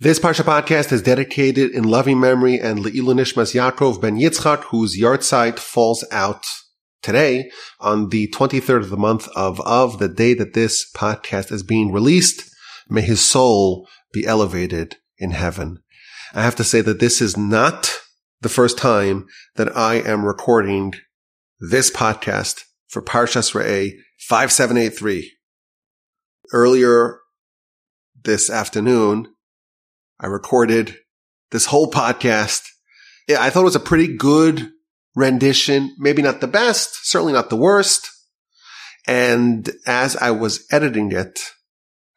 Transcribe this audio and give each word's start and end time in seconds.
This 0.00 0.20
Parsha 0.20 0.44
podcast 0.44 0.92
is 0.92 1.02
dedicated 1.02 1.72
in 1.72 1.82
loving 1.82 2.20
memory 2.20 2.60
and 2.60 2.78
Le'ilu 2.78 3.14
Nishmas 3.14 3.52
Yaakov 3.52 4.00
ben 4.00 4.16
Yitzchak, 4.16 4.62
whose 4.66 4.96
yahrzeit 4.96 5.58
falls 5.58 6.04
out 6.12 6.44
today 7.02 7.50
on 7.80 8.10
the 8.10 8.28
23rd 8.28 8.82
of 8.82 8.90
the 8.90 8.96
month 8.96 9.26
of 9.34 9.58
Av, 9.62 9.98
the 9.98 10.06
day 10.06 10.34
that 10.34 10.54
this 10.54 10.88
podcast 10.92 11.50
is 11.50 11.64
being 11.64 11.90
released. 11.90 12.48
May 12.88 13.00
his 13.00 13.20
soul 13.20 13.88
be 14.12 14.24
elevated 14.24 14.98
in 15.18 15.32
heaven. 15.32 15.82
I 16.32 16.42
have 16.42 16.54
to 16.56 16.64
say 16.64 16.80
that 16.80 17.00
this 17.00 17.20
is 17.20 17.36
not 17.36 17.98
the 18.40 18.48
first 18.48 18.78
time 18.78 19.26
that 19.56 19.76
I 19.76 19.96
am 19.96 20.24
recording 20.24 20.94
this 21.58 21.90
podcast 21.90 22.62
for 22.86 23.02
Parshas 23.02 23.52
Re'eh 23.52 23.94
5783. 24.20 25.32
Earlier 26.52 27.18
this 28.22 28.48
afternoon, 28.48 29.34
I 30.20 30.26
recorded 30.26 30.96
this 31.50 31.66
whole 31.66 31.90
podcast. 31.90 32.62
Yeah, 33.28 33.38
I 33.40 33.50
thought 33.50 33.60
it 33.60 33.64
was 33.64 33.76
a 33.76 33.80
pretty 33.80 34.16
good 34.16 34.70
rendition. 35.14 35.94
Maybe 35.98 36.22
not 36.22 36.40
the 36.40 36.46
best, 36.46 37.08
certainly 37.08 37.32
not 37.32 37.50
the 37.50 37.56
worst. 37.56 38.10
And 39.06 39.70
as 39.86 40.16
I 40.16 40.30
was 40.32 40.66
editing 40.70 41.12
it, 41.12 41.40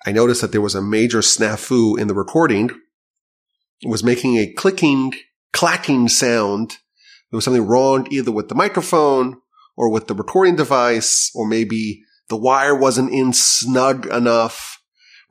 I 0.05 0.11
noticed 0.11 0.41
that 0.41 0.51
there 0.51 0.61
was 0.61 0.75
a 0.75 0.81
major 0.81 1.19
snafu 1.19 1.97
in 1.99 2.07
the 2.07 2.15
recording. 2.15 2.69
It 3.81 3.89
was 3.89 4.03
making 4.03 4.37
a 4.37 4.51
clicking, 4.51 5.13
clacking 5.53 6.09
sound. 6.09 6.71
There 7.29 7.37
was 7.37 7.45
something 7.45 7.65
wrong 7.65 8.07
either 8.11 8.31
with 8.31 8.49
the 8.49 8.55
microphone 8.55 9.37
or 9.77 9.89
with 9.89 10.07
the 10.07 10.15
recording 10.15 10.55
device, 10.55 11.31
or 11.33 11.47
maybe 11.47 12.03
the 12.29 12.35
wire 12.35 12.75
wasn't 12.75 13.13
in 13.13 13.31
snug 13.33 14.05
enough. 14.07 14.80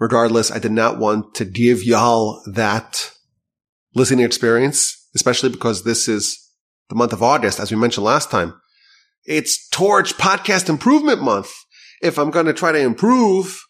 Regardless, 0.01 0.51
I 0.51 0.59
did 0.59 0.73
not 0.73 0.99
want 0.99 1.35
to 1.35 1.45
give 1.45 1.85
y'all 1.85 2.43
that 2.47 3.13
listening 3.95 4.25
experience, 4.25 5.09
especially 5.15 5.51
because 5.51 5.85
this 5.85 6.09
is 6.09 6.39
the 6.89 6.95
month 6.95 7.13
of 7.13 7.23
August, 7.23 7.61
as 7.61 7.71
we 7.71 7.77
mentioned 7.77 8.05
last 8.05 8.31
time. 8.31 8.59
It's 9.27 9.69
Torch 9.69 10.15
Podcast 10.17 10.71
Improvement 10.71 11.21
Month. 11.21 11.53
If 12.01 12.19
I'm 12.19 12.31
going 12.31 12.47
to 12.47 12.55
try 12.55 12.73
to 12.73 12.81
improve 12.81 13.61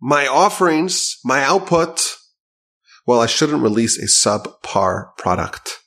my 0.00 0.26
offerings, 0.26 1.16
my 1.24 1.44
output, 1.44 2.16
well, 3.06 3.20
I 3.20 3.26
shouldn't 3.26 3.62
release 3.62 3.96
a 3.98 4.06
subpar 4.06 5.16
product. 5.16 5.78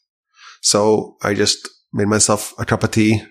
So 0.61 1.17
I 1.21 1.33
just 1.33 1.69
made 1.91 2.07
myself 2.07 2.53
a 2.57 2.65
cup 2.65 2.83
of 2.85 2.91
tea 2.91 3.21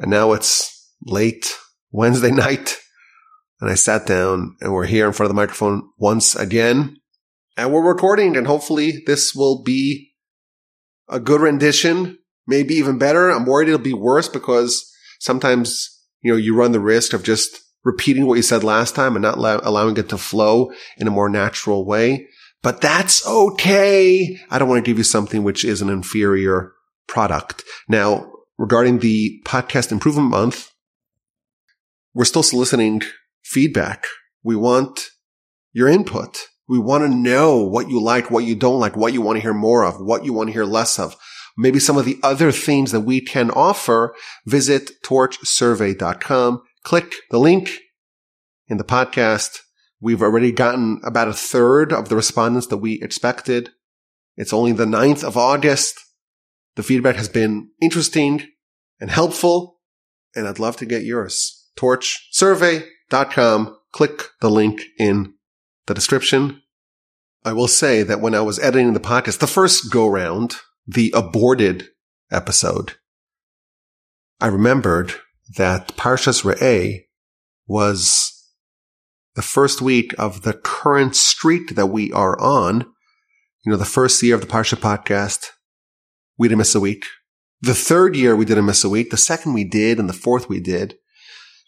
and 0.00 0.10
now 0.10 0.32
it's 0.32 0.92
late 1.06 1.56
Wednesday 1.92 2.30
night 2.32 2.76
and 3.62 3.70
I 3.70 3.74
sat 3.74 4.06
down 4.06 4.56
and 4.60 4.72
we're 4.72 4.86
here 4.86 5.06
in 5.06 5.12
front 5.12 5.30
of 5.30 5.30
the 5.30 5.40
microphone 5.40 5.88
once 5.96 6.34
again 6.34 6.96
and 7.56 7.72
we're 7.72 7.86
recording 7.86 8.36
and 8.36 8.44
hopefully 8.44 9.04
this 9.06 9.36
will 9.36 9.62
be 9.62 10.10
a 11.08 11.20
good 11.20 11.40
rendition, 11.40 12.18
maybe 12.44 12.74
even 12.74 12.98
better. 12.98 13.30
I'm 13.30 13.46
worried 13.46 13.68
it'll 13.68 13.78
be 13.78 13.94
worse 13.94 14.28
because 14.28 14.92
sometimes, 15.20 16.04
you 16.22 16.32
know, 16.32 16.36
you 16.36 16.56
run 16.56 16.72
the 16.72 16.80
risk 16.80 17.12
of 17.12 17.22
just 17.22 17.60
repeating 17.84 18.26
what 18.26 18.34
you 18.34 18.42
said 18.42 18.64
last 18.64 18.96
time 18.96 19.14
and 19.14 19.22
not 19.22 19.38
allow- 19.38 19.60
allowing 19.62 19.96
it 19.96 20.08
to 20.08 20.18
flow 20.18 20.72
in 20.96 21.06
a 21.06 21.12
more 21.12 21.28
natural 21.28 21.86
way. 21.86 22.26
But 22.62 22.80
that's 22.80 23.24
okay. 23.24 24.40
I 24.50 24.58
don't 24.58 24.68
want 24.68 24.84
to 24.84 24.90
give 24.90 24.98
you 24.98 25.04
something 25.04 25.44
which 25.44 25.64
is 25.64 25.82
an 25.82 25.88
inferior 25.88 26.72
product. 27.06 27.62
Now, 27.88 28.32
regarding 28.58 28.98
the 28.98 29.40
podcast 29.44 29.92
improvement 29.92 30.30
month, 30.30 30.72
we're 32.12 32.24
still 32.24 32.42
soliciting 32.42 33.02
feedback. 33.52 34.06
We 34.42 34.56
want 34.56 35.10
your 35.72 35.88
input. 35.88 36.48
We 36.68 36.78
want 36.78 37.04
to 37.04 37.14
know 37.14 37.58
what 37.62 37.88
you 37.88 38.00
like, 38.00 38.30
what 38.30 38.44
you 38.44 38.54
don't 38.54 38.80
like, 38.80 38.96
what 38.96 39.12
you 39.12 39.20
want 39.20 39.36
to 39.36 39.42
hear 39.42 39.52
more 39.52 39.84
of, 39.84 40.00
what 40.00 40.24
you 40.24 40.32
want 40.32 40.48
to 40.48 40.52
hear 40.52 40.64
less 40.64 40.98
of. 40.98 41.16
Maybe 41.56 41.78
some 41.78 41.98
of 41.98 42.06
the 42.06 42.18
other 42.22 42.50
things 42.50 42.92
that 42.92 43.00
we 43.00 43.20
can 43.20 43.50
offer. 43.50 44.14
Visit 44.46 44.92
torchsurvey.com. 45.04 46.62
Click 46.82 47.12
the 47.30 47.38
link 47.38 47.72
in 48.68 48.78
the 48.78 48.84
podcast. 48.84 49.58
We've 50.00 50.22
already 50.22 50.50
gotten 50.50 51.00
about 51.04 51.28
a 51.28 51.34
third 51.34 51.92
of 51.92 52.08
the 52.08 52.16
respondents 52.16 52.68
that 52.68 52.78
we 52.78 53.00
expected. 53.02 53.70
It's 54.36 54.52
only 54.52 54.72
the 54.72 54.86
9th 54.86 55.22
of 55.22 55.36
August. 55.36 56.00
The 56.76 56.82
feedback 56.82 57.16
has 57.16 57.28
been 57.28 57.68
interesting 57.82 58.48
and 58.98 59.10
helpful, 59.10 59.80
and 60.34 60.48
I'd 60.48 60.58
love 60.58 60.78
to 60.78 60.86
get 60.86 61.04
yours. 61.04 61.68
Torchsurvey.com. 63.12 63.76
Click 63.92 64.30
the 64.40 64.50
link 64.50 64.82
in 64.98 65.34
the 65.86 65.94
description. 65.94 66.62
I 67.44 67.52
will 67.52 67.68
say 67.68 68.02
that 68.02 68.20
when 68.20 68.34
I 68.34 68.40
was 68.40 68.58
editing 68.58 68.94
the 68.94 69.00
podcast, 69.00 69.38
the 69.38 69.46
first 69.46 69.92
go 69.92 70.08
round, 70.08 70.56
the 70.86 71.12
aborted 71.14 71.88
episode, 72.30 72.94
I 74.40 74.46
remembered 74.46 75.14
that 75.56 75.88
Parshas 75.96 76.42
Re'eh 76.42 77.02
was 77.66 78.32
the 79.34 79.42
first 79.42 79.82
week 79.82 80.14
of 80.18 80.42
the 80.42 80.54
current 80.54 81.14
streak 81.14 81.74
that 81.74 81.86
we 81.86 82.12
are 82.12 82.40
on. 82.40 82.86
You 83.64 83.72
know, 83.72 83.76
the 83.76 83.84
first 83.84 84.22
year 84.22 84.34
of 84.34 84.40
the 84.40 84.46
Parsha 84.46 84.76
podcast, 84.76 85.48
we 86.38 86.48
didn't 86.48 86.58
miss 86.58 86.74
a 86.74 86.80
week. 86.80 87.04
The 87.60 87.74
third 87.74 88.16
year 88.16 88.34
we 88.34 88.44
didn't 88.44 88.64
miss 88.64 88.84
a 88.84 88.88
week. 88.88 89.10
The 89.10 89.16
second 89.16 89.52
we 89.52 89.64
did 89.64 89.98
and 89.98 90.08
the 90.08 90.14
fourth 90.14 90.48
we 90.48 90.60
did. 90.60 90.96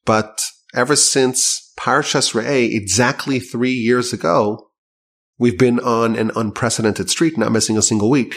But 0.05 0.41
ever 0.75 0.97
since 0.97 1.73
Parshas 1.79 2.35
Re'eh, 2.35 2.75
exactly 2.75 3.39
three 3.39 3.73
years 3.73 4.13
ago, 4.13 4.71
we've 5.39 5.59
been 5.59 5.81
on 5.81 6.17
an 6.17 6.31
unprecedented 6.37 7.11
streak, 7.11 7.39
not 7.39 7.53
missing 7.53 7.79
a 7.79 7.83
single 7.83 8.11
week. 8.11 8.37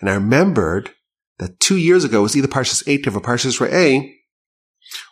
And 0.00 0.10
I 0.10 0.14
remembered 0.14 0.90
that 1.38 1.60
two 1.60 1.76
years 1.76 2.04
ago 2.04 2.22
was 2.22 2.36
either 2.36 2.48
Parshas 2.48 2.84
Eikev 2.84 3.16
or 3.16 3.20
Parshas 3.20 3.60
Re'eh. 3.60 4.12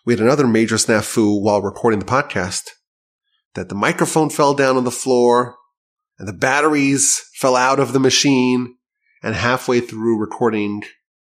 We 0.04 0.12
had 0.12 0.20
another 0.20 0.47
major 0.47 0.76
snafu 0.76 1.41
while 1.41 1.62
recording 1.62 2.00
the 2.00 2.06
podcast 2.06 2.70
that 3.54 3.69
the 3.69 3.75
microphone 3.75 4.31
fell 4.31 4.54
down 4.54 4.76
on 4.76 4.84
the 4.84 4.91
floor 4.91 5.56
and 6.19 6.28
the 6.28 6.32
batteries 6.32 7.20
fell 7.34 7.56
out 7.56 7.81
of 7.81 7.93
the 7.93 8.00
machine 8.00 8.76
and 9.22 9.34
halfway 9.34 9.81
through 9.81 10.19
recording 10.19 10.82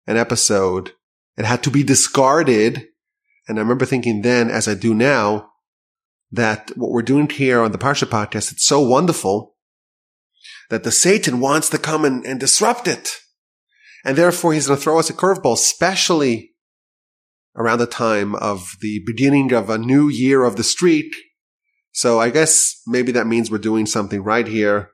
an 0.07 0.17
episode, 0.17 0.93
it 1.37 1.45
had 1.45 1.63
to 1.63 1.71
be 1.71 1.83
discarded. 1.83 2.87
And 3.49 3.59
I 3.59 3.63
remember 3.63 3.87
thinking 3.87 4.23
then, 4.23 4.51
as 4.51 4.69
I 4.69 4.75
do 4.75 4.95
now, 4.95 5.51
that 6.31 6.71
what 6.77 6.91
we're 6.91 7.03
doing 7.03 7.29
here 7.29 7.63
on 7.63 7.73
the 7.73 7.79
Parsha 7.79 8.07
podcast, 8.07 8.53
it's 8.53 8.67
so 8.67 8.81
wonderful 8.81 9.57
that 10.69 10.85
the 10.85 10.93
Satan 10.93 11.41
wants 11.41 11.71
to 11.71 11.79
come 11.79 12.05
and, 12.05 12.25
and 12.27 12.39
disrupt 12.39 12.87
it. 12.87 13.17
And 14.05 14.17
therefore 14.17 14.53
he's 14.53 14.67
going 14.67 14.77
to 14.77 14.83
throw 14.83 14.99
us 14.99 15.09
a 15.09 15.15
curveball, 15.15 15.55
especially 15.55 16.53
around 17.57 17.79
the 17.79 17.87
time 17.87 18.35
of 18.37 18.77
the 18.81 19.03
beginning 19.05 19.53
of 19.53 19.71
a 19.71 19.79
new 19.79 20.09
year 20.09 20.45
of 20.45 20.57
the 20.57 20.65
streak. 20.65 21.15
So 21.93 22.21
I 22.21 22.31
guess 22.31 22.81
maybe 22.87 23.13
that 23.13 23.27
means 23.27 23.51
we're 23.51 23.59
doing 23.59 23.87
something 23.87 24.23
right 24.23 24.47
here, 24.47 24.91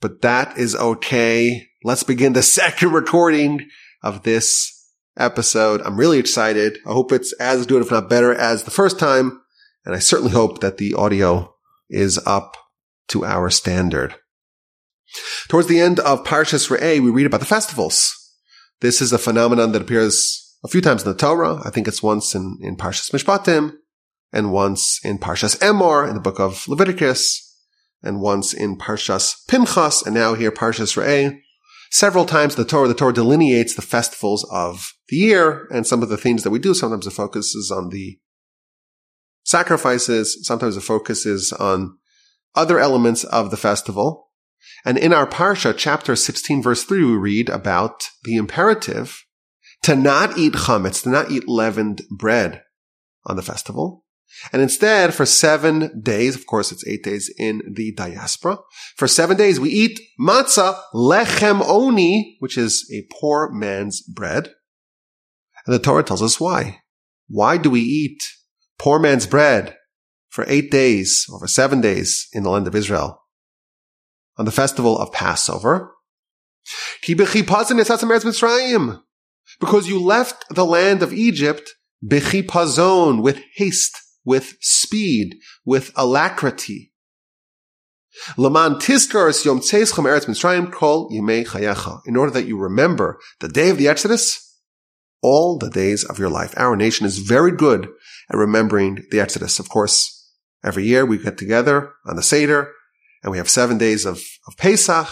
but 0.00 0.22
that 0.22 0.56
is 0.56 0.76
okay. 0.76 1.66
Let's 1.82 2.04
begin 2.04 2.32
the 2.32 2.42
second 2.60 2.92
recording 2.92 3.68
of 4.02 4.22
this 4.22 4.79
episode. 5.16 5.80
I'm 5.82 5.98
really 5.98 6.18
excited. 6.18 6.78
I 6.86 6.92
hope 6.92 7.12
it's 7.12 7.32
as 7.34 7.66
good, 7.66 7.82
if 7.82 7.90
not 7.90 8.08
better, 8.08 8.34
as 8.34 8.64
the 8.64 8.70
first 8.70 8.98
time. 8.98 9.40
And 9.84 9.94
I 9.94 9.98
certainly 9.98 10.32
hope 10.32 10.60
that 10.60 10.78
the 10.78 10.94
audio 10.94 11.54
is 11.88 12.18
up 12.26 12.56
to 13.08 13.24
our 13.24 13.50
standard. 13.50 14.14
Towards 15.48 15.66
the 15.66 15.80
end 15.80 15.98
of 16.00 16.24
Parshas 16.24 16.70
Re'eh, 16.70 17.02
we 17.02 17.10
read 17.10 17.26
about 17.26 17.40
the 17.40 17.46
festivals. 17.46 18.14
This 18.80 19.02
is 19.02 19.12
a 19.12 19.18
phenomenon 19.18 19.72
that 19.72 19.82
appears 19.82 20.56
a 20.64 20.68
few 20.68 20.80
times 20.80 21.02
in 21.02 21.10
the 21.10 21.16
Torah. 21.16 21.60
I 21.64 21.70
think 21.70 21.88
it's 21.88 22.02
once 22.02 22.34
in, 22.34 22.58
in 22.60 22.76
Parshas 22.76 23.10
Mishpatim, 23.10 23.72
and 24.32 24.52
once 24.52 25.00
in 25.04 25.18
Parshas 25.18 25.58
Emor 25.58 26.08
in 26.08 26.14
the 26.14 26.20
book 26.20 26.38
of 26.38 26.68
Leviticus, 26.68 27.46
and 28.02 28.20
once 28.20 28.54
in 28.54 28.78
Parshas 28.78 29.46
Pinchas, 29.48 30.02
and 30.02 30.14
now 30.14 30.34
here 30.34 30.52
Parshas 30.52 30.96
Re'eh. 30.96 31.40
Several 31.90 32.24
times 32.24 32.54
the 32.54 32.64
Torah, 32.64 32.86
the 32.86 32.94
Torah 32.94 33.12
delineates 33.12 33.74
the 33.74 33.82
festivals 33.82 34.48
of 34.52 34.92
the 35.08 35.16
year 35.16 35.66
and 35.72 35.86
some 35.86 36.02
of 36.02 36.08
the 36.08 36.16
things 36.16 36.44
that 36.44 36.50
we 36.50 36.60
do. 36.60 36.72
Sometimes 36.72 37.04
the 37.04 37.10
focus 37.10 37.54
is 37.54 37.70
on 37.70 37.90
the 37.90 38.18
sacrifices. 39.42 40.38
Sometimes 40.46 40.76
the 40.76 40.80
focus 40.80 41.26
is 41.26 41.52
on 41.52 41.98
other 42.54 42.78
elements 42.78 43.24
of 43.24 43.50
the 43.50 43.56
festival. 43.56 44.28
And 44.84 44.98
in 44.98 45.12
our 45.12 45.26
Parsha, 45.26 45.74
chapter 45.76 46.14
16, 46.14 46.62
verse 46.62 46.84
3, 46.84 47.04
we 47.04 47.16
read 47.16 47.48
about 47.48 48.08
the 48.22 48.36
imperative 48.36 49.24
to 49.82 49.96
not 49.96 50.38
eat 50.38 50.52
chametz, 50.52 51.02
to 51.02 51.08
not 51.08 51.30
eat 51.30 51.48
leavened 51.48 52.02
bread 52.10 52.62
on 53.26 53.36
the 53.36 53.42
festival. 53.42 54.04
And 54.52 54.62
instead, 54.62 55.14
for 55.14 55.26
seven 55.26 56.00
days, 56.00 56.34
of 56.34 56.46
course, 56.46 56.72
it's 56.72 56.86
eight 56.86 57.02
days 57.02 57.32
in 57.38 57.62
the 57.74 57.92
diaspora. 57.92 58.58
For 58.96 59.08
seven 59.08 59.36
days, 59.36 59.60
we 59.60 59.70
eat 59.70 60.00
matzah, 60.20 60.80
lechem 60.94 61.62
oni, 61.66 62.36
which 62.40 62.56
is 62.56 62.90
a 62.92 63.06
poor 63.20 63.50
man's 63.52 64.00
bread. 64.02 64.52
And 65.66 65.74
the 65.74 65.78
Torah 65.78 66.04
tells 66.04 66.22
us 66.22 66.40
why. 66.40 66.80
Why 67.28 67.56
do 67.58 67.70
we 67.70 67.80
eat 67.80 68.22
poor 68.78 68.98
man's 68.98 69.26
bread 69.26 69.76
for 70.28 70.44
eight 70.48 70.70
days 70.70 71.26
or 71.30 71.38
for 71.40 71.48
seven 71.48 71.80
days 71.80 72.28
in 72.32 72.42
the 72.42 72.50
land 72.50 72.66
of 72.66 72.74
Israel? 72.74 73.20
on 74.40 74.46
the 74.46 74.50
festival 74.50 74.98
of 74.98 75.12
Passover. 75.12 75.92
Because 79.60 79.88
you 79.88 80.00
left 80.00 80.44
the 80.48 80.64
land 80.64 81.02
of 81.02 81.12
Egypt 81.12 81.74
bechipazon, 82.02 83.22
with 83.22 83.42
haste, 83.56 83.98
with 84.30 84.56
speed, 84.60 85.34
with 85.64 85.90
alacrity. 85.96 86.92
Laman 88.36 88.74
yom 88.74 89.60
Mitzrayim. 89.60 90.70
In 92.06 92.16
order 92.16 92.30
that 92.30 92.46
you 92.46 92.56
remember 92.56 93.18
the 93.40 93.48
day 93.48 93.70
of 93.70 93.76
the 93.76 93.88
Exodus, 93.88 94.60
all 95.20 95.58
the 95.58 95.68
days 95.68 96.04
of 96.04 96.20
your 96.20 96.28
life. 96.28 96.54
Our 96.56 96.76
nation 96.76 97.06
is 97.06 97.18
very 97.18 97.50
good 97.50 97.88
at 98.30 98.36
remembering 98.36 99.04
the 99.10 99.18
Exodus. 99.18 99.58
Of 99.58 99.68
course, 99.68 100.32
every 100.64 100.84
year 100.84 101.04
we 101.04 101.18
get 101.18 101.36
together 101.36 101.92
on 102.06 102.14
the 102.14 102.22
Seder 102.22 102.72
and 103.24 103.32
we 103.32 103.38
have 103.38 103.50
seven 103.50 103.78
days 103.78 104.06
of, 104.06 104.22
of 104.46 104.56
Pesach. 104.56 105.08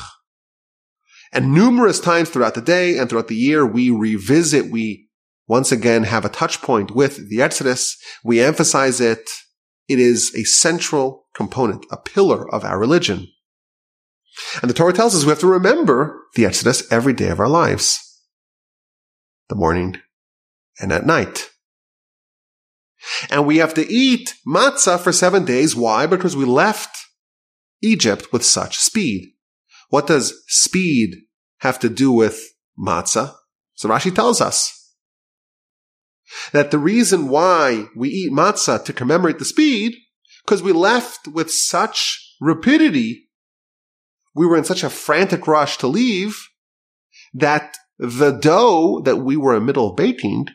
And 1.32 1.52
numerous 1.52 1.98
times 1.98 2.30
throughout 2.30 2.54
the 2.54 2.60
day 2.62 2.96
and 2.96 3.10
throughout 3.10 3.26
the 3.26 3.34
year, 3.34 3.66
we 3.66 3.90
revisit, 3.90 4.70
we 4.70 5.07
once 5.48 5.72
again 5.72 6.04
have 6.04 6.24
a 6.24 6.28
touch 6.30 6.60
point 6.60 6.92
with 6.92 7.28
the 7.30 7.42
Exodus. 7.42 7.96
We 8.22 8.40
emphasize 8.40 9.00
it. 9.00 9.28
It 9.88 9.98
is 9.98 10.34
a 10.36 10.44
central 10.44 11.26
component, 11.34 11.86
a 11.90 11.96
pillar 11.96 12.48
of 12.52 12.64
our 12.64 12.78
religion. 12.78 13.26
And 14.60 14.70
the 14.70 14.74
Torah 14.74 14.92
tells 14.92 15.16
us 15.16 15.24
we 15.24 15.30
have 15.30 15.40
to 15.40 15.46
remember 15.46 16.20
the 16.34 16.44
Exodus 16.44 16.90
every 16.92 17.14
day 17.14 17.28
of 17.28 17.40
our 17.40 17.48
lives. 17.48 17.98
The 19.48 19.56
morning 19.56 19.96
and 20.78 20.92
at 20.92 21.06
night. 21.06 21.50
And 23.30 23.46
we 23.46 23.56
have 23.58 23.74
to 23.74 23.90
eat 23.90 24.34
matzah 24.46 25.00
for 25.00 25.12
seven 25.12 25.44
days. 25.44 25.74
Why? 25.74 26.06
Because 26.06 26.36
we 26.36 26.44
left 26.44 26.96
Egypt 27.82 28.32
with 28.32 28.44
such 28.44 28.76
speed. 28.76 29.32
What 29.88 30.06
does 30.06 30.42
speed 30.48 31.16
have 31.60 31.78
to 31.78 31.88
do 31.88 32.12
with 32.12 32.42
matzah? 32.78 33.34
So 33.74 33.88
Rashi 33.88 34.14
tells 34.14 34.40
us 34.40 34.77
that 36.52 36.70
the 36.70 36.78
reason 36.78 37.28
why 37.28 37.86
we 37.96 38.08
eat 38.08 38.32
matzah 38.32 38.84
to 38.84 38.92
commemorate 38.92 39.38
the 39.38 39.44
speed, 39.44 39.94
because 40.44 40.62
we 40.62 40.72
left 40.72 41.28
with 41.28 41.50
such 41.50 42.36
rapidity, 42.40 43.28
we 44.34 44.46
were 44.46 44.56
in 44.56 44.64
such 44.64 44.82
a 44.82 44.90
frantic 44.90 45.46
rush 45.46 45.78
to 45.78 45.86
leave, 45.86 46.48
that 47.34 47.76
the 47.98 48.30
dough 48.30 49.00
that 49.04 49.16
we 49.16 49.36
were 49.36 49.54
in 49.54 49.62
the 49.62 49.66
middle 49.66 49.90
of 49.90 49.96
baking, 49.96 50.46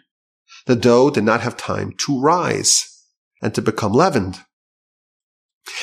the 0.66 0.76
dough 0.76 1.10
did 1.10 1.24
not 1.24 1.42
have 1.42 1.58
time 1.58 1.94
to 2.06 2.20
rise 2.22 3.06
and 3.42 3.54
to 3.54 3.62
become 3.62 3.92
leavened. 3.92 4.40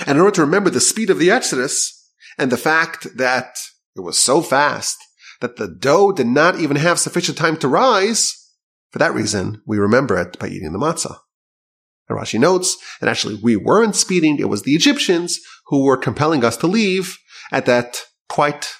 And 0.07 0.17
in 0.17 0.21
order 0.21 0.37
to 0.37 0.41
remember 0.43 0.71
the 0.71 0.81
speed 0.81 1.11
of 1.11 1.19
the 1.19 1.31
Exodus 1.31 2.11
and 2.39 2.51
the 2.51 2.57
fact 2.57 3.17
that 3.17 3.57
it 3.97 4.01
was 4.01 4.19
so 4.19 4.41
fast 4.41 4.97
that 5.41 5.57
the 5.57 5.69
dough 5.69 6.13
did 6.13 6.27
not 6.27 6.59
even 6.59 6.77
have 6.77 6.99
sufficient 6.99 7.37
time 7.37 7.57
to 7.59 7.69
rise, 7.69 8.40
for 8.91 8.99
that 8.99 9.15
reason, 9.15 9.63
we 9.67 9.79
remember 9.79 10.19
it 10.19 10.39
by 10.39 10.49
eating 10.49 10.73
the 10.73 10.79
matzah. 10.79 11.17
And 12.09 12.19
Rashi 12.19 12.41
notes 12.41 12.77
that 13.01 13.09
actually 13.09 13.37
we 13.37 13.57
weren't 13.57 13.95
speeding, 13.95 14.39
it 14.39 14.49
was 14.49 14.63
the 14.63 14.75
Egyptians 14.75 15.39
who 15.67 15.85
were 15.85 15.97
compelling 15.97 16.45
us 16.45 16.57
to 16.59 16.67
leave 16.67 17.17
at 17.53 17.67
that 17.67 18.01
quite 18.29 18.73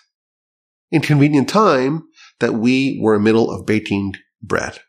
inconvenient 0.91 1.49
time 1.49 2.03
that 2.41 2.55
we 2.55 2.99
were 3.01 3.15
in 3.15 3.23
the 3.23 3.25
middle 3.25 3.51
of 3.51 3.67
baking 3.67 4.15
bread. 4.43 4.81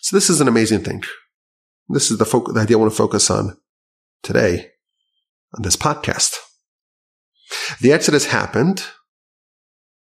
So 0.00 0.16
this 0.16 0.28
is 0.28 0.40
an 0.40 0.48
amazing 0.48 0.80
thing. 0.80 1.04
This 1.88 2.10
is 2.10 2.18
the, 2.18 2.24
fo- 2.24 2.52
the 2.52 2.60
idea 2.60 2.76
I 2.76 2.80
want 2.80 2.92
to 2.92 2.96
focus 2.96 3.30
on 3.30 3.56
today 4.22 4.70
on 5.54 5.62
this 5.62 5.76
podcast. 5.76 6.36
The 7.80 7.92
Exodus 7.92 8.26
happened 8.26 8.84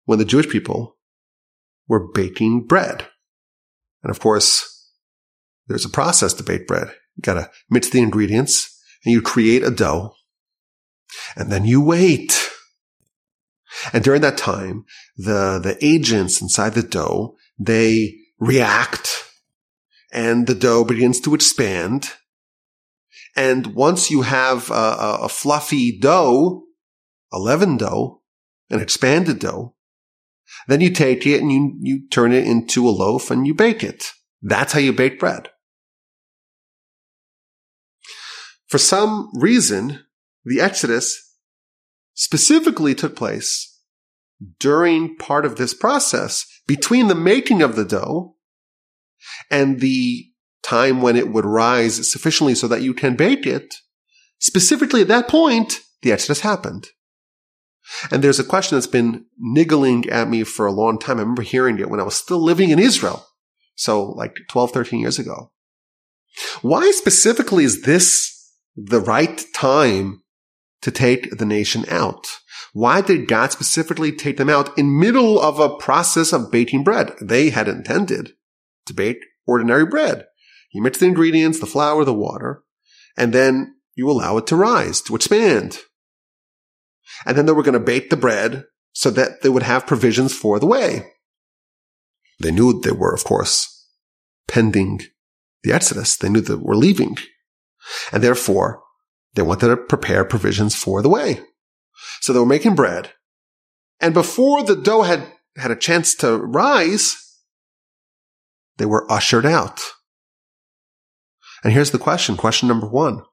when 0.05 0.17
the 0.17 0.25
Jewish 0.25 0.49
people 0.49 0.97
were 1.87 2.11
baking 2.11 2.65
bread. 2.65 3.07
And 4.03 4.11
of 4.11 4.19
course, 4.19 4.91
there's 5.67 5.85
a 5.85 5.89
process 5.89 6.33
to 6.35 6.43
bake 6.43 6.67
bread. 6.67 6.87
You 7.15 7.21
gotta 7.21 7.51
mix 7.69 7.89
the 7.89 8.01
ingredients 8.01 8.79
and 9.05 9.13
you 9.13 9.21
create 9.21 9.63
a 9.63 9.71
dough 9.71 10.15
and 11.35 11.51
then 11.51 11.65
you 11.65 11.81
wait. 11.81 12.49
And 13.93 14.03
during 14.03 14.21
that 14.21 14.37
time, 14.37 14.85
the, 15.15 15.59
the 15.61 15.77
agents 15.81 16.41
inside 16.41 16.73
the 16.73 16.83
dough, 16.83 17.35
they 17.57 18.15
react 18.39 19.25
and 20.11 20.47
the 20.47 20.55
dough 20.55 20.83
begins 20.83 21.19
to 21.21 21.35
expand. 21.35 22.13
And 23.35 23.75
once 23.75 24.09
you 24.09 24.23
have 24.23 24.69
a, 24.71 24.73
a, 24.73 25.19
a 25.23 25.29
fluffy 25.29 25.97
dough, 25.97 26.63
a 27.31 27.39
leavened 27.39 27.79
dough, 27.79 28.21
an 28.69 28.81
expanded 28.81 29.39
dough, 29.39 29.75
then 30.67 30.81
you 30.81 30.91
take 30.91 31.25
it 31.25 31.41
and 31.41 31.51
you, 31.51 31.75
you 31.79 32.07
turn 32.09 32.31
it 32.31 32.45
into 32.45 32.87
a 32.87 32.91
loaf 32.91 33.31
and 33.31 33.47
you 33.47 33.53
bake 33.53 33.83
it. 33.83 34.11
That's 34.41 34.73
how 34.73 34.79
you 34.79 34.93
bake 34.93 35.19
bread. 35.19 35.49
For 38.67 38.77
some 38.77 39.29
reason, 39.33 40.05
the 40.45 40.61
Exodus 40.61 41.35
specifically 42.13 42.93
took 42.93 43.15
place 43.15 43.81
during 44.59 45.17
part 45.17 45.45
of 45.45 45.55
this 45.55 45.73
process 45.73 46.45
between 46.67 47.07
the 47.07 47.15
making 47.15 47.61
of 47.61 47.75
the 47.75 47.85
dough 47.85 48.35
and 49.49 49.79
the 49.79 50.25
time 50.63 51.01
when 51.01 51.15
it 51.15 51.29
would 51.29 51.45
rise 51.45 52.11
sufficiently 52.11 52.55
so 52.55 52.67
that 52.67 52.81
you 52.81 52.93
can 52.93 53.15
bake 53.15 53.45
it. 53.45 53.75
Specifically 54.39 55.01
at 55.01 55.07
that 55.07 55.27
point, 55.27 55.79
the 56.01 56.11
Exodus 56.11 56.41
happened. 56.41 56.89
And 58.11 58.23
there's 58.23 58.39
a 58.39 58.43
question 58.43 58.75
that's 58.75 58.87
been 58.87 59.25
niggling 59.37 60.09
at 60.09 60.29
me 60.29 60.43
for 60.43 60.65
a 60.65 60.71
long 60.71 60.99
time. 60.99 61.17
I 61.17 61.21
remember 61.21 61.41
hearing 61.41 61.79
it 61.79 61.89
when 61.89 61.99
I 61.99 62.03
was 62.03 62.15
still 62.15 62.43
living 62.43 62.69
in 62.69 62.79
Israel. 62.79 63.25
So 63.75 64.03
like 64.11 64.35
12, 64.49 64.71
13 64.71 64.99
years 64.99 65.19
ago. 65.19 65.51
Why 66.61 66.91
specifically 66.91 67.63
is 67.63 67.81
this 67.83 68.53
the 68.75 68.99
right 68.99 69.43
time 69.53 70.21
to 70.81 70.91
take 70.91 71.37
the 71.37 71.45
nation 71.45 71.85
out? 71.89 72.27
Why 72.73 73.01
did 73.01 73.27
God 73.27 73.51
specifically 73.51 74.11
take 74.11 74.37
them 74.37 74.49
out 74.49 74.77
in 74.77 74.99
middle 74.99 75.41
of 75.41 75.59
a 75.59 75.75
process 75.75 76.31
of 76.31 76.51
baking 76.51 76.83
bread? 76.83 77.13
They 77.21 77.49
had 77.49 77.67
intended 77.67 78.33
to 78.85 78.93
bake 78.93 79.17
ordinary 79.47 79.85
bread. 79.85 80.25
You 80.71 80.83
mix 80.83 80.99
the 80.99 81.07
ingredients, 81.07 81.59
the 81.59 81.65
flour, 81.65 82.05
the 82.05 82.13
water, 82.13 82.63
and 83.17 83.33
then 83.33 83.75
you 83.95 84.09
allow 84.09 84.37
it 84.37 84.47
to 84.47 84.55
rise, 84.55 85.01
to 85.01 85.15
expand. 85.15 85.79
And 87.25 87.37
then 87.37 87.45
they 87.45 87.51
were 87.51 87.63
going 87.63 87.73
to 87.73 87.79
bake 87.79 88.09
the 88.09 88.17
bread 88.17 88.65
so 88.93 89.09
that 89.11 89.41
they 89.41 89.49
would 89.49 89.63
have 89.63 89.87
provisions 89.87 90.35
for 90.35 90.59
the 90.59 90.65
way. 90.65 91.11
They 92.39 92.51
knew 92.51 92.79
they 92.79 92.91
were, 92.91 93.13
of 93.13 93.23
course, 93.23 93.87
pending 94.47 95.01
the 95.63 95.73
Exodus. 95.73 96.15
They 96.15 96.29
knew 96.29 96.41
that 96.41 96.61
we're 96.61 96.75
leaving. 96.75 97.17
And 98.11 98.23
therefore, 98.23 98.81
they 99.33 99.41
wanted 99.41 99.67
to 99.67 99.77
prepare 99.77 100.25
provisions 100.25 100.75
for 100.75 101.01
the 101.01 101.09
way. 101.09 101.41
So 102.21 102.33
they 102.33 102.39
were 102.39 102.45
making 102.45 102.75
bread. 102.75 103.11
And 103.99 104.13
before 104.13 104.63
the 104.63 104.75
dough 104.75 105.03
had 105.03 105.31
had 105.57 105.71
a 105.71 105.75
chance 105.75 106.15
to 106.15 106.37
rise, 106.37 107.17
they 108.77 108.85
were 108.85 109.11
ushered 109.11 109.45
out. 109.45 109.81
And 111.63 111.73
here's 111.73 111.91
the 111.91 111.99
question. 111.99 112.37
Question 112.37 112.69
number 112.69 112.87
one. 112.87 113.23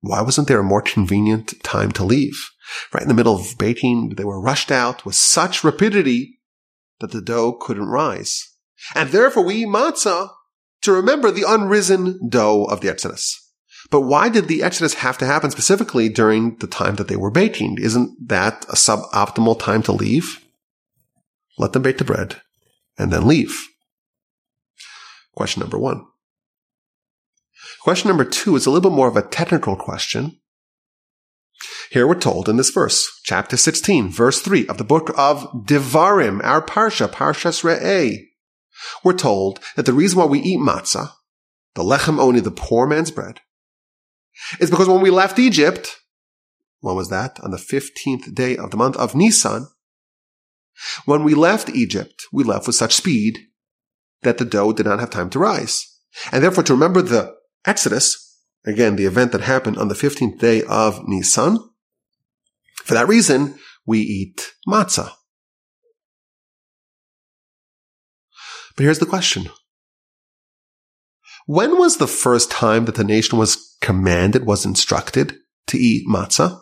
Why 0.00 0.22
wasn't 0.22 0.48
there 0.48 0.60
a 0.60 0.64
more 0.64 0.82
convenient 0.82 1.62
time 1.62 1.92
to 1.92 2.04
leave? 2.04 2.50
Right 2.92 3.02
in 3.02 3.08
the 3.08 3.14
middle 3.14 3.36
of 3.36 3.58
baking, 3.58 4.14
they 4.16 4.24
were 4.24 4.40
rushed 4.40 4.70
out 4.70 5.04
with 5.04 5.14
such 5.14 5.64
rapidity 5.64 6.38
that 7.00 7.10
the 7.10 7.20
dough 7.20 7.52
couldn't 7.52 7.88
rise. 7.88 8.46
And 8.94 9.10
therefore 9.10 9.44
we 9.44 9.56
eat 9.56 9.68
matzah 9.68 10.30
to 10.82 10.92
remember 10.92 11.30
the 11.30 11.44
unrisen 11.46 12.18
dough 12.28 12.64
of 12.64 12.80
the 12.80 12.88
Exodus. 12.88 13.36
But 13.90 14.02
why 14.02 14.28
did 14.28 14.48
the 14.48 14.62
Exodus 14.62 14.94
have 14.94 15.18
to 15.18 15.26
happen 15.26 15.50
specifically 15.50 16.08
during 16.08 16.56
the 16.56 16.66
time 16.66 16.96
that 16.96 17.08
they 17.08 17.16
were 17.16 17.30
baking? 17.30 17.78
Isn't 17.80 18.28
that 18.28 18.64
a 18.68 18.74
suboptimal 18.74 19.58
time 19.58 19.82
to 19.84 19.92
leave? 19.92 20.40
Let 21.58 21.72
them 21.72 21.82
bake 21.82 21.98
the 21.98 22.04
bread 22.04 22.40
and 22.98 23.12
then 23.12 23.26
leave. 23.26 23.68
Question 25.34 25.60
number 25.60 25.78
one. 25.78 26.06
Question 27.82 28.08
number 28.08 28.24
two 28.24 28.56
is 28.56 28.66
a 28.66 28.70
little 28.70 28.90
bit 28.90 28.94
more 28.94 29.08
of 29.08 29.16
a 29.16 29.22
technical 29.22 29.76
question. 29.76 30.38
Here 31.90 32.06
we're 32.06 32.14
told 32.14 32.48
in 32.48 32.56
this 32.56 32.70
verse, 32.70 33.20
chapter 33.24 33.56
16, 33.56 34.10
verse 34.10 34.40
3 34.40 34.66
of 34.68 34.78
the 34.78 34.84
book 34.84 35.10
of 35.16 35.50
Devarim, 35.52 36.42
our 36.44 36.62
Parsha, 36.62 37.08
Parshas 37.08 37.62
Re'eh. 37.62 38.18
We're 39.04 39.12
told 39.12 39.60
that 39.76 39.86
the 39.86 39.92
reason 39.92 40.18
why 40.18 40.26
we 40.26 40.40
eat 40.40 40.58
matzah, 40.58 41.10
the 41.74 41.82
lechem 41.82 42.18
oni, 42.18 42.40
the 42.40 42.50
poor 42.50 42.86
man's 42.86 43.10
bread, 43.10 43.40
is 44.58 44.70
because 44.70 44.88
when 44.88 45.02
we 45.02 45.10
left 45.10 45.38
Egypt, 45.38 46.00
when 46.80 46.96
was 46.96 47.10
that? 47.10 47.38
On 47.40 47.50
the 47.50 47.58
15th 47.58 48.34
day 48.34 48.56
of 48.56 48.70
the 48.70 48.76
month 48.76 48.96
of 48.96 49.14
Nisan. 49.14 49.66
When 51.04 51.24
we 51.24 51.34
left 51.34 51.68
Egypt, 51.68 52.24
we 52.32 52.42
left 52.42 52.66
with 52.66 52.76
such 52.76 52.94
speed 52.94 53.38
that 54.22 54.38
the 54.38 54.46
dough 54.46 54.72
did 54.72 54.86
not 54.86 55.00
have 55.00 55.10
time 55.10 55.28
to 55.30 55.38
rise. 55.38 55.86
And 56.32 56.42
therefore, 56.42 56.64
to 56.64 56.72
remember 56.72 57.02
the 57.02 57.34
Exodus, 57.64 58.38
again, 58.64 58.96
the 58.96 59.06
event 59.06 59.32
that 59.32 59.42
happened 59.42 59.76
on 59.76 59.88
the 59.88 59.94
15th 59.94 60.38
day 60.38 60.62
of 60.62 61.06
Nisan, 61.06 61.58
For 62.84 62.94
that 62.94 63.08
reason, 63.08 63.58
we 63.86 64.00
eat 64.00 64.52
matzah. 64.66 65.12
But 68.76 68.84
here's 68.84 68.98
the 68.98 69.06
question. 69.06 69.48
When 71.46 71.78
was 71.78 71.96
the 71.96 72.06
first 72.06 72.50
time 72.50 72.84
that 72.86 72.94
the 72.94 73.04
nation 73.04 73.38
was 73.38 73.76
commanded, 73.80 74.46
was 74.46 74.64
instructed 74.64 75.36
to 75.66 75.78
eat 75.78 76.06
matzah? 76.08 76.60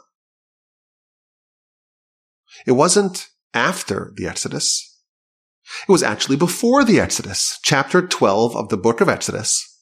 It 2.67 2.73
wasn't 2.73 3.29
after 3.55 4.13
the 4.17 4.27
Exodus. 4.27 4.85
It 5.89 5.93
was 5.93 6.03
actually 6.03 6.37
before 6.37 6.85
the 6.85 6.99
Exodus, 6.99 7.59
chapter 7.63 8.07
12 8.07 8.57
of 8.57 8.69
the 8.69 8.77
book 8.77 9.01
of 9.01 9.09
Exodus. 9.09 9.78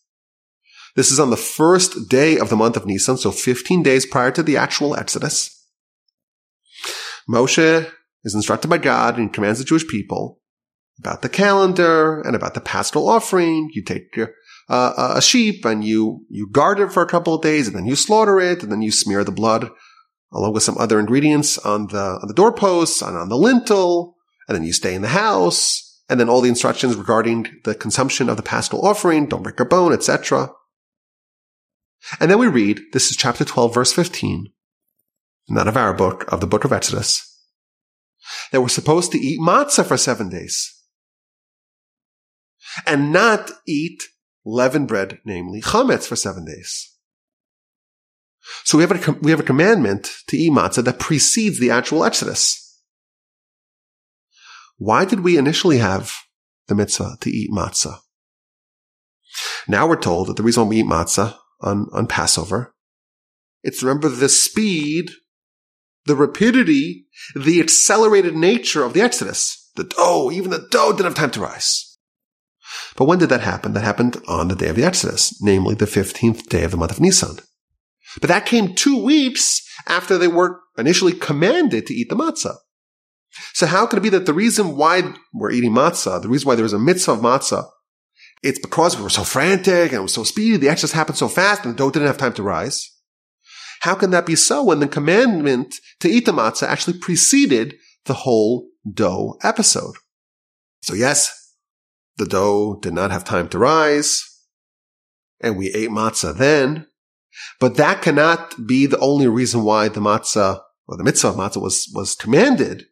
This 0.96 1.12
is 1.12 1.20
on 1.20 1.28
the 1.28 1.36
first 1.36 2.08
day 2.08 2.38
of 2.38 2.48
the 2.48 2.56
month 2.56 2.76
of 2.76 2.86
Nisan, 2.86 3.18
so 3.18 3.30
15 3.30 3.82
days 3.82 4.06
prior 4.06 4.30
to 4.30 4.42
the 4.42 4.56
actual 4.56 4.96
Exodus. 4.96 5.52
Moshe 7.28 7.90
is 8.24 8.34
instructed 8.34 8.68
by 8.68 8.78
God 8.78 9.18
and 9.18 9.32
commands 9.32 9.58
the 9.58 9.66
Jewish 9.66 9.86
people 9.86 10.40
about 10.98 11.20
the 11.20 11.28
calendar 11.28 12.22
and 12.22 12.34
about 12.34 12.54
the 12.54 12.62
paschal 12.62 13.10
offering. 13.10 13.68
You 13.72 13.84
take 13.84 14.18
uh, 14.70 15.12
a 15.16 15.20
sheep 15.20 15.66
and 15.66 15.84
you, 15.84 16.24
you 16.30 16.48
guard 16.50 16.80
it 16.80 16.90
for 16.90 17.02
a 17.02 17.08
couple 17.08 17.34
of 17.34 17.42
days 17.42 17.66
and 17.66 17.76
then 17.76 17.84
you 17.84 17.94
slaughter 17.94 18.40
it 18.40 18.62
and 18.62 18.72
then 18.72 18.80
you 18.80 18.90
smear 18.90 19.22
the 19.22 19.30
blood 19.30 19.70
along 20.32 20.54
with 20.54 20.62
some 20.62 20.78
other 20.78 20.98
ingredients 20.98 21.58
on 21.58 21.88
the, 21.88 22.18
on 22.22 22.26
the 22.26 22.34
doorposts 22.34 23.02
and 23.02 23.18
on 23.18 23.28
the 23.28 23.36
lintel. 23.36 24.16
And 24.48 24.56
then 24.56 24.64
you 24.64 24.72
stay 24.72 24.94
in 24.94 25.02
the 25.02 25.08
house 25.08 26.00
and 26.08 26.18
then 26.18 26.30
all 26.30 26.40
the 26.40 26.48
instructions 26.48 26.96
regarding 26.96 27.48
the 27.64 27.74
consumption 27.74 28.30
of 28.30 28.38
the 28.38 28.42
paschal 28.42 28.86
offering, 28.86 29.26
don't 29.26 29.42
break 29.42 29.60
a 29.60 29.66
bone, 29.66 29.92
etc. 29.92 30.52
And 32.20 32.30
then 32.30 32.38
we 32.38 32.46
read, 32.46 32.80
this 32.92 33.10
is 33.10 33.16
chapter 33.16 33.44
12, 33.44 33.74
verse 33.74 33.92
15, 33.92 34.48
not 35.48 35.68
of 35.68 35.76
our 35.76 35.92
book, 35.92 36.30
of 36.32 36.40
the 36.40 36.46
book 36.46 36.64
of 36.64 36.72
Exodus, 36.72 37.22
that 38.52 38.60
we're 38.60 38.68
supposed 38.68 39.12
to 39.12 39.18
eat 39.18 39.40
matzah 39.40 39.84
for 39.84 39.96
seven 39.96 40.28
days 40.28 40.72
and 42.86 43.12
not 43.12 43.50
eat 43.66 44.02
leavened 44.44 44.88
bread, 44.88 45.18
namely 45.24 45.60
chametz, 45.60 46.06
for 46.06 46.16
seven 46.16 46.44
days. 46.44 46.92
So 48.64 48.78
we 48.78 48.84
have 48.84 49.08
a, 49.08 49.12
we 49.20 49.30
have 49.30 49.40
a 49.40 49.44
commandment 49.44 50.10
to 50.28 50.36
eat 50.36 50.52
matzah 50.52 50.84
that 50.84 51.00
precedes 51.00 51.58
the 51.58 51.70
actual 51.70 52.04
Exodus. 52.04 52.62
Why 54.78 55.04
did 55.04 55.20
we 55.20 55.38
initially 55.38 55.78
have 55.78 56.12
the 56.68 56.74
mitzvah 56.74 57.16
to 57.20 57.30
eat 57.30 57.50
matzah? 57.50 57.98
Now 59.66 59.86
we're 59.86 59.96
told 59.96 60.28
that 60.28 60.36
the 60.36 60.42
reason 60.42 60.68
we 60.68 60.80
eat 60.80 60.86
matzah 60.86 61.36
on, 61.60 61.88
on 61.92 62.06
Passover, 62.06 62.74
it's 63.62 63.82
remember 63.82 64.08
the 64.08 64.28
speed, 64.28 65.10
the 66.04 66.16
rapidity, 66.16 67.06
the 67.34 67.60
accelerated 67.60 68.36
nature 68.36 68.84
of 68.84 68.92
the 68.92 69.00
Exodus. 69.00 69.70
The 69.74 69.84
dough, 69.84 70.30
even 70.30 70.50
the 70.50 70.66
dough 70.70 70.92
didn't 70.92 71.06
have 71.06 71.14
time 71.14 71.30
to 71.32 71.40
rise. 71.40 71.98
But 72.96 73.04
when 73.06 73.18
did 73.18 73.28
that 73.28 73.40
happen? 73.40 73.72
That 73.72 73.84
happened 73.84 74.22
on 74.26 74.48
the 74.48 74.54
day 74.54 74.68
of 74.68 74.76
the 74.76 74.84
Exodus, 74.84 75.40
namely 75.42 75.74
the 75.74 75.84
15th 75.84 76.48
day 76.48 76.64
of 76.64 76.70
the 76.70 76.76
month 76.76 76.92
of 76.92 77.00
Nisan. 77.00 77.38
But 78.20 78.28
that 78.28 78.46
came 78.46 78.74
two 78.74 79.02
weeks 79.02 79.62
after 79.86 80.16
they 80.16 80.28
were 80.28 80.60
initially 80.78 81.12
commanded 81.12 81.86
to 81.86 81.94
eat 81.94 82.08
the 82.08 82.16
matzah. 82.16 82.56
So 83.52 83.66
how 83.66 83.86
could 83.86 83.98
it 83.98 84.02
be 84.02 84.08
that 84.10 84.26
the 84.26 84.32
reason 84.32 84.76
why 84.76 85.14
we're 85.34 85.50
eating 85.50 85.72
matzah, 85.72 86.22
the 86.22 86.28
reason 86.28 86.48
why 86.48 86.54
there's 86.54 86.72
a 86.72 86.78
mitzvah 86.78 87.12
of 87.12 87.20
matzah, 87.20 87.68
it's 88.46 88.60
because 88.60 88.96
we 88.96 89.02
were 89.02 89.10
so 89.10 89.24
frantic 89.24 89.90
and 89.90 89.94
it 89.94 90.02
was 90.02 90.14
so 90.14 90.22
speedy, 90.22 90.56
the 90.56 90.68
exodus 90.68 90.92
happened 90.92 91.18
so 91.18 91.26
fast 91.26 91.64
and 91.64 91.74
the 91.74 91.76
dough 91.76 91.90
didn't 91.90 92.06
have 92.06 92.16
time 92.16 92.32
to 92.34 92.44
rise? 92.44 92.92
How 93.80 93.96
can 93.96 94.10
that 94.12 94.24
be 94.24 94.36
so 94.36 94.62
when 94.62 94.78
the 94.78 94.86
commandment 94.86 95.74
to 96.00 96.08
eat 96.08 96.26
the 96.26 96.32
matzah 96.32 96.68
actually 96.68 96.98
preceded 96.98 97.74
the 98.04 98.14
whole 98.14 98.68
dough 98.88 99.36
episode? 99.42 99.96
So 100.82 100.94
yes, 100.94 101.54
the 102.18 102.24
dough 102.26 102.78
did 102.80 102.94
not 102.94 103.10
have 103.10 103.24
time 103.24 103.48
to 103.48 103.58
rise 103.58 104.24
and 105.40 105.56
we 105.56 105.72
ate 105.72 105.90
matzah 105.90 106.36
then, 106.36 106.86
but 107.58 107.76
that 107.76 108.00
cannot 108.00 108.66
be 108.66 108.86
the 108.86 108.98
only 109.00 109.26
reason 109.26 109.64
why 109.64 109.88
the 109.88 110.00
matzah 110.00 110.60
or 110.86 110.96
the 110.96 111.04
mitzvah 111.04 111.28
of 111.28 111.34
matzah 111.34 111.60
was, 111.60 111.90
was 111.92 112.14
commanded 112.14 112.84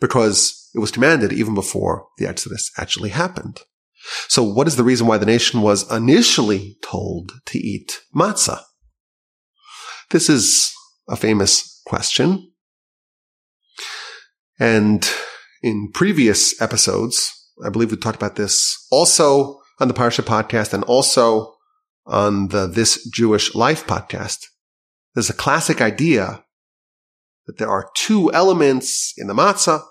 because 0.00 0.70
it 0.72 0.78
was 0.78 0.92
commanded 0.92 1.32
even 1.32 1.54
before 1.54 2.06
the 2.18 2.28
Exodus 2.28 2.70
actually 2.78 3.10
happened. 3.10 3.62
So 4.28 4.42
what 4.42 4.66
is 4.66 4.76
the 4.76 4.84
reason 4.84 5.06
why 5.06 5.18
the 5.18 5.26
nation 5.26 5.62
was 5.62 5.90
initially 5.90 6.76
told 6.82 7.32
to 7.46 7.58
eat 7.58 8.00
matzah? 8.14 8.60
This 10.10 10.28
is 10.28 10.72
a 11.08 11.16
famous 11.16 11.80
question. 11.86 12.52
And 14.58 15.08
in 15.62 15.90
previous 15.92 16.60
episodes, 16.60 17.32
I 17.64 17.70
believe 17.70 17.90
we 17.90 17.96
talked 17.96 18.16
about 18.16 18.36
this 18.36 18.86
also 18.90 19.60
on 19.80 19.88
the 19.88 19.94
Parsha 19.94 20.24
podcast 20.24 20.72
and 20.72 20.84
also 20.84 21.54
on 22.06 22.48
the 22.48 22.66
This 22.66 23.08
Jewish 23.10 23.54
Life 23.54 23.86
podcast. 23.86 24.46
There's 25.14 25.30
a 25.30 25.34
classic 25.34 25.80
idea 25.80 26.44
that 27.46 27.58
there 27.58 27.70
are 27.70 27.90
two 27.94 28.32
elements 28.32 29.14
in 29.16 29.26
the 29.26 29.34
matzah 29.34 29.82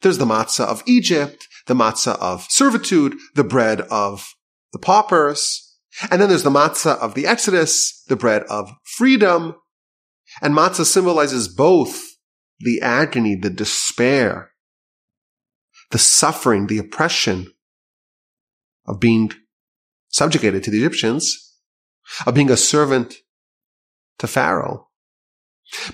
there's 0.00 0.18
the 0.18 0.24
matzah 0.24 0.64
of 0.64 0.82
Egypt, 0.86 1.48
the 1.68 1.74
matzah 1.74 2.18
of 2.18 2.46
servitude, 2.50 3.14
the 3.34 3.44
bread 3.44 3.82
of 3.82 4.34
the 4.72 4.78
paupers. 4.78 5.76
And 6.10 6.20
then 6.20 6.28
there's 6.28 6.42
the 6.42 6.50
matzah 6.50 6.98
of 6.98 7.14
the 7.14 7.26
Exodus, 7.26 8.02
the 8.08 8.16
bread 8.16 8.42
of 8.44 8.72
freedom. 8.96 9.54
And 10.42 10.54
matzah 10.54 10.84
symbolizes 10.84 11.46
both 11.46 12.00
the 12.58 12.80
agony, 12.80 13.36
the 13.36 13.50
despair, 13.50 14.50
the 15.90 15.98
suffering, 15.98 16.66
the 16.66 16.78
oppression 16.78 17.52
of 18.86 18.98
being 18.98 19.30
subjugated 20.08 20.62
to 20.64 20.70
the 20.70 20.78
Egyptians, 20.78 21.54
of 22.26 22.34
being 22.34 22.50
a 22.50 22.56
servant 22.56 23.16
to 24.18 24.26
Pharaoh. 24.26 24.88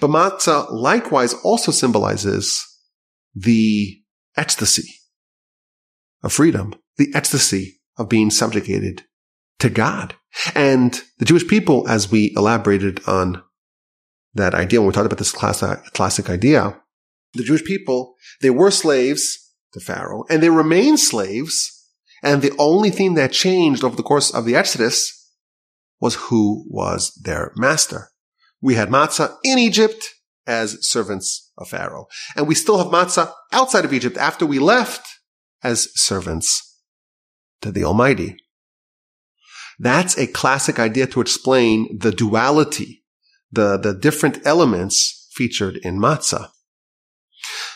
But 0.00 0.10
matzah 0.10 0.70
likewise 0.70 1.34
also 1.42 1.72
symbolizes 1.72 2.64
the 3.34 4.00
ecstasy 4.36 4.88
of 6.24 6.32
freedom, 6.32 6.74
the 6.96 7.12
ecstasy 7.14 7.80
of 7.96 8.08
being 8.08 8.30
subjugated 8.30 9.02
to 9.60 9.68
God. 9.68 10.16
And 10.54 11.00
the 11.18 11.24
Jewish 11.24 11.46
people, 11.46 11.86
as 11.86 12.10
we 12.10 12.32
elaborated 12.34 13.00
on 13.06 13.42
that 14.32 14.54
idea 14.54 14.80
when 14.80 14.88
we 14.88 14.92
talked 14.92 15.06
about 15.06 15.18
this 15.18 15.30
classic, 15.30 15.84
classic 15.92 16.28
idea, 16.28 16.80
the 17.34 17.44
Jewish 17.44 17.62
people, 17.62 18.14
they 18.40 18.50
were 18.50 18.70
slaves 18.70 19.52
to 19.72 19.80
Pharaoh 19.80 20.24
and 20.28 20.42
they 20.42 20.50
remain 20.50 20.96
slaves. 20.96 21.70
And 22.22 22.40
the 22.40 22.56
only 22.58 22.90
thing 22.90 23.14
that 23.14 23.32
changed 23.32 23.84
over 23.84 23.96
the 23.96 24.02
course 24.02 24.32
of 24.34 24.46
the 24.46 24.56
Exodus 24.56 25.30
was 26.00 26.14
who 26.14 26.64
was 26.68 27.12
their 27.22 27.52
master. 27.54 28.08
We 28.60 28.74
had 28.74 28.88
matzah 28.88 29.36
in 29.44 29.58
Egypt 29.58 30.02
as 30.46 30.78
servants 30.86 31.52
of 31.58 31.68
Pharaoh. 31.68 32.06
And 32.34 32.48
we 32.48 32.54
still 32.54 32.78
have 32.78 32.88
matzah 32.88 33.32
outside 33.52 33.84
of 33.84 33.92
Egypt 33.92 34.16
after 34.16 34.46
we 34.46 34.58
left 34.58 35.06
as 35.64 35.88
servants 35.94 36.78
to 37.62 37.72
the 37.72 37.84
Almighty. 37.84 38.36
That's 39.78 40.16
a 40.16 40.28
classic 40.28 40.78
idea 40.78 41.06
to 41.08 41.20
explain 41.20 41.98
the 41.98 42.12
duality, 42.12 43.04
the, 43.50 43.76
the 43.76 43.94
different 43.94 44.46
elements 44.46 45.28
featured 45.32 45.78
in 45.82 45.98
matzah. 45.98 46.50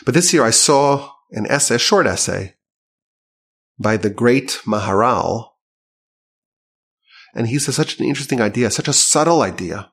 But 0.05 0.13
this 0.13 0.33
year 0.33 0.43
I 0.43 0.51
saw 0.51 1.11
an 1.31 1.45
essay, 1.47 1.75
a 1.75 1.79
short 1.79 2.07
essay 2.07 2.55
by 3.77 3.97
the 3.97 4.09
great 4.09 4.61
Maharal. 4.65 5.49
And 7.35 7.47
he 7.47 7.59
says 7.59 7.75
such 7.75 7.99
an 7.99 8.05
interesting 8.05 8.39
idea, 8.39 8.71
such 8.71 8.87
a 8.87 8.93
subtle 8.93 9.41
idea 9.41 9.91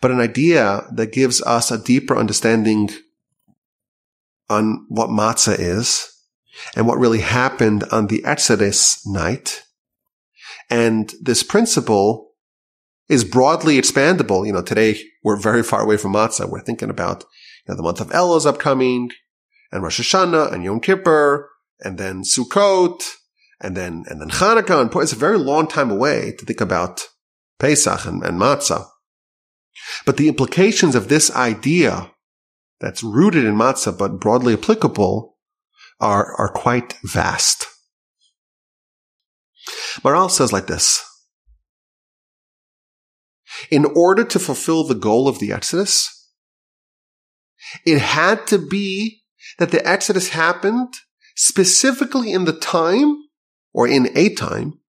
but 0.00 0.10
an 0.10 0.20
idea 0.20 0.86
that 0.92 1.12
gives 1.12 1.42
us 1.42 1.70
a 1.70 1.82
deeper 1.82 2.16
understanding 2.16 2.90
on 4.48 4.86
what 4.88 5.10
matzah 5.10 5.58
is 5.58 6.12
and 6.76 6.86
what 6.86 6.98
really 6.98 7.20
happened 7.20 7.84
on 7.90 8.06
the 8.06 8.24
Exodus 8.24 9.06
night. 9.06 9.62
And 10.70 11.12
this 11.20 11.42
principle 11.42 12.32
is 13.08 13.24
broadly 13.24 13.78
expandable. 13.78 14.46
You 14.46 14.52
know, 14.52 14.62
today 14.62 15.00
we're 15.24 15.40
very 15.40 15.62
far 15.62 15.82
away 15.82 15.96
from 15.96 16.12
matzah. 16.12 16.48
We're 16.48 16.60
thinking 16.60 16.90
about 16.90 17.24
you 17.66 17.72
know, 17.72 17.76
the 17.76 17.82
month 17.82 18.00
of 18.00 18.10
Elul 18.10 18.36
is 18.36 18.46
upcoming 18.46 19.10
and 19.72 19.82
Rosh 19.82 20.00
Hashanah 20.00 20.52
and 20.52 20.64
Yom 20.64 20.80
Kippur 20.80 21.48
and 21.80 21.98
then 21.98 22.22
Sukkot 22.22 23.02
and 23.60 23.76
then, 23.76 24.04
and 24.08 24.20
then 24.20 24.30
Hanukkah. 24.30 24.80
And 24.80 25.02
it's 25.02 25.12
a 25.12 25.16
very 25.16 25.38
long 25.38 25.66
time 25.66 25.90
away 25.90 26.34
to 26.38 26.44
think 26.44 26.60
about 26.60 27.08
Pesach 27.58 28.04
and, 28.04 28.22
and 28.22 28.40
matzah. 28.40 28.86
But 30.04 30.16
the 30.16 30.28
implications 30.28 30.94
of 30.94 31.08
this 31.08 31.34
idea 31.34 32.12
that's 32.80 33.02
rooted 33.02 33.44
in 33.44 33.54
matzah 33.54 33.96
but 33.96 34.20
broadly 34.20 34.54
applicable 34.54 35.36
are, 36.00 36.34
are 36.34 36.48
quite 36.48 36.94
vast. 37.04 37.66
Maharal 40.02 40.30
says 40.30 40.52
like 40.52 40.66
this. 40.66 41.04
In 43.70 43.84
order 43.96 44.24
to 44.24 44.38
fulfill 44.38 44.84
the 44.84 44.94
goal 44.94 45.28
of 45.28 45.40
the 45.40 45.52
Exodus, 45.52 46.14
It 47.84 47.98
had 47.98 48.46
to 48.48 48.58
be 48.58 49.22
that 49.58 49.70
the 49.70 49.86
Exodus 49.86 50.30
happened 50.30 50.94
specifically 51.34 52.32
in 52.32 52.44
the 52.44 52.52
time 52.52 53.24
or 53.72 53.86
in 53.86 54.10
a 54.16 54.34
time 54.34 54.80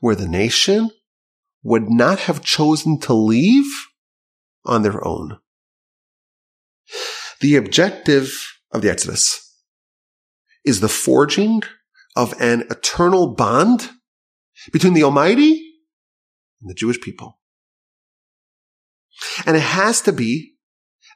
where 0.00 0.14
the 0.14 0.28
nation 0.28 0.90
would 1.62 1.90
not 1.90 2.20
have 2.20 2.42
chosen 2.42 2.98
to 3.00 3.12
leave 3.12 3.70
on 4.64 4.82
their 4.82 5.04
own. 5.06 5.38
The 7.40 7.56
objective 7.56 8.32
of 8.72 8.82
the 8.82 8.90
Exodus 8.90 9.45
is 10.66 10.80
the 10.80 10.88
forging 10.88 11.62
of 12.16 12.34
an 12.40 12.64
eternal 12.70 13.34
bond 13.34 13.90
between 14.72 14.94
the 14.94 15.04
Almighty 15.04 15.52
and 16.60 16.68
the 16.68 16.74
Jewish 16.74 17.00
people. 17.00 17.38
And 19.46 19.56
it 19.56 19.62
has 19.62 20.02
to 20.02 20.12
be 20.12 20.54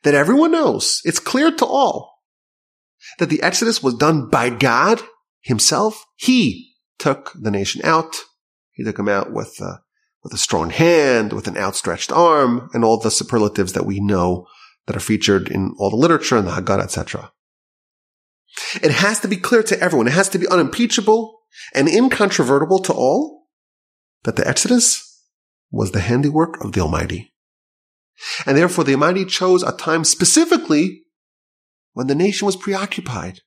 that 0.04 0.14
everyone 0.14 0.52
knows, 0.52 1.00
it's 1.04 1.19
clear 1.19 1.50
to 1.50 1.66
all, 1.66 2.21
that 3.19 3.28
the 3.28 3.42
Exodus 3.42 3.83
was 3.83 3.95
done 3.95 4.30
by 4.30 4.49
God 4.49 5.02
himself. 5.40 6.04
He 6.16 6.75
took 6.99 7.33
the 7.38 7.50
nation 7.50 7.83
out. 7.85 8.16
He 8.71 8.85
took 8.85 8.97
them 8.97 9.09
out 9.09 9.33
with, 9.33 9.59
uh, 9.61 9.78
with 10.23 10.33
a 10.33 10.38
strong 10.38 10.71
hand, 10.71 11.33
with 11.33 11.49
an 11.49 11.57
outstretched 11.57 12.12
arm, 12.12 12.71
and 12.73 12.85
all 12.85 12.99
the 12.99 13.11
superlatives 13.11 13.73
that 13.73 13.87
we 13.87 14.00
know 14.00 14.47
that 14.87 14.97
are 14.97 15.00
featured 15.00 15.49
in 15.49 15.75
all 15.78 15.90
the 15.90 15.97
literature 15.97 16.37
and 16.37 16.47
the 16.47 16.52
Haggadah, 16.52 16.85
etc. 16.85 17.33
It 18.83 18.90
has 18.90 19.21
to 19.21 19.29
be 19.29 19.37
clear 19.37 19.62
to 19.64 19.81
everyone. 19.81 20.07
It 20.07 20.12
has 20.12 20.29
to 20.31 20.38
be 20.38 20.49
unimpeachable 20.49 21.40
and 21.75 21.88
incontrovertible 21.88 22.81
to 22.81 22.93
all 22.93 23.47
that 24.25 24.37
the 24.37 24.47
Exodus 24.47 25.25
was 25.71 25.93
the 25.93 26.00
handiwork 26.00 26.62
of 26.62 26.73
the 26.73 26.81
Almighty. 26.81 27.33
And 28.47 28.57
therefore 28.57 28.85
the 28.85 28.95
Almighty 28.95 29.25
chose 29.25 29.62
a 29.62 29.73
time 29.73 30.05
specifically 30.05 31.05
when 31.93 32.07
the 32.07 32.14
nation 32.14 32.47
was 32.47 32.57
preoccupied. 32.57 33.40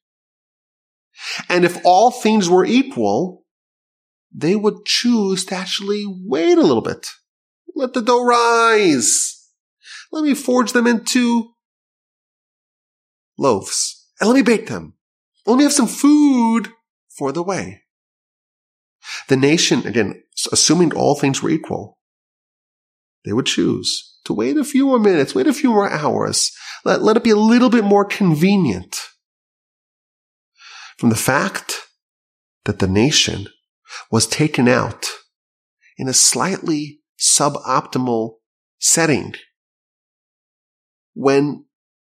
And 1.48 1.63
if 1.63 1.77
all 1.86 2.12
things 2.12 2.50
were 2.50 2.65
equal, 2.65 3.46
they 4.34 4.55
would 4.55 4.86
choose 4.86 5.46
to 5.46 5.55
actually 5.55 6.05
wait 6.08 6.58
a 6.58 6.63
little 6.63 6.82
bit. 6.82 7.08
Let 7.75 7.93
the 7.93 8.01
dough 8.01 8.24
rise. 8.24 9.50
Let 10.12 10.24
me 10.24 10.34
forge 10.34 10.72
them 10.72 10.88
into 10.88 11.53
loaves 13.38 14.08
and 14.20 14.27
let 14.29 14.36
me 14.36 14.41
bake 14.41 14.67
them. 14.67 14.96
Me 15.45 15.63
have 15.63 15.73
some 15.73 15.88
food 15.88 16.69
for 17.09 17.31
the 17.31 17.43
way. 17.43 17.81
The 19.27 19.38
nation, 19.38 19.85
again, 19.85 20.23
assuming 20.51 20.93
all 20.93 21.15
things 21.15 21.43
were 21.43 21.50
equal, 21.50 22.00
they 23.25 23.33
would 23.33 23.45
choose 23.45 24.17
to 24.25 24.33
wait 24.33 24.57
a 24.57 24.63
few 24.63 24.85
more 24.85 25.00
minutes, 25.00 25.35
wait 25.35 25.47
a 25.47 25.53
few 25.53 25.69
more 25.69 25.89
hours. 25.89 26.51
Let, 26.85 27.01
let 27.01 27.17
it 27.17 27.23
be 27.23 27.29
a 27.29 27.35
little 27.35 27.69
bit 27.69 27.83
more 27.83 28.05
convenient. 28.05 29.09
From 30.97 31.09
the 31.09 31.15
fact 31.15 31.88
that 32.65 32.79
the 32.79 32.88
nation 32.88 33.47
was 34.12 34.27
taken 34.27 34.67
out 34.67 35.05
in 35.97 36.07
a 36.07 36.13
slightly 36.13 37.01
suboptimal 37.19 38.35
setting 38.79 39.33
when 41.13 41.65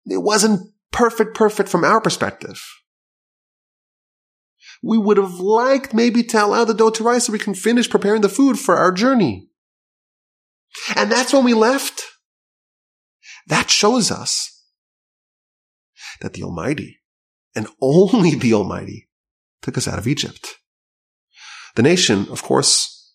it 0.07 0.23
wasn't 0.23 0.73
perfect, 0.93 1.35
perfect 1.35 1.69
from 1.69 1.85
our 1.85 2.00
perspective. 2.00 2.62
We 4.85 4.99
would 4.99 5.17
have 5.17 5.41
liked 5.41 5.95
maybe 5.95 6.23
to 6.25 6.45
allow 6.45 6.64
the 6.64 6.75
dough 6.75 6.91
to 6.91 7.05
rise 7.05 7.25
so 7.25 7.33
we 7.33 7.38
can 7.38 7.55
finish 7.55 7.88
preparing 7.88 8.21
the 8.21 8.29
food 8.29 8.59
for 8.59 8.76
our 8.76 8.93
journey. 8.93 9.49
And 10.95 11.11
that's 11.11 11.33
when 11.33 11.45
we 11.45 11.55
left. 11.55 12.03
That 13.47 13.71
shows 13.71 14.11
us 14.11 14.62
that 16.21 16.35
the 16.35 16.43
Almighty 16.43 16.99
and 17.55 17.67
only 17.81 18.35
the 18.35 18.53
Almighty 18.53 19.09
took 19.62 19.79
us 19.79 19.88
out 19.88 19.99
of 19.99 20.07
Egypt. 20.07 20.57
The 21.77 21.83
nation, 21.83 22.27
of 22.31 22.42
course, 22.42 23.14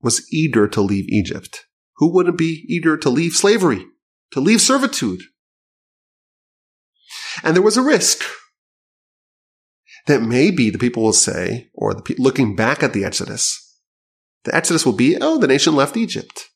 was 0.00 0.26
eager 0.32 0.68
to 0.68 0.80
leave 0.80 1.08
Egypt. 1.08 1.66
Who 1.96 2.12
wouldn't 2.12 2.38
be 2.38 2.64
eager 2.68 2.96
to 2.96 3.10
leave 3.10 3.32
slavery, 3.32 3.84
to 4.30 4.40
leave 4.40 4.60
servitude? 4.60 5.22
And 7.42 7.56
there 7.56 7.62
was 7.62 7.76
a 7.76 7.82
risk 7.82 8.22
that 10.06 10.22
maybe 10.22 10.70
the 10.70 10.78
people 10.78 11.02
will 11.02 11.12
say, 11.12 11.70
or 11.74 11.94
the 11.94 12.14
looking 12.18 12.56
back 12.56 12.82
at 12.82 12.92
the 12.92 13.04
Exodus, 13.04 13.78
the 14.44 14.54
Exodus 14.54 14.86
will 14.86 14.94
be, 14.94 15.16
oh, 15.20 15.38
the 15.38 15.46
nation 15.46 15.74
left 15.74 15.96
Egypt. 15.96 16.48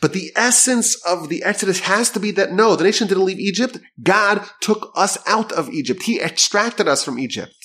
But 0.00 0.12
the 0.12 0.30
essence 0.36 0.94
of 1.04 1.28
the 1.28 1.42
Exodus 1.42 1.80
has 1.80 2.10
to 2.10 2.20
be 2.20 2.30
that 2.32 2.52
no, 2.52 2.76
the 2.76 2.84
nation 2.84 3.08
didn't 3.08 3.24
leave 3.24 3.40
Egypt. 3.40 3.78
God 4.02 4.44
took 4.60 4.92
us 4.94 5.18
out 5.26 5.52
of 5.52 5.70
Egypt. 5.70 6.04
He 6.04 6.20
extracted 6.20 6.86
us 6.88 7.04
from 7.04 7.18
Egypt. 7.18 7.56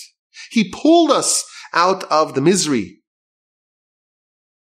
He 0.50 0.72
pulled 0.72 1.12
us 1.12 1.46
out 1.74 2.04
of 2.06 2.34
the 2.34 2.42
misery 2.42 3.02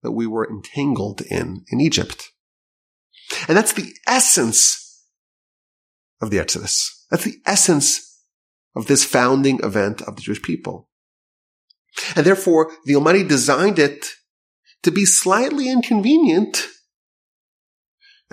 that 0.03 0.11
we 0.11 0.27
were 0.27 0.47
entangled 0.47 1.21
in 1.21 1.63
in 1.69 1.81
Egypt. 1.81 2.29
And 3.47 3.57
that's 3.57 3.73
the 3.73 3.93
essence 4.07 5.03
of 6.21 6.29
the 6.29 6.39
Exodus. 6.39 7.05
That's 7.09 7.23
the 7.23 7.37
essence 7.45 8.12
of 8.75 8.87
this 8.87 9.03
founding 9.03 9.59
event 9.63 10.01
of 10.01 10.15
the 10.15 10.21
Jewish 10.21 10.41
people. 10.41 10.89
And 12.15 12.25
therefore, 12.25 12.71
the 12.85 12.95
Almighty 12.95 13.23
designed 13.23 13.79
it 13.79 14.07
to 14.81 14.91
be 14.91 15.05
slightly 15.05 15.69
inconvenient 15.69 16.67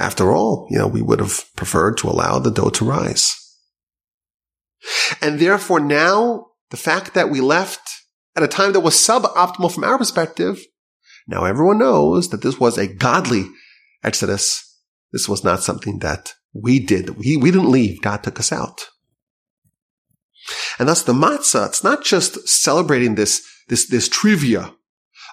after 0.00 0.32
all, 0.32 0.66
you 0.70 0.78
know, 0.78 0.86
we 0.88 1.02
would 1.02 1.20
have 1.20 1.44
preferred 1.56 1.98
to 1.98 2.08
allow 2.08 2.38
the 2.38 2.50
dough 2.50 2.70
to 2.70 2.84
rise. 2.86 3.36
And 5.20 5.38
therefore 5.38 5.78
now, 5.78 6.46
the 6.70 6.78
fact 6.78 7.12
that 7.12 7.28
we 7.28 7.42
left 7.42 7.82
at 8.34 8.42
a 8.42 8.48
time 8.48 8.72
that 8.72 8.80
was 8.80 8.94
suboptimal 8.94 9.72
from 9.72 9.84
our 9.84 9.98
perspective, 9.98 10.64
now 11.28 11.44
everyone 11.44 11.78
knows 11.78 12.30
that 12.30 12.40
this 12.40 12.58
was 12.58 12.78
a 12.78 12.86
godly 12.86 13.44
exodus. 14.02 14.66
This 15.12 15.28
was 15.28 15.44
not 15.44 15.62
something 15.62 15.98
that 15.98 16.32
we 16.54 16.80
did. 16.80 17.18
We, 17.18 17.36
we 17.36 17.50
didn't 17.50 17.70
leave. 17.70 18.00
God 18.00 18.22
took 18.22 18.40
us 18.40 18.52
out. 18.52 18.88
And 20.78 20.88
thus 20.88 21.02
the 21.02 21.12
matzah, 21.12 21.68
it's 21.68 21.84
not 21.84 22.04
just 22.04 22.48
celebrating 22.48 23.14
this, 23.14 23.46
this, 23.68 23.86
this 23.86 24.08
trivia 24.08 24.74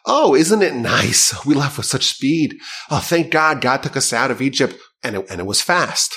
Oh, 0.09 0.33
isn't 0.33 0.61
it 0.61 0.73
nice? 0.73 1.33
We 1.45 1.53
left 1.53 1.77
with 1.77 1.85
such 1.85 2.05
speed. 2.05 2.55
Oh, 2.89 2.99
thank 2.99 3.29
God 3.29 3.61
God 3.61 3.83
took 3.83 3.97
us 3.97 4.13
out 4.13 4.31
of 4.31 4.41
Egypt 4.41 4.75
and 5.03 5.17
it, 5.17 5.25
and 5.29 5.39
it 5.39 5.45
was 5.45 5.61
fast. 5.61 6.15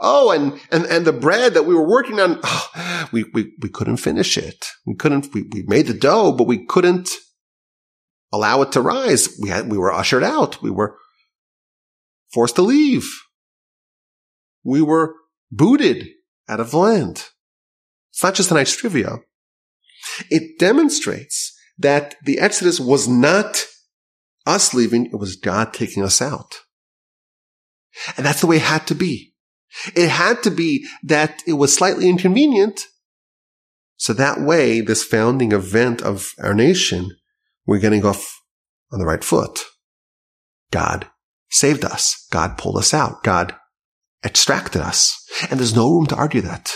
Oh, 0.00 0.30
and, 0.30 0.60
and, 0.70 0.84
and 0.86 1.06
the 1.06 1.12
bread 1.12 1.54
that 1.54 1.64
we 1.64 1.74
were 1.74 1.88
working 1.88 2.20
on, 2.20 2.40
oh, 2.44 3.08
we, 3.10 3.24
we, 3.32 3.52
we 3.60 3.70
couldn't 3.70 3.96
finish 3.96 4.36
it. 4.36 4.66
We 4.86 4.94
couldn't, 4.94 5.32
we, 5.32 5.44
we 5.50 5.64
made 5.66 5.86
the 5.86 5.94
dough, 5.94 6.32
but 6.32 6.46
we 6.46 6.66
couldn't 6.66 7.10
allow 8.32 8.62
it 8.62 8.72
to 8.72 8.80
rise. 8.80 9.36
We 9.40 9.48
had, 9.48 9.70
we 9.70 9.78
were 9.78 9.92
ushered 9.92 10.24
out. 10.24 10.62
We 10.62 10.70
were 10.70 10.98
forced 12.32 12.56
to 12.56 12.62
leave. 12.62 13.08
We 14.62 14.82
were 14.82 15.14
booted 15.50 16.08
out 16.48 16.60
of 16.60 16.70
the 16.70 16.78
land. 16.78 17.28
It's 18.12 18.22
not 18.22 18.34
just 18.34 18.50
a 18.50 18.54
nice 18.54 18.76
trivia. 18.76 19.18
It 20.30 20.58
demonstrates 20.58 21.56
that 21.78 22.16
the 22.24 22.38
Exodus 22.38 22.78
was 22.78 23.08
not 23.08 23.64
us 24.46 24.74
leaving, 24.74 25.06
it 25.06 25.16
was 25.16 25.36
God 25.36 25.72
taking 25.72 26.02
us 26.02 26.20
out. 26.20 26.60
And 28.16 28.26
that's 28.26 28.40
the 28.40 28.46
way 28.46 28.56
it 28.56 28.62
had 28.62 28.86
to 28.88 28.94
be. 28.94 29.34
It 29.94 30.08
had 30.08 30.42
to 30.42 30.50
be 30.50 30.86
that 31.04 31.42
it 31.46 31.54
was 31.54 31.74
slightly 31.74 32.08
inconvenient. 32.08 32.80
So 33.96 34.12
that 34.12 34.40
way, 34.40 34.80
this 34.80 35.04
founding 35.04 35.52
event 35.52 36.02
of 36.02 36.32
our 36.38 36.54
nation, 36.54 37.16
we're 37.66 37.78
getting 37.78 38.04
off 38.04 38.40
on 38.90 38.98
the 38.98 39.06
right 39.06 39.22
foot. 39.22 39.64
God 40.70 41.06
saved 41.50 41.84
us. 41.84 42.26
God 42.30 42.58
pulled 42.58 42.78
us 42.78 42.92
out. 42.92 43.22
God 43.22 43.54
extracted 44.24 44.82
us. 44.82 45.24
And 45.50 45.58
there's 45.60 45.76
no 45.76 45.90
room 45.90 46.06
to 46.06 46.16
argue 46.16 46.40
that. 46.42 46.72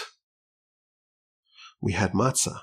We 1.87 1.93
had 1.93 2.15
matzah 2.15 2.63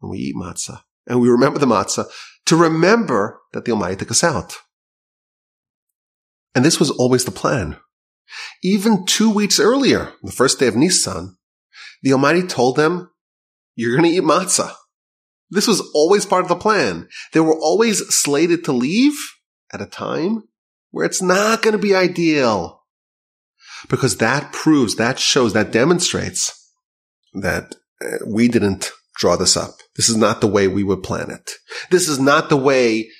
and 0.00 0.12
we 0.12 0.18
eat 0.18 0.36
matzah 0.36 0.82
and 1.08 1.20
we 1.20 1.28
remember 1.28 1.58
the 1.58 1.66
matzah 1.66 2.06
to 2.46 2.54
remember 2.54 3.40
that 3.52 3.64
the 3.64 3.72
Almighty 3.72 3.96
took 3.96 4.12
us 4.12 4.22
out. 4.22 4.58
And 6.54 6.64
this 6.64 6.78
was 6.78 6.88
always 6.88 7.24
the 7.24 7.32
plan. 7.32 7.78
Even 8.62 9.04
two 9.06 9.28
weeks 9.28 9.58
earlier, 9.58 10.12
the 10.22 10.30
first 10.30 10.60
day 10.60 10.68
of 10.68 10.76
Nisan, 10.76 11.36
the 12.04 12.12
Almighty 12.12 12.46
told 12.46 12.76
them, 12.76 13.10
you're 13.74 13.96
going 13.96 14.08
to 14.08 14.16
eat 14.16 14.22
matzah. 14.22 14.72
This 15.50 15.66
was 15.66 15.80
always 15.92 16.24
part 16.24 16.42
of 16.42 16.48
the 16.48 16.54
plan. 16.54 17.08
They 17.32 17.40
were 17.40 17.58
always 17.58 18.06
slated 18.14 18.64
to 18.66 18.72
leave 18.72 19.18
at 19.72 19.82
a 19.82 19.86
time 19.86 20.44
where 20.92 21.04
it's 21.04 21.20
not 21.20 21.62
going 21.62 21.72
to 21.72 21.82
be 21.82 21.92
ideal. 21.92 22.84
Because 23.88 24.18
that 24.18 24.52
proves, 24.52 24.94
that 24.94 25.18
shows, 25.18 25.54
that 25.54 25.72
demonstrates 25.72 26.72
that 27.34 27.74
Uh, 28.04 28.18
we 28.26 28.48
didn't 28.48 28.90
draw 29.16 29.36
this 29.36 29.56
up. 29.56 29.74
This 29.96 30.08
is 30.08 30.16
not 30.16 30.40
the 30.40 30.46
way 30.46 30.68
we 30.68 30.84
would 30.84 31.02
plan 31.02 31.30
it. 31.30 31.52
This 31.90 32.08
is 32.08 32.18
not 32.20 32.48
the 32.48 32.56
way, 32.56 33.10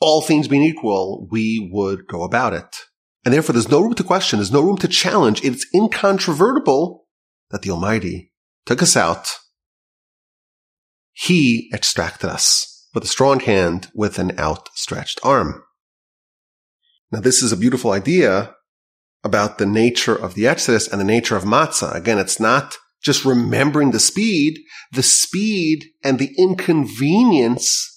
all 0.00 0.22
things 0.22 0.48
being 0.48 0.62
equal, 0.62 1.26
we 1.30 1.68
would 1.72 2.06
go 2.06 2.22
about 2.22 2.52
it. 2.52 2.76
And 3.24 3.34
therefore 3.34 3.54
there's 3.54 3.70
no 3.70 3.80
room 3.80 3.94
to 3.94 4.04
question. 4.04 4.38
There's 4.38 4.52
no 4.52 4.62
room 4.62 4.78
to 4.78 4.88
challenge. 4.88 5.44
It's 5.44 5.66
incontrovertible 5.74 7.06
that 7.50 7.62
the 7.62 7.70
Almighty 7.70 8.32
took 8.64 8.82
us 8.82 8.96
out. 8.96 9.36
He 11.12 11.70
extracted 11.74 12.30
us 12.30 12.86
with 12.94 13.04
a 13.04 13.08
strong 13.08 13.40
hand 13.40 13.88
with 13.94 14.18
an 14.18 14.38
outstretched 14.38 15.18
arm. 15.24 15.64
Now 17.10 17.20
this 17.20 17.42
is 17.42 17.52
a 17.52 17.56
beautiful 17.56 17.90
idea 17.90 18.54
about 19.24 19.58
the 19.58 19.66
nature 19.66 20.14
of 20.14 20.34
the 20.34 20.46
Exodus 20.46 20.86
and 20.86 21.00
the 21.00 21.04
nature 21.04 21.36
of 21.36 21.42
matzah. 21.42 21.94
Again, 21.94 22.18
it's 22.18 22.38
not 22.38 22.76
just 23.02 23.24
remembering 23.24 23.90
the 23.90 24.00
speed, 24.00 24.58
the 24.92 25.02
speed 25.02 25.84
and 26.02 26.18
the 26.18 26.34
inconvenience 26.36 27.94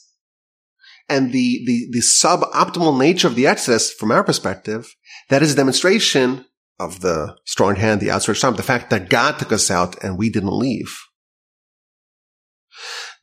and 1.09 1.31
the, 1.33 1.63
the, 1.65 1.87
the 1.91 1.99
suboptimal 1.99 2.97
nature 2.97 3.27
of 3.27 3.35
the 3.35 3.47
Exodus 3.47 3.91
from 3.91 4.11
our 4.11 4.23
perspective, 4.23 4.93
that 5.29 5.41
is 5.41 5.53
a 5.53 5.55
demonstration 5.55 6.45
of 6.79 7.01
the 7.01 7.35
strong 7.45 7.75
hand, 7.75 7.99
the 7.99 8.11
outstretched 8.11 8.43
arm, 8.43 8.55
the 8.55 8.63
fact 8.63 8.89
that 8.89 9.09
God 9.09 9.37
took 9.37 9.51
us 9.51 9.69
out 9.69 10.01
and 10.03 10.17
we 10.17 10.29
didn't 10.29 10.57
leave. 10.57 10.97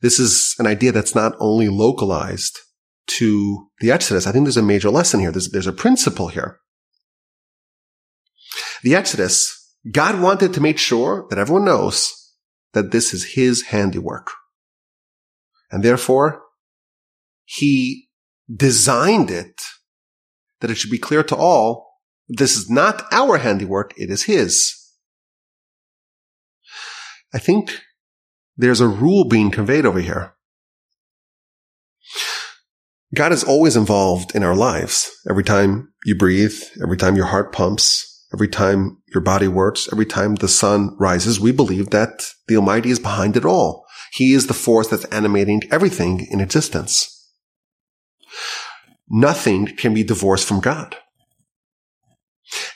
This 0.01 0.21
is 0.21 0.55
an 0.59 0.67
idea 0.67 0.93
that's 0.93 1.15
not 1.15 1.35
only 1.41 1.69
localized 1.69 2.59
to 3.09 3.69
the 3.81 3.91
Exodus. 3.91 4.27
I 4.27 4.33
think 4.33 4.45
there's 4.45 4.57
a 4.57 4.63
major 4.63 4.91
lesson 4.91 5.21
here. 5.21 5.33
There's, 5.33 5.51
there's 5.51 5.67
a 5.67 5.73
principle 5.73 6.29
here. 6.29 6.59
The 8.83 8.95
Exodus, 8.95 9.58
God 9.91 10.21
wanted 10.21 10.53
to 10.55 10.61
make 10.61 10.79
sure 10.79 11.27
that 11.31 11.39
everyone 11.39 11.65
knows 11.65 12.35
that 12.73 12.91
this 12.91 13.15
is 13.15 13.33
his 13.33 13.63
handiwork. 13.63 14.31
And 15.71 15.83
therefore, 15.83 16.43
he 17.45 18.09
designed 18.55 19.31
it 19.31 19.61
that 20.61 20.71
it 20.71 20.77
should 20.77 20.91
be 20.91 20.99
clear 20.99 21.23
to 21.23 21.37
all 21.37 21.87
this 22.29 22.57
is 22.57 22.69
not 22.69 23.07
our 23.11 23.39
handiwork, 23.39 23.95
it 23.97 24.11
is 24.11 24.25
his. 24.25 24.75
I 27.33 27.39
think 27.39 27.81
there's 28.57 28.81
a 28.81 28.89
rule 28.89 29.27
being 29.27 29.51
conveyed 29.51 29.87
over 29.87 30.01
here. 30.01 30.35
God 33.15 33.33
is 33.33 33.45
always 33.45 33.77
involved 33.77 34.35
in 34.35 34.43
our 34.43 34.55
lives. 34.55 35.11
Every 35.29 35.45
time 35.45 35.93
you 36.05 36.15
breathe, 36.15 36.61
every 36.83 36.99
time 36.99 37.17
your 37.17 37.27
heart 37.27 37.53
pumps, 37.53 38.27
every 38.35 38.49
time 38.49 38.98
your 39.15 39.23
body 39.23 39.49
works, 39.49 39.89
every 39.93 40.07
time 40.07 40.35
the 40.35 40.49
sun 40.49 40.97
rises, 40.99 41.41
we 41.41 41.53
believe 41.53 41.91
that 41.91 42.23
the 42.47 42.57
Almighty 42.57 42.91
is 42.91 42.99
behind 42.99 43.37
it 43.37 43.45
all. 43.45 43.87
He 44.13 44.33
is 44.33 44.47
the 44.47 44.55
force 44.55 44.89
that's 44.89 45.05
animating 45.07 45.63
everything 45.71 46.27
in 46.31 46.41
existence. 46.41 47.15
Nothing 49.09 49.67
can 49.67 49.95
be 49.95 50.05
divorced 50.05 50.47
from 50.47 50.61
God. 50.61 50.97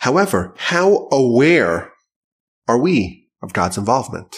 However, 0.01 0.55
how 0.57 1.09
aware 1.11 1.92
are 2.68 2.79
we 2.79 3.29
of 3.42 3.53
God's 3.53 3.79
involvement? 3.79 4.35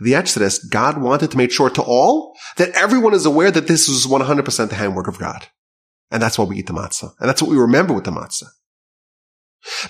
The 0.00 0.14
Exodus, 0.14 0.58
God 0.58 1.00
wanted 1.00 1.30
to 1.30 1.36
make 1.36 1.52
sure 1.52 1.70
to 1.70 1.82
all 1.82 2.34
that 2.56 2.70
everyone 2.70 3.14
is 3.14 3.26
aware 3.26 3.50
that 3.50 3.66
this 3.66 3.88
is 3.88 4.06
100% 4.06 4.68
the 4.68 4.74
handwork 4.74 5.08
of 5.08 5.18
God. 5.18 5.46
And 6.10 6.22
that's 6.22 6.38
why 6.38 6.44
we 6.44 6.58
eat 6.58 6.66
the 6.66 6.72
matzah. 6.72 7.12
And 7.20 7.28
that's 7.28 7.42
what 7.42 7.50
we 7.50 7.56
remember 7.56 7.94
with 7.94 8.04
the 8.04 8.10
matzah. 8.10 8.48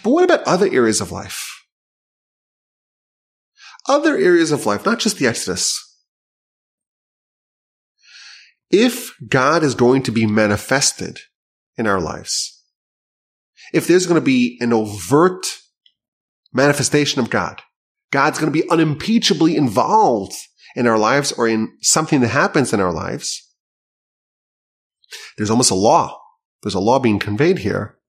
But 0.02 0.10
what 0.10 0.24
about 0.24 0.42
other 0.42 0.68
areas 0.70 1.00
of 1.00 1.12
life? 1.12 1.64
Other 3.88 4.16
areas 4.16 4.52
of 4.52 4.66
life, 4.66 4.84
not 4.84 4.98
just 4.98 5.18
the 5.18 5.26
Exodus. 5.26 5.78
If 8.70 9.14
God 9.28 9.62
is 9.62 9.74
going 9.74 10.02
to 10.04 10.12
be 10.12 10.26
manifested 10.26 11.18
in 11.76 11.86
our 11.86 12.00
lives, 12.00 12.62
if 13.72 13.86
there's 13.86 14.06
going 14.06 14.20
to 14.20 14.24
be 14.24 14.58
an 14.60 14.72
overt 14.72 15.46
manifestation 16.52 17.20
of 17.20 17.30
God, 17.30 17.62
God's 18.10 18.38
going 18.38 18.52
to 18.52 18.58
be 18.58 18.68
unimpeachably 18.68 19.56
involved 19.56 20.34
in 20.76 20.86
our 20.86 20.98
lives 20.98 21.32
or 21.32 21.48
in 21.48 21.76
something 21.80 22.20
that 22.20 22.28
happens 22.28 22.72
in 22.72 22.80
our 22.80 22.92
lives. 22.92 23.48
There's 25.36 25.50
almost 25.50 25.70
a 25.70 25.76
law. 25.76 26.20
There's 26.62 26.74
a 26.74 26.80
law 26.80 26.98
being 26.98 27.18
conveyed 27.18 27.58
here 27.58 27.99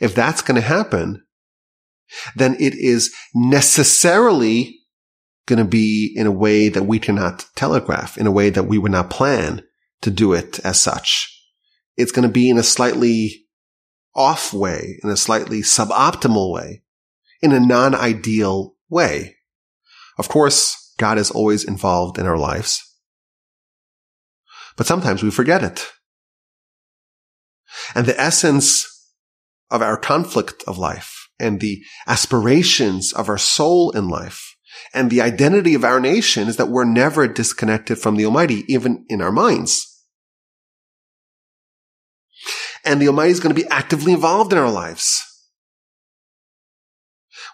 if 0.00 0.14
that's 0.14 0.42
going 0.42 0.60
to 0.60 0.66
happen, 0.66 1.22
then 2.34 2.54
it 2.60 2.74
is 2.74 3.12
necessarily 3.34 4.78
going 5.46 5.58
to 5.58 5.64
be 5.64 6.12
in 6.16 6.26
a 6.26 6.32
way 6.32 6.68
that 6.68 6.82
we 6.82 6.98
cannot 6.98 7.46
telegraph, 7.54 8.18
in 8.18 8.26
a 8.26 8.32
way 8.32 8.50
that 8.50 8.64
we 8.64 8.78
would 8.78 8.92
not 8.92 9.10
plan 9.10 9.62
to 10.02 10.10
do 10.10 10.32
it 10.32 10.58
as 10.64 10.80
such. 10.80 11.32
It's 11.96 12.12
going 12.12 12.26
to 12.26 12.32
be 12.32 12.50
in 12.50 12.58
a 12.58 12.62
slightly 12.62 13.46
off 14.14 14.52
way, 14.52 14.98
in 15.02 15.10
a 15.10 15.16
slightly 15.16 15.60
suboptimal 15.60 16.52
way, 16.52 16.82
in 17.42 17.52
a 17.52 17.60
non-ideal 17.60 18.74
way. 18.88 19.36
Of 20.18 20.28
course, 20.28 20.94
God 20.98 21.18
is 21.18 21.30
always 21.30 21.64
involved 21.64 22.18
in 22.18 22.26
our 22.26 22.38
lives. 22.38 22.82
But 24.76 24.86
sometimes 24.86 25.22
we 25.22 25.30
forget 25.30 25.62
it. 25.62 25.86
And 27.94 28.06
the 28.06 28.18
essence 28.18 28.95
of 29.70 29.82
our 29.82 29.96
conflict 29.96 30.62
of 30.66 30.78
life 30.78 31.28
and 31.38 31.60
the 31.60 31.82
aspirations 32.06 33.12
of 33.12 33.28
our 33.28 33.38
soul 33.38 33.90
in 33.90 34.08
life 34.08 34.56
and 34.92 35.10
the 35.10 35.20
identity 35.20 35.74
of 35.74 35.84
our 35.84 36.00
nation 36.00 36.48
is 36.48 36.56
that 36.56 36.68
we're 36.68 36.84
never 36.84 37.26
disconnected 37.28 37.98
from 37.98 38.16
the 38.16 38.24
Almighty, 38.24 38.64
even 38.68 39.04
in 39.08 39.20
our 39.20 39.32
minds. 39.32 39.92
And 42.84 43.00
the 43.00 43.08
Almighty 43.08 43.32
is 43.32 43.40
going 43.40 43.54
to 43.54 43.60
be 43.60 43.68
actively 43.68 44.12
involved 44.12 44.52
in 44.52 44.58
our 44.58 44.70
lives. 44.70 45.22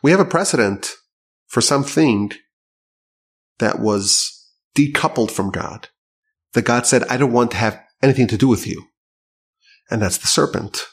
We 0.03 0.11
have 0.11 0.20
a 0.20 0.25
precedent 0.25 0.92
for 1.46 1.61
something 1.61 2.33
that 3.59 3.79
was 3.79 4.51
decoupled 4.77 5.31
from 5.31 5.51
God. 5.51 5.88
That 6.53 6.64
God 6.64 6.87
said, 6.87 7.05
I 7.05 7.16
don't 7.16 7.33
want 7.33 7.53
to 7.53 7.57
have 7.57 7.81
anything 8.03 8.27
to 8.29 8.37
do 8.37 8.48
with 8.48 8.66
you. 8.66 8.88
And 9.90 10.03
that's 10.03 10.18
the 10.18 10.27
serpent. 10.27 10.87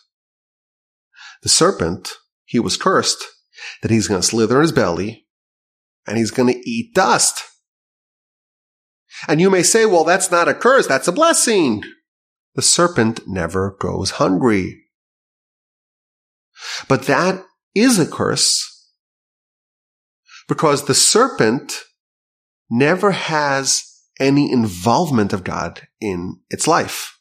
The 1.41 1.49
serpent, 1.49 2.13
he 2.45 2.59
was 2.59 2.77
cursed 2.77 3.23
that 3.81 3.91
he's 3.91 4.07
going 4.07 4.21
to 4.21 4.27
slither 4.27 4.57
in 4.57 4.61
his 4.63 4.71
belly 4.71 5.27
and 6.07 6.17
he's 6.17 6.31
going 6.31 6.51
to 6.51 6.69
eat 6.69 6.93
dust. 6.93 7.43
And 9.27 9.41
you 9.41 9.49
may 9.49 9.63
say, 9.63 9.85
well, 9.85 10.03
that's 10.03 10.31
not 10.31 10.47
a 10.47 10.53
curse. 10.53 10.87
That's 10.87 11.07
a 11.07 11.13
blessing. 11.13 11.83
The 12.55 12.61
serpent 12.61 13.21
never 13.27 13.75
goes 13.79 14.11
hungry. 14.11 14.83
But 16.87 17.03
that 17.03 17.43
is 17.75 17.99
a 17.99 18.09
curse 18.09 18.65
because 20.47 20.85
the 20.85 20.95
serpent 20.95 21.83
never 22.69 23.11
has 23.11 23.83
any 24.19 24.51
involvement 24.51 25.31
of 25.31 25.43
God 25.43 25.87
in 26.01 26.39
its 26.49 26.67
life. 26.67 27.17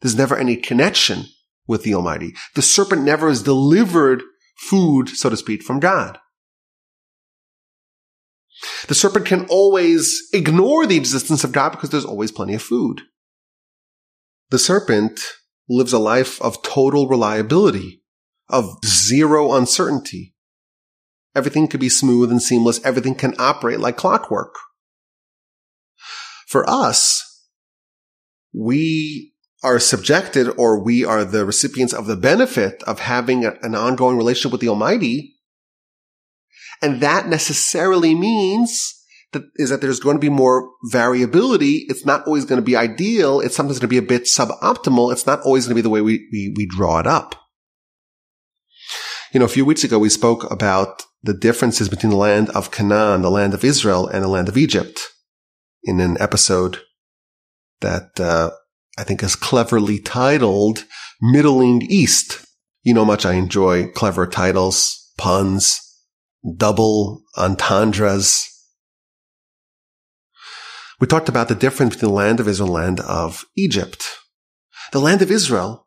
There's 0.00 0.16
never 0.16 0.36
any 0.36 0.56
connection 0.56 1.26
with 1.66 1.82
the 1.82 1.94
Almighty. 1.94 2.34
The 2.54 2.62
serpent 2.62 3.02
never 3.02 3.28
is 3.28 3.42
delivered 3.42 4.22
food, 4.56 5.08
so 5.08 5.28
to 5.30 5.36
speak, 5.36 5.62
from 5.62 5.80
God. 5.80 6.18
The 8.88 8.94
serpent 8.94 9.26
can 9.26 9.46
always 9.46 10.28
ignore 10.32 10.86
the 10.86 10.96
existence 10.96 11.44
of 11.44 11.52
God 11.52 11.70
because 11.70 11.90
there's 11.90 12.04
always 12.04 12.32
plenty 12.32 12.54
of 12.54 12.62
food. 12.62 13.02
The 14.50 14.58
serpent 14.58 15.20
lives 15.68 15.92
a 15.92 15.98
life 15.98 16.40
of 16.40 16.62
total 16.62 17.08
reliability, 17.08 18.02
of 18.48 18.78
zero 18.84 19.52
uncertainty. 19.52 20.34
Everything 21.34 21.68
can 21.68 21.80
be 21.80 21.88
smooth 21.88 22.30
and 22.30 22.40
seamless. 22.40 22.82
Everything 22.84 23.14
can 23.14 23.34
operate 23.38 23.80
like 23.80 23.96
clockwork. 23.96 24.54
For 26.46 26.68
us, 26.68 27.44
we 28.54 29.34
are 29.62 29.78
subjected 29.78 30.48
or 30.56 30.82
we 30.82 31.04
are 31.04 31.24
the 31.24 31.44
recipients 31.44 31.92
of 31.92 32.06
the 32.06 32.16
benefit 32.16 32.82
of 32.84 33.00
having 33.00 33.44
a, 33.44 33.56
an 33.62 33.74
ongoing 33.74 34.16
relationship 34.16 34.52
with 34.52 34.60
the 34.60 34.68
Almighty. 34.68 35.34
And 36.82 37.00
that 37.00 37.28
necessarily 37.28 38.14
means 38.14 38.92
that 39.32 39.44
is 39.56 39.70
that 39.70 39.80
there's 39.80 40.00
going 40.00 40.16
to 40.16 40.20
be 40.20 40.28
more 40.28 40.70
variability. 40.90 41.86
It's 41.88 42.04
not 42.04 42.26
always 42.26 42.44
going 42.44 42.60
to 42.60 42.64
be 42.64 42.76
ideal. 42.76 43.40
It's 43.40 43.56
sometimes 43.56 43.78
going 43.78 43.88
to 43.88 43.88
be 43.88 43.98
a 43.98 44.02
bit 44.02 44.24
suboptimal. 44.24 45.10
It's 45.12 45.26
not 45.26 45.40
always 45.40 45.66
going 45.66 45.72
to 45.72 45.82
be 45.82 45.82
the 45.82 45.90
way 45.90 46.00
we, 46.02 46.28
we, 46.32 46.54
we 46.56 46.66
draw 46.66 46.98
it 46.98 47.06
up. 47.06 47.34
You 49.32 49.40
know, 49.40 49.46
a 49.46 49.50
few 49.50 49.64
weeks 49.64 49.84
ago, 49.84 49.98
we 49.98 50.08
spoke 50.08 50.48
about 50.50 51.02
the 51.22 51.34
differences 51.34 51.88
between 51.88 52.10
the 52.10 52.16
land 52.16 52.50
of 52.50 52.70
Canaan, 52.70 53.22
the 53.22 53.30
land 53.30 53.52
of 53.52 53.64
Israel, 53.64 54.06
and 54.06 54.22
the 54.22 54.28
land 54.28 54.48
of 54.48 54.56
Egypt 54.56 55.00
in 55.82 55.98
an 56.00 56.16
episode 56.20 56.80
that 57.80 58.18
uh, 58.20 58.50
I 58.98 59.04
think 59.04 59.22
is 59.22 59.36
cleverly 59.36 59.98
titled 59.98 60.84
Middling 61.20 61.82
East. 61.82 62.44
You 62.82 62.94
know 62.94 63.04
much 63.04 63.26
I 63.26 63.34
enjoy 63.34 63.88
clever 63.88 64.26
titles, 64.26 65.12
puns, 65.18 65.80
double 66.56 67.22
entendres. 67.36 68.42
We 71.00 71.06
talked 71.06 71.28
about 71.28 71.48
the 71.48 71.54
difference 71.54 71.94
between 71.94 72.10
the 72.10 72.16
land 72.16 72.40
of 72.40 72.48
Israel 72.48 72.76
and 72.76 72.76
the 72.76 72.80
land 72.80 73.00
of 73.00 73.44
Egypt. 73.56 74.06
The 74.92 75.00
land 75.00 75.20
of 75.20 75.30
Israel 75.30 75.86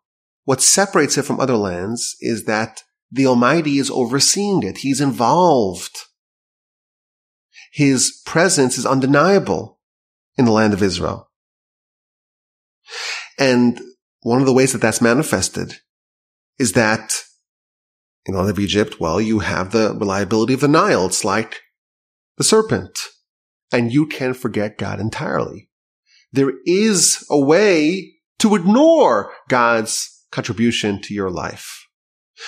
what 0.49 0.63
separates 0.63 1.15
it 1.15 1.25
from 1.25 1.39
other 1.39 1.55
lands 1.55 2.15
is 2.21 2.45
that 2.45 2.81
the 3.11 3.27
Almighty 3.27 3.77
is 3.77 3.91
overseeing 3.91 4.63
it. 4.63 4.79
He's 4.79 4.99
involved. 4.99 5.95
His 7.71 8.19
presence 8.25 8.75
is 8.75 8.83
undeniable 8.83 9.79
in 10.39 10.45
the 10.45 10.51
land 10.51 10.73
of 10.73 10.81
Israel. 10.81 11.28
And 13.37 13.79
one 14.21 14.39
of 14.39 14.45
the 14.45 14.53
ways 14.53 14.73
that 14.73 14.81
that's 14.81 15.01
manifested 15.01 15.75
is 16.57 16.73
that 16.73 17.23
in 18.25 18.33
the 18.33 18.39
land 18.39 18.51
of 18.51 18.59
Egypt, 18.59 18.99
well, 18.99 19.19
you 19.21 19.39
have 19.39 19.71
the 19.71 19.95
reliability 19.97 20.53
of 20.53 20.59
the 20.59 20.67
Nile. 20.67 21.05
It's 21.05 21.23
like 21.23 21.61
the 22.37 22.43
serpent 22.43 22.99
and 23.71 23.93
you 23.93 24.07
can 24.07 24.33
forget 24.33 24.77
God 24.77 24.99
entirely. 24.99 25.69
There 26.31 26.53
is 26.65 27.25
a 27.29 27.39
way 27.39 28.13
to 28.39 28.55
ignore 28.55 29.31
God's 29.47 30.25
contribution 30.31 31.01
to 31.03 31.13
your 31.13 31.29
life. 31.29 31.87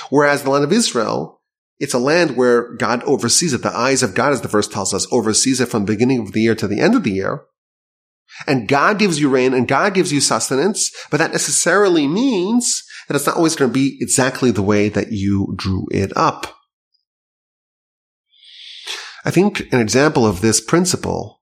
Whereas 0.09 0.43
the 0.43 0.49
land 0.49 0.63
of 0.63 0.71
Israel, 0.71 1.41
it's 1.79 1.93
a 1.93 1.99
land 1.99 2.37
where 2.37 2.75
God 2.75 3.03
oversees 3.03 3.53
it. 3.53 3.63
The 3.63 3.75
eyes 3.75 4.03
of 4.03 4.13
God, 4.13 4.33
as 4.33 4.41
the 4.41 4.47
verse 4.47 4.67
tells 4.67 4.93
us, 4.93 5.07
oversees 5.11 5.59
it 5.59 5.67
from 5.67 5.85
the 5.85 5.93
beginning 5.93 6.19
of 6.19 6.31
the 6.31 6.41
year 6.41 6.55
to 6.55 6.67
the 6.67 6.79
end 6.79 6.95
of 6.95 7.03
the 7.03 7.11
year. 7.11 7.43
And 8.47 8.67
God 8.67 8.99
gives 8.99 9.19
you 9.19 9.29
rain 9.29 9.53
and 9.53 9.67
God 9.67 9.93
gives 9.93 10.11
you 10.11 10.21
sustenance, 10.21 10.91
but 11.09 11.17
that 11.17 11.31
necessarily 11.31 12.07
means 12.07 12.83
that 13.07 13.15
it's 13.15 13.25
not 13.25 13.37
always 13.37 13.55
going 13.55 13.69
to 13.69 13.73
be 13.73 13.97
exactly 13.99 14.51
the 14.51 14.61
way 14.61 14.89
that 14.89 15.11
you 15.11 15.53
drew 15.57 15.87
it 15.91 16.15
up. 16.15 16.55
I 19.23 19.31
think 19.31 19.71
an 19.71 19.79
example 19.79 20.25
of 20.25 20.41
this 20.41 20.59
principle 20.59 21.41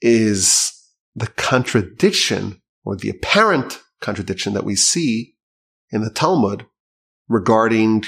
is 0.00 0.72
the 1.14 1.26
contradiction 1.26 2.60
or 2.84 2.96
the 2.96 3.10
apparent 3.10 3.82
contradiction 4.00 4.52
that 4.52 4.64
we 4.64 4.76
see 4.76 5.34
in 5.90 6.02
the 6.02 6.10
Talmud 6.10 6.66
regarding 7.28 8.04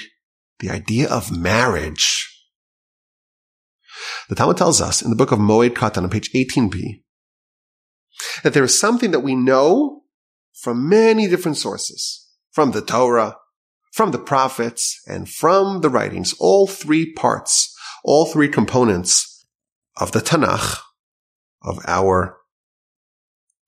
the 0.61 0.71
idea 0.71 1.09
of 1.09 1.37
marriage. 1.37 2.38
The 4.29 4.35
Talmud 4.35 4.57
tells 4.57 4.81
us 4.81 5.03
in 5.03 5.11
the 5.11 5.17
book 5.17 5.33
of 5.33 5.39
Moed 5.39 5.71
Katan 5.71 6.03
on 6.03 6.11
page 6.11 6.33
18b 6.33 7.03
that 8.43 8.53
there 8.53 8.65
is 8.65 8.79
something 8.79 9.11
that 9.13 9.21
we 9.21 9.35
know 9.35 10.03
from 10.53 10.89
many 10.89 11.29
different 11.29 11.57
sources, 11.57 12.27
from 12.51 12.73
the 12.73 12.83
Torah, 12.83 13.37
from 13.93 14.11
the 14.11 14.19
prophets, 14.19 15.01
and 15.07 15.29
from 15.29 15.81
the 15.81 15.89
writings, 15.89 16.35
all 16.39 16.67
three 16.67 17.13
parts, 17.13 17.77
all 18.05 18.27
three 18.27 18.49
components 18.49 19.47
of 19.97 20.13
the 20.13 20.21
Tanakh, 20.21 20.79
of 21.63 21.79
our 21.87 22.39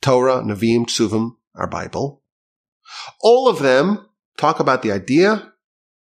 Torah, 0.01 0.43
Nevi'im, 0.43 0.87
Ksuvim, 0.87 1.37
our 1.55 1.67
Bible. 1.67 2.23
All 3.21 3.49
of 3.49 3.59
them 3.59 4.07
talk 4.37 4.61
about 4.61 4.83
the 4.83 4.93
idea 4.93 5.53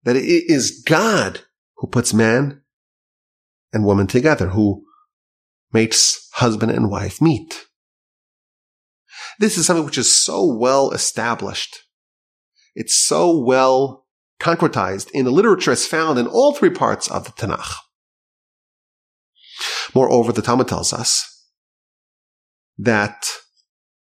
that 0.04 0.16
it 0.16 0.24
is 0.24 0.84
God 0.86 1.42
who 1.76 1.88
puts 1.88 2.14
man 2.14 2.62
and 3.74 3.86
woman 3.86 4.08
together, 4.08 4.50
who 4.50 4.84
makes 5.72 6.30
husband 6.34 6.72
and 6.72 6.90
wife 6.90 7.22
meet. 7.22 7.66
This 9.40 9.58
is 9.58 9.66
something 9.66 9.86
which 9.86 9.98
is 9.98 10.16
so 10.16 10.46
well 10.46 10.92
established. 10.92 11.84
It's 12.76 12.98
so 12.98 13.38
well 13.38 14.06
concretized 14.40 15.10
in 15.14 15.26
the 15.26 15.32
literature 15.32 15.72
as 15.72 15.86
found 15.86 16.18
in 16.18 16.28
all 16.28 16.54
three 16.54 16.70
parts 16.70 17.10
of 17.10 17.26
the 17.26 17.32
Tanakh. 17.32 17.74
Moreover, 19.94 20.32
the 20.32 20.42
Talmud 20.42 20.68
tells 20.68 20.94
us 20.94 21.46
that 22.78 23.26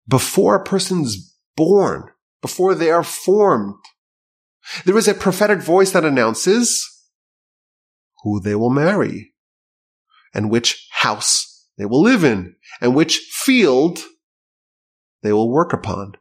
before 0.09 0.57
a 0.57 0.65
person's 0.65 1.37
born, 1.57 2.11
before 2.43 2.75
they 2.75 2.91
are 2.91 3.05
formed, 3.05 3.77
there 4.85 4.97
is 4.97 5.09
a 5.09 5.15
prophetic 5.15 5.61
voice 5.61 5.93
that 5.93 6.05
announces 6.05 6.85
who 8.23 8.41
they 8.41 8.55
will 8.55 8.71
marry 8.71 9.34
and 10.35 10.51
which 10.51 10.89
house 10.91 11.69
they 11.79 11.87
will 11.87 12.03
live 12.03 12.25
in 12.25 12.57
and 12.81 12.95
which 12.95 13.19
field 13.19 14.01
they 15.23 15.33
will 15.33 15.51
work 15.51 15.73
upon. 15.73 16.15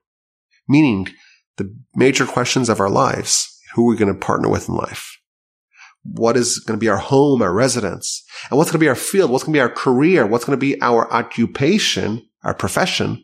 Meaning 0.67 1.08
the 1.58 1.76
major 1.95 2.26
questions 2.26 2.69
of 2.69 2.80
our 2.80 2.89
lives. 2.89 3.49
Who 3.76 3.88
are 3.88 3.89
we 3.91 3.97
going 3.97 4.13
to 4.13 4.19
partner 4.19 4.49
with 4.49 4.69
in 4.69 4.76
life? 4.76 5.17
What 6.04 6.38
is 6.38 6.60
going 6.60 6.78
to 6.78 6.84
be 6.84 6.89
our 6.89 6.97
home, 6.97 7.41
our 7.41 7.54
residence? 7.54 8.23
And 8.49 8.58
what's 8.58 8.69
going 8.69 8.80
to 8.80 8.84
be 8.84 8.89
our 8.89 8.95
field? 8.95 9.32
What's 9.32 9.43
going 9.43 9.54
to 9.54 9.58
be 9.58 9.62
our 9.62 9.69
career? 9.69 10.26
What's 10.26 10.45
going 10.45 10.58
to 10.58 10.65
be 10.65 10.82
our 10.82 11.12
occupation, 11.12 12.28
our 12.43 12.54
profession? 12.54 13.23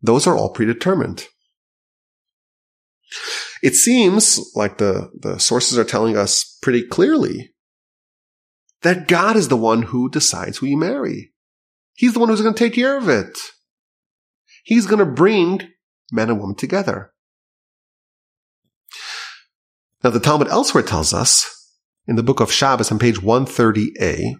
Those 0.00 0.26
are 0.26 0.36
all 0.36 0.50
predetermined. 0.50 1.26
It 3.62 3.74
seems 3.74 4.40
like 4.54 4.78
the, 4.78 5.10
the 5.18 5.38
sources 5.38 5.78
are 5.78 5.84
telling 5.84 6.16
us 6.16 6.58
pretty 6.60 6.86
clearly 6.86 7.53
that 8.84 9.08
God 9.08 9.34
is 9.34 9.48
the 9.48 9.56
one 9.56 9.82
who 9.82 10.10
decides 10.10 10.58
who 10.58 10.66
you 10.66 10.76
marry. 10.76 11.32
He's 11.94 12.12
the 12.12 12.20
one 12.20 12.28
who's 12.28 12.42
going 12.42 12.54
to 12.54 12.58
take 12.58 12.74
care 12.74 12.98
of 12.98 13.08
it. 13.08 13.36
He's 14.62 14.86
going 14.86 14.98
to 14.98 15.06
bring 15.06 15.62
men 16.12 16.28
and 16.28 16.38
women 16.38 16.54
together. 16.54 17.12
Now, 20.02 20.10
the 20.10 20.20
Talmud 20.20 20.48
elsewhere 20.48 20.84
tells 20.84 21.14
us 21.14 21.72
in 22.06 22.16
the 22.16 22.22
book 22.22 22.40
of 22.40 22.52
Shabbos 22.52 22.92
on 22.92 22.98
page 22.98 23.16
130a 23.16 24.34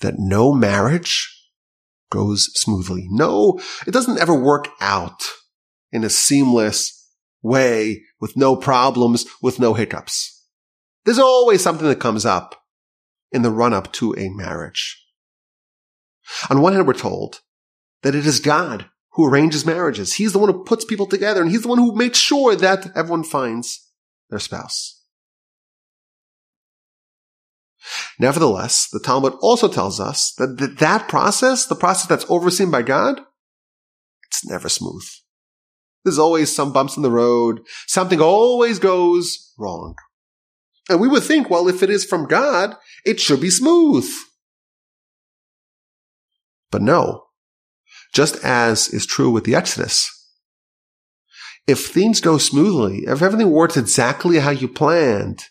that 0.00 0.14
no 0.16 0.54
marriage 0.54 1.28
goes 2.10 2.50
smoothly. 2.54 3.06
No, 3.10 3.60
it 3.86 3.90
doesn't 3.90 4.18
ever 4.18 4.34
work 4.34 4.68
out 4.80 5.22
in 5.92 6.04
a 6.04 6.10
seamless 6.10 6.96
way 7.42 8.02
with 8.18 8.34
no 8.34 8.56
problems, 8.56 9.26
with 9.42 9.60
no 9.60 9.74
hiccups. 9.74 10.46
There's 11.04 11.18
always 11.18 11.62
something 11.62 11.86
that 11.86 12.00
comes 12.00 12.24
up 12.24 12.59
in 13.32 13.42
the 13.42 13.50
run 13.50 13.72
up 13.72 13.92
to 13.94 14.14
a 14.14 14.28
marriage. 14.28 15.04
On 16.48 16.60
one 16.60 16.72
hand, 16.72 16.86
we're 16.86 16.94
told 16.94 17.40
that 18.02 18.14
it 18.14 18.26
is 18.26 18.40
God 18.40 18.86
who 19.12 19.26
arranges 19.26 19.66
marriages. 19.66 20.14
He's 20.14 20.32
the 20.32 20.38
one 20.38 20.52
who 20.52 20.64
puts 20.64 20.84
people 20.84 21.06
together 21.06 21.42
and 21.42 21.50
he's 21.50 21.62
the 21.62 21.68
one 21.68 21.78
who 21.78 21.94
makes 21.94 22.18
sure 22.18 22.54
that 22.56 22.90
everyone 22.96 23.24
finds 23.24 23.88
their 24.28 24.38
spouse. 24.38 25.04
Nevertheless, 28.18 28.88
the 28.92 29.00
Talmud 29.00 29.34
also 29.40 29.66
tells 29.66 29.98
us 29.98 30.32
that 30.34 30.76
that 30.78 31.08
process, 31.08 31.66
the 31.66 31.74
process 31.74 32.06
that's 32.06 32.30
overseen 32.30 32.70
by 32.70 32.82
God, 32.82 33.20
it's 34.28 34.44
never 34.44 34.68
smooth. 34.68 35.04
There's 36.04 36.18
always 36.18 36.54
some 36.54 36.72
bumps 36.72 36.96
in 36.96 37.02
the 37.02 37.10
road. 37.10 37.60
Something 37.86 38.20
always 38.20 38.78
goes 38.78 39.52
wrong. 39.58 39.94
And 40.90 41.00
we 41.00 41.06
would 41.06 41.22
think, 41.22 41.48
well, 41.48 41.68
if 41.68 41.84
it 41.84 41.88
is 41.88 42.04
from 42.04 42.26
God, 42.26 42.76
it 43.06 43.20
should 43.20 43.40
be 43.40 43.48
smooth. 43.48 44.10
But 46.72 46.82
no. 46.82 47.26
Just 48.12 48.44
as 48.44 48.88
is 48.88 49.06
true 49.06 49.30
with 49.30 49.44
the 49.44 49.54
Exodus. 49.54 50.10
If 51.68 51.86
things 51.86 52.20
go 52.20 52.38
smoothly, 52.38 53.04
if 53.06 53.22
everything 53.22 53.52
works 53.52 53.76
exactly 53.76 54.40
how 54.40 54.50
you 54.50 54.66
planned, 54.66 55.44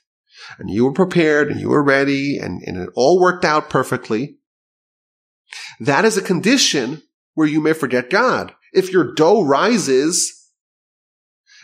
and 0.58 0.70
you 0.70 0.84
were 0.84 0.92
prepared 0.92 1.50
and 1.50 1.62
you 1.62 1.70
were 1.70 1.84
ready 1.84 2.38
and, 2.38 2.62
and 2.66 2.76
it 2.76 2.90
all 2.96 3.22
worked 3.22 3.46
out 3.46 3.70
perfectly, 3.70 4.40
that 5.80 6.04
is 6.04 6.18
a 6.18 6.22
condition 6.22 7.02
where 7.34 7.48
you 7.48 7.62
may 7.62 7.72
forget 7.72 8.10
God. 8.10 8.54
If 8.74 8.92
your 8.92 9.14
dough 9.14 9.44
rises 9.44 10.52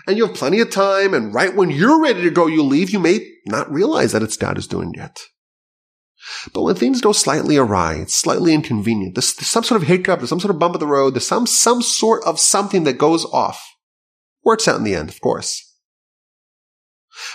and 0.07 0.15
you 0.15 0.27
have 0.27 0.35
plenty 0.35 0.61
of 0.61 0.69
time 0.69 1.13
and 1.13 1.33
right 1.33 1.53
when 1.53 1.71
you're 1.71 2.01
ready 2.01 2.21
to 2.21 2.29
go, 2.29 2.47
you 2.47 2.63
leave, 2.63 2.91
you 2.91 2.99
may 2.99 3.34
not 3.45 3.71
realize 3.71 4.11
that 4.11 4.23
it's 4.23 4.37
God 4.37 4.57
is 4.57 4.67
doing 4.67 4.93
it. 4.95 5.19
But 6.53 6.63
when 6.63 6.75
things 6.75 7.01
go 7.01 7.11
slightly 7.11 7.57
awry, 7.57 7.95
it's 7.95 8.15
slightly 8.15 8.53
inconvenient, 8.53 9.15
there's, 9.15 9.35
there's 9.35 9.47
some 9.47 9.63
sort 9.63 9.81
of 9.81 9.87
hiccup, 9.87 10.19
there's 10.19 10.29
some 10.29 10.39
sort 10.39 10.53
of 10.53 10.59
bump 10.59 10.73
of 10.73 10.79
the 10.79 10.87
road, 10.87 11.13
there's 11.13 11.27
some, 11.27 11.45
some 11.45 11.81
sort 11.81 12.23
of 12.25 12.39
something 12.39 12.83
that 12.85 12.97
goes 12.97 13.25
off. 13.25 13.63
Works 14.43 14.67
out 14.67 14.77
in 14.77 14.83
the 14.83 14.95
end, 14.95 15.09
of 15.09 15.21
course. 15.21 15.61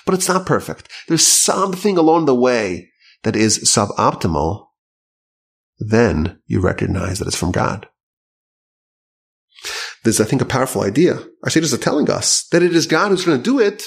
But 0.04 0.14
it's 0.14 0.28
not 0.28 0.46
perfect. 0.46 0.90
There's 1.08 1.26
something 1.26 1.96
along 1.96 2.26
the 2.26 2.34
way 2.34 2.90
that 3.22 3.36
is 3.36 3.72
suboptimal. 3.74 4.66
Then 5.78 6.40
you 6.46 6.60
recognize 6.60 7.18
that 7.18 7.28
it's 7.28 7.36
from 7.36 7.52
God. 7.52 7.88
There's, 10.04 10.20
I 10.20 10.24
think, 10.24 10.42
a 10.42 10.46
powerful 10.46 10.82
idea. 10.82 11.18
Our 11.44 11.50
sages 11.50 11.74
are 11.74 11.78
telling 11.78 12.10
us 12.10 12.46
that 12.48 12.62
it 12.62 12.74
is 12.74 12.86
God 12.86 13.08
who's 13.08 13.24
going 13.24 13.38
to 13.38 13.44
do 13.44 13.58
it, 13.58 13.84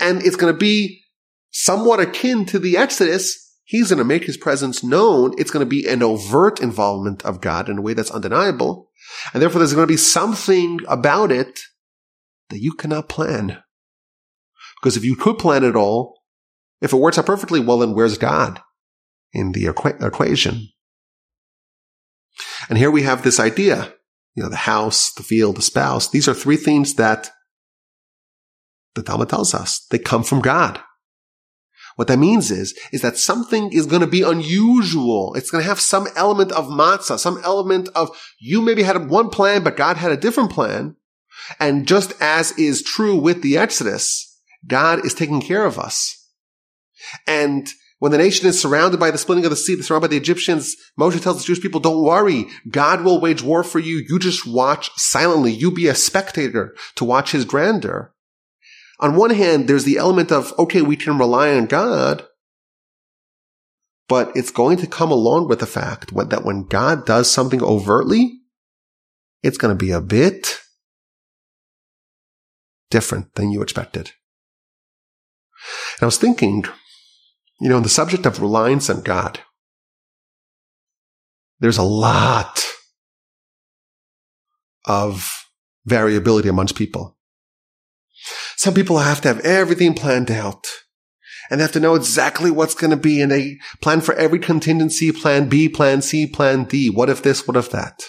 and 0.00 0.22
it's 0.22 0.36
going 0.36 0.52
to 0.52 0.58
be 0.58 1.02
somewhat 1.50 2.00
akin 2.00 2.44
to 2.46 2.58
the 2.58 2.76
Exodus. 2.76 3.44
He's 3.64 3.90
going 3.90 3.98
to 3.98 4.04
make 4.04 4.24
his 4.24 4.36
presence 4.36 4.82
known. 4.82 5.34
It's 5.36 5.50
going 5.50 5.64
to 5.64 5.68
be 5.68 5.86
an 5.86 6.02
overt 6.02 6.60
involvement 6.60 7.24
of 7.24 7.40
God 7.40 7.68
in 7.68 7.78
a 7.78 7.82
way 7.82 7.92
that's 7.92 8.10
undeniable. 8.10 8.90
And 9.32 9.42
therefore, 9.42 9.58
there's 9.58 9.74
going 9.74 9.86
to 9.86 9.92
be 9.92 9.98
something 9.98 10.80
about 10.88 11.30
it 11.30 11.60
that 12.48 12.60
you 12.60 12.72
cannot 12.72 13.08
plan. 13.08 13.62
Because 14.80 14.96
if 14.96 15.04
you 15.04 15.16
could 15.16 15.38
plan 15.38 15.64
it 15.64 15.76
all, 15.76 16.18
if 16.80 16.92
it 16.92 16.96
works 16.96 17.18
out 17.18 17.26
perfectly, 17.26 17.60
well, 17.60 17.78
then 17.78 17.94
where's 17.94 18.16
God 18.16 18.62
in 19.32 19.52
the 19.52 19.64
equa- 19.64 20.02
equation? 20.02 20.68
And 22.68 22.78
here 22.78 22.90
we 22.90 23.02
have 23.02 23.22
this 23.22 23.40
idea 23.40 23.92
you 24.38 24.44
know, 24.44 24.50
the 24.50 24.56
house, 24.56 25.12
the 25.14 25.24
field, 25.24 25.56
the 25.56 25.62
spouse. 25.62 26.10
These 26.10 26.28
are 26.28 26.32
three 26.32 26.56
things 26.56 26.94
that 26.94 27.28
the 28.94 29.02
Talmud 29.02 29.28
tells 29.28 29.52
us. 29.52 29.84
They 29.90 29.98
come 29.98 30.22
from 30.22 30.40
God. 30.40 30.80
What 31.98 32.06
that 32.06 32.20
means 32.20 32.52
is, 32.52 32.78
is 32.92 33.02
that 33.02 33.18
something 33.18 33.72
is 33.72 33.86
going 33.86 34.02
to 34.02 34.06
be 34.06 34.22
unusual. 34.22 35.34
It's 35.34 35.50
going 35.50 35.64
to 35.64 35.68
have 35.68 35.80
some 35.80 36.06
element 36.14 36.52
of 36.52 36.68
matzah, 36.68 37.18
some 37.18 37.40
element 37.42 37.88
of 37.96 38.16
you 38.38 38.62
maybe 38.62 38.84
had 38.84 39.10
one 39.10 39.30
plan, 39.30 39.64
but 39.64 39.76
God 39.76 39.96
had 39.96 40.12
a 40.12 40.16
different 40.16 40.52
plan. 40.52 40.94
And 41.58 41.88
just 41.88 42.12
as 42.20 42.52
is 42.52 42.82
true 42.84 43.16
with 43.16 43.42
the 43.42 43.58
Exodus, 43.58 44.40
God 44.64 45.04
is 45.04 45.12
taking 45.12 45.40
care 45.40 45.64
of 45.64 45.76
us. 45.76 46.30
And 47.26 47.68
when 47.98 48.12
the 48.12 48.18
nation 48.18 48.46
is 48.46 48.60
surrounded 48.60 49.00
by 49.00 49.10
the 49.10 49.18
splitting 49.18 49.44
of 49.44 49.50
the 49.50 49.56
sea, 49.56 49.82
surrounded 49.82 50.06
by 50.06 50.12
the 50.12 50.22
Egyptians, 50.22 50.76
Moshe 50.96 51.20
tells 51.20 51.38
the 51.38 51.46
Jewish 51.46 51.60
people, 51.60 51.80
don't 51.80 52.04
worry. 52.04 52.46
God 52.70 53.02
will 53.02 53.20
wage 53.20 53.42
war 53.42 53.64
for 53.64 53.80
you. 53.80 54.04
You 54.08 54.20
just 54.20 54.46
watch 54.46 54.88
silently. 54.94 55.50
You 55.50 55.72
be 55.72 55.88
a 55.88 55.96
spectator 55.96 56.76
to 56.94 57.04
watch 57.04 57.32
his 57.32 57.44
grandeur. 57.44 58.14
On 59.00 59.14
one 59.14 59.30
hand, 59.30 59.68
there's 59.68 59.84
the 59.84 59.98
element 59.98 60.32
of, 60.32 60.52
okay, 60.58 60.82
we 60.82 60.96
can 60.96 61.18
rely 61.18 61.54
on 61.54 61.66
God, 61.66 62.26
but 64.08 64.32
it's 64.34 64.50
going 64.50 64.78
to 64.78 64.86
come 64.86 65.12
along 65.12 65.48
with 65.48 65.60
the 65.60 65.66
fact 65.66 66.14
that 66.14 66.44
when 66.44 66.64
God 66.64 67.06
does 67.06 67.30
something 67.30 67.62
overtly, 67.62 68.40
it's 69.42 69.58
going 69.58 69.76
to 69.76 69.84
be 69.84 69.92
a 69.92 70.00
bit 70.00 70.58
different 72.90 73.34
than 73.34 73.50
you 73.50 73.62
expected. 73.62 74.10
And 75.96 76.02
I 76.02 76.06
was 76.06 76.16
thinking, 76.16 76.64
you 77.60 77.68
know, 77.68 77.76
on 77.76 77.82
the 77.82 77.88
subject 77.88 78.26
of 78.26 78.40
reliance 78.40 78.88
on 78.88 79.02
God, 79.02 79.40
there's 81.60 81.78
a 81.78 81.82
lot 81.82 82.64
of 84.86 85.28
variability 85.84 86.48
amongst 86.48 86.76
people. 86.76 87.17
Some 88.56 88.74
people 88.74 88.98
have 88.98 89.20
to 89.22 89.28
have 89.28 89.40
everything 89.40 89.94
planned 89.94 90.30
out 90.30 90.66
and 91.50 91.58
they 91.60 91.64
have 91.64 91.72
to 91.72 91.80
know 91.80 91.94
exactly 91.94 92.50
what's 92.50 92.74
going 92.74 92.90
to 92.90 92.96
be 92.96 93.20
and 93.20 93.30
they 93.30 93.58
plan 93.80 94.00
for 94.00 94.14
every 94.14 94.38
contingency, 94.38 95.12
plan 95.12 95.48
B, 95.48 95.68
plan 95.68 96.02
C, 96.02 96.26
plan 96.26 96.64
D. 96.64 96.90
What 96.90 97.08
if 97.08 97.22
this? 97.22 97.46
What 97.46 97.56
if 97.56 97.70
that? 97.70 98.02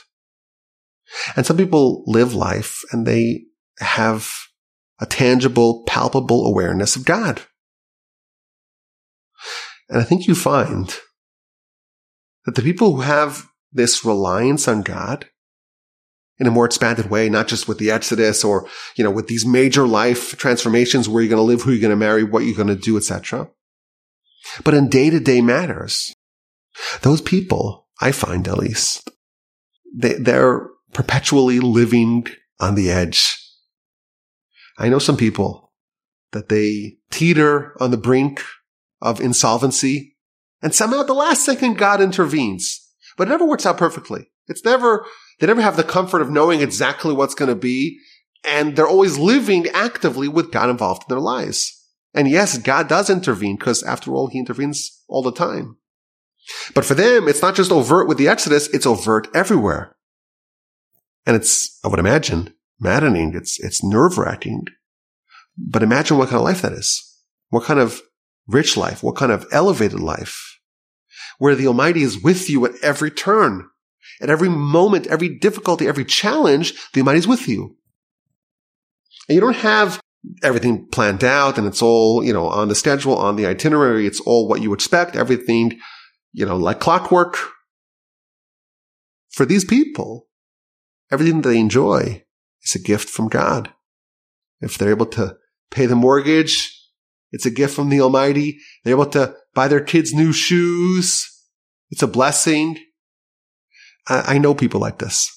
And 1.35 1.45
some 1.45 1.57
people 1.57 2.03
live 2.05 2.33
life 2.33 2.81
and 2.91 3.05
they 3.05 3.43
have 3.79 4.31
a 4.99 5.05
tangible, 5.05 5.83
palpable 5.85 6.45
awareness 6.45 6.95
of 6.95 7.05
God. 7.05 7.41
And 9.87 9.99
I 9.99 10.03
think 10.03 10.27
you 10.27 10.35
find 10.35 10.93
that 12.45 12.55
the 12.55 12.61
people 12.61 12.95
who 12.95 13.01
have 13.01 13.47
this 13.71 14.03
reliance 14.03 14.67
on 14.67 14.81
God 14.81 15.29
in 16.39 16.47
a 16.47 16.51
more 16.51 16.65
expanded 16.65 17.09
way, 17.09 17.29
not 17.29 17.47
just 17.47 17.67
with 17.67 17.77
the 17.77 17.91
Exodus 17.91 18.43
or, 18.43 18.67
you 18.95 19.03
know, 19.03 19.11
with 19.11 19.27
these 19.27 19.45
major 19.45 19.85
life 19.85 20.37
transformations, 20.37 21.09
where 21.09 21.21
you're 21.21 21.29
going 21.29 21.37
to 21.39 21.43
live, 21.43 21.61
who 21.61 21.71
you're 21.71 21.81
going 21.81 21.89
to 21.89 21.95
marry, 21.95 22.23
what 22.23 22.43
you're 22.43 22.55
going 22.55 22.67
to 22.67 22.75
do, 22.75 22.97
etc. 22.97 23.49
But 24.63 24.73
in 24.73 24.87
day 24.87 25.09
to 25.09 25.19
day 25.19 25.41
matters, 25.41 26.13
those 27.01 27.21
people, 27.21 27.87
I 27.99 28.11
find 28.11 28.47
at 28.47 28.57
least, 28.57 29.09
they, 29.93 30.13
they're 30.13 30.69
perpetually 30.93 31.59
living 31.59 32.27
on 32.59 32.75
the 32.75 32.89
edge. 32.89 33.35
I 34.77 34.89
know 34.89 34.99
some 34.99 35.17
people 35.17 35.73
that 36.31 36.49
they 36.49 36.97
teeter 37.11 37.75
on 37.81 37.91
the 37.91 37.97
brink 37.97 38.43
of 39.01 39.19
insolvency. 39.19 40.15
And 40.61 40.73
somehow 40.73 41.01
at 41.01 41.07
the 41.07 41.13
last 41.13 41.43
second, 41.43 41.77
God 41.77 42.01
intervenes, 42.01 42.85
but 43.17 43.27
it 43.27 43.31
never 43.31 43.45
works 43.45 43.65
out 43.65 43.77
perfectly. 43.77 44.29
It's 44.47 44.63
never, 44.65 45.05
they 45.39 45.47
never 45.47 45.61
have 45.61 45.77
the 45.77 45.83
comfort 45.83 46.21
of 46.21 46.29
knowing 46.29 46.61
exactly 46.61 47.13
what's 47.13 47.35
going 47.35 47.49
to 47.49 47.55
be. 47.55 47.99
And 48.45 48.75
they're 48.75 48.87
always 48.87 49.17
living 49.17 49.67
actively 49.73 50.27
with 50.27 50.51
God 50.51 50.69
involved 50.69 51.03
in 51.03 51.13
their 51.13 51.21
lives. 51.21 51.75
And 52.13 52.27
yes, 52.27 52.57
God 52.57 52.87
does 52.87 53.09
intervene 53.09 53.57
because 53.57 53.83
after 53.83 54.11
all, 54.11 54.27
he 54.27 54.39
intervenes 54.39 55.03
all 55.07 55.21
the 55.21 55.31
time. 55.31 55.77
But 56.73 56.85
for 56.85 56.93
them, 56.93 57.27
it's 57.27 57.41
not 57.41 57.55
just 57.55 57.71
overt 57.71 58.07
with 58.07 58.17
the 58.17 58.27
Exodus, 58.27 58.67
it's 58.69 58.85
overt 58.85 59.27
everywhere. 59.35 59.95
And 61.25 61.35
it's, 61.35 61.79
I 61.83 61.89
would 61.89 61.99
imagine, 61.99 62.53
maddening. 62.79 63.33
It's, 63.35 63.59
it's 63.59 63.83
nerve 63.83 64.17
wracking. 64.17 64.65
But 65.57 65.83
imagine 65.83 66.17
what 66.17 66.29
kind 66.29 66.37
of 66.37 66.43
life 66.43 66.61
that 66.61 66.71
is. 66.71 67.05
What 67.49 67.65
kind 67.65 67.79
of 67.79 68.01
rich 68.47 68.77
life? 68.77 69.03
What 69.03 69.15
kind 69.15 69.31
of 69.31 69.45
elevated 69.51 69.99
life? 69.99 70.59
Where 71.37 71.55
the 71.55 71.67
Almighty 71.67 72.01
is 72.01 72.21
with 72.21 72.49
you 72.49 72.65
at 72.65 72.71
every 72.81 73.11
turn, 73.11 73.69
at 74.21 74.29
every 74.29 74.49
moment, 74.49 75.07
every 75.07 75.29
difficulty, 75.37 75.87
every 75.87 76.05
challenge, 76.05 76.73
the 76.93 77.01
Almighty 77.01 77.19
is 77.19 77.27
with 77.27 77.47
you. 77.47 77.75
And 79.27 79.35
you 79.35 79.41
don't 79.41 79.55
have 79.55 80.01
everything 80.43 80.87
planned 80.87 81.23
out 81.23 81.57
and 81.57 81.65
it's 81.67 81.81
all, 81.81 82.23
you 82.23 82.33
know, 82.33 82.47
on 82.47 82.67
the 82.67 82.75
schedule, 82.75 83.15
on 83.15 83.35
the 83.35 83.45
itinerary. 83.45 84.05
It's 84.05 84.19
all 84.21 84.47
what 84.47 84.61
you 84.61 84.73
expect, 84.73 85.15
everything, 85.15 85.79
you 86.33 86.45
know, 86.45 86.57
like 86.57 86.79
clockwork. 86.79 87.37
For 89.29 89.45
these 89.45 89.63
people, 89.63 90.27
everything 91.11 91.41
they 91.41 91.59
enjoy 91.59 92.23
is 92.63 92.75
a 92.75 92.79
gift 92.79 93.09
from 93.09 93.29
God. 93.29 93.71
If 94.59 94.77
they're 94.77 94.89
able 94.89 95.05
to 95.07 95.37
pay 95.71 95.85
the 95.85 95.95
mortgage, 95.95 96.75
it's 97.31 97.45
a 97.45 97.51
gift 97.51 97.75
from 97.75 97.89
the 97.89 98.01
Almighty. 98.01 98.59
They're 98.83 98.95
able 98.95 99.05
to 99.07 99.35
buy 99.53 99.67
their 99.67 99.83
kids 99.83 100.13
new 100.13 100.33
shoes. 100.33 101.27
It's 101.89 102.03
a 102.03 102.07
blessing. 102.07 102.77
I, 104.09 104.35
I 104.35 104.37
know 104.37 104.53
people 104.53 104.79
like 104.79 104.99
this. 104.99 105.31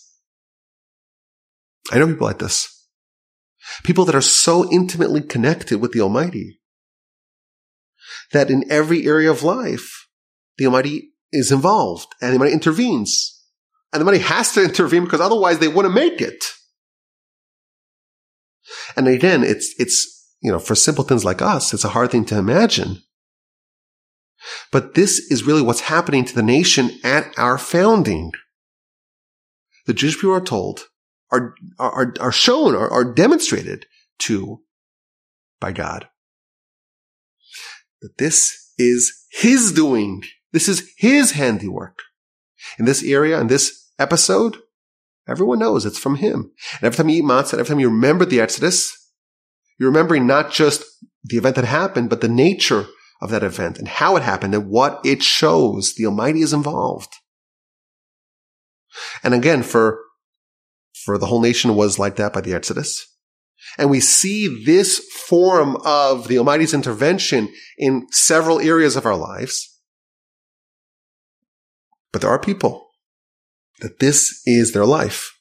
I 1.92 1.98
know 1.98 2.06
people 2.06 2.26
like 2.26 2.38
this. 2.38 2.68
People 3.84 4.04
that 4.06 4.14
are 4.14 4.20
so 4.20 4.68
intimately 4.72 5.20
connected 5.20 5.80
with 5.80 5.92
the 5.92 6.00
Almighty 6.00 6.60
that 8.32 8.50
in 8.50 8.64
every 8.70 9.06
area 9.06 9.30
of 9.30 9.42
life, 9.42 10.08
the 10.58 10.66
Almighty 10.66 11.12
is 11.30 11.52
involved 11.52 12.08
and 12.20 12.30
the 12.30 12.34
Almighty 12.34 12.52
intervenes. 12.52 13.40
And 13.92 14.00
the 14.00 14.06
Almighty 14.06 14.24
has 14.24 14.52
to 14.52 14.64
intervene 14.64 15.04
because 15.04 15.20
otherwise 15.20 15.58
they 15.58 15.68
wouldn't 15.68 15.94
make 15.94 16.20
it. 16.20 16.44
And 18.96 19.06
again, 19.08 19.42
it's, 19.42 19.74
it's 19.78 20.28
you 20.40 20.50
know, 20.50 20.58
for 20.58 20.74
simpletons 20.74 21.24
like 21.24 21.42
us, 21.42 21.72
it's 21.72 21.84
a 21.84 21.90
hard 21.90 22.10
thing 22.10 22.24
to 22.26 22.38
imagine. 22.38 22.98
But 24.72 24.94
this 24.94 25.18
is 25.30 25.44
really 25.44 25.62
what's 25.62 25.82
happening 25.82 26.24
to 26.24 26.34
the 26.34 26.42
nation 26.42 26.90
at 27.04 27.32
our 27.38 27.58
founding. 27.58 28.32
The 29.86 29.94
Jewish 29.94 30.16
people 30.16 30.34
are 30.34 30.40
told, 30.40 30.84
are, 31.30 31.54
are, 31.78 32.14
are 32.20 32.32
shown, 32.32 32.74
are, 32.74 32.90
are 32.90 33.12
demonstrated 33.12 33.86
to 34.20 34.60
by 35.60 35.72
God. 35.72 36.08
That 38.00 38.18
this 38.18 38.72
is 38.78 39.26
His 39.30 39.72
doing. 39.72 40.22
This 40.52 40.68
is 40.68 40.90
His 40.98 41.32
handiwork. 41.32 41.98
In 42.78 42.84
this 42.84 43.02
area, 43.02 43.40
in 43.40 43.48
this 43.48 43.90
episode, 43.98 44.58
everyone 45.28 45.58
knows 45.58 45.84
it's 45.84 45.98
from 45.98 46.16
Him. 46.16 46.52
And 46.74 46.84
every 46.84 46.96
time 46.96 47.08
you 47.08 47.18
eat 47.22 47.24
matzah, 47.24 47.54
every 47.54 47.66
time 47.66 47.80
you 47.80 47.88
remember 47.88 48.24
the 48.24 48.40
Exodus, 48.40 48.96
you're 49.78 49.90
remembering 49.90 50.26
not 50.26 50.52
just 50.52 50.84
the 51.24 51.36
event 51.36 51.56
that 51.56 51.64
happened, 51.64 52.10
but 52.10 52.20
the 52.20 52.28
nature 52.28 52.86
of 53.20 53.30
that 53.30 53.44
event 53.44 53.78
and 53.78 53.86
how 53.86 54.16
it 54.16 54.22
happened 54.22 54.54
and 54.54 54.68
what 54.68 55.00
it 55.04 55.22
shows. 55.22 55.94
The 55.94 56.06
Almighty 56.06 56.42
is 56.42 56.52
involved. 56.52 57.14
And 59.22 59.34
again, 59.34 59.62
for, 59.62 60.00
for 61.04 61.18
the 61.18 61.26
whole 61.26 61.40
nation 61.40 61.74
was 61.74 61.98
like 61.98 62.16
that 62.16 62.32
by 62.32 62.40
the 62.40 62.54
Exodus. 62.54 63.06
And 63.78 63.90
we 63.90 64.00
see 64.00 64.64
this 64.64 64.98
form 65.26 65.76
of 65.84 66.28
the 66.28 66.38
Almighty's 66.38 66.74
intervention 66.74 67.48
in 67.78 68.06
several 68.10 68.60
areas 68.60 68.96
of 68.96 69.06
our 69.06 69.16
lives. 69.16 69.68
But 72.12 72.20
there 72.20 72.30
are 72.30 72.38
people 72.38 72.90
that 73.80 73.98
this 73.98 74.42
is 74.46 74.72
their 74.72 74.84
life. 74.84 75.32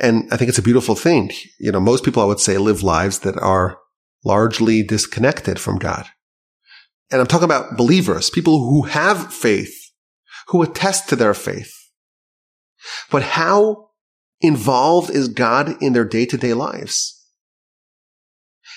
And 0.00 0.28
I 0.32 0.36
think 0.36 0.48
it's 0.48 0.58
a 0.58 0.62
beautiful 0.62 0.94
thing. 0.94 1.30
You 1.58 1.72
know, 1.72 1.80
most 1.80 2.04
people 2.04 2.22
I 2.22 2.26
would 2.26 2.40
say 2.40 2.58
live 2.58 2.82
lives 2.82 3.20
that 3.20 3.36
are 3.38 3.78
largely 4.24 4.82
disconnected 4.82 5.58
from 5.58 5.78
God. 5.78 6.06
And 7.10 7.20
I'm 7.20 7.26
talking 7.26 7.46
about 7.46 7.76
believers, 7.76 8.30
people 8.30 8.58
who 8.68 8.82
have 8.82 9.32
faith, 9.32 9.74
who 10.48 10.62
attest 10.62 11.08
to 11.08 11.16
their 11.16 11.34
faith. 11.34 11.74
But 13.10 13.22
how 13.22 13.90
involved 14.40 15.10
is 15.10 15.28
God 15.28 15.80
in 15.82 15.92
their 15.92 16.04
day 16.04 16.26
to 16.26 16.36
day 16.36 16.54
lives? 16.54 17.14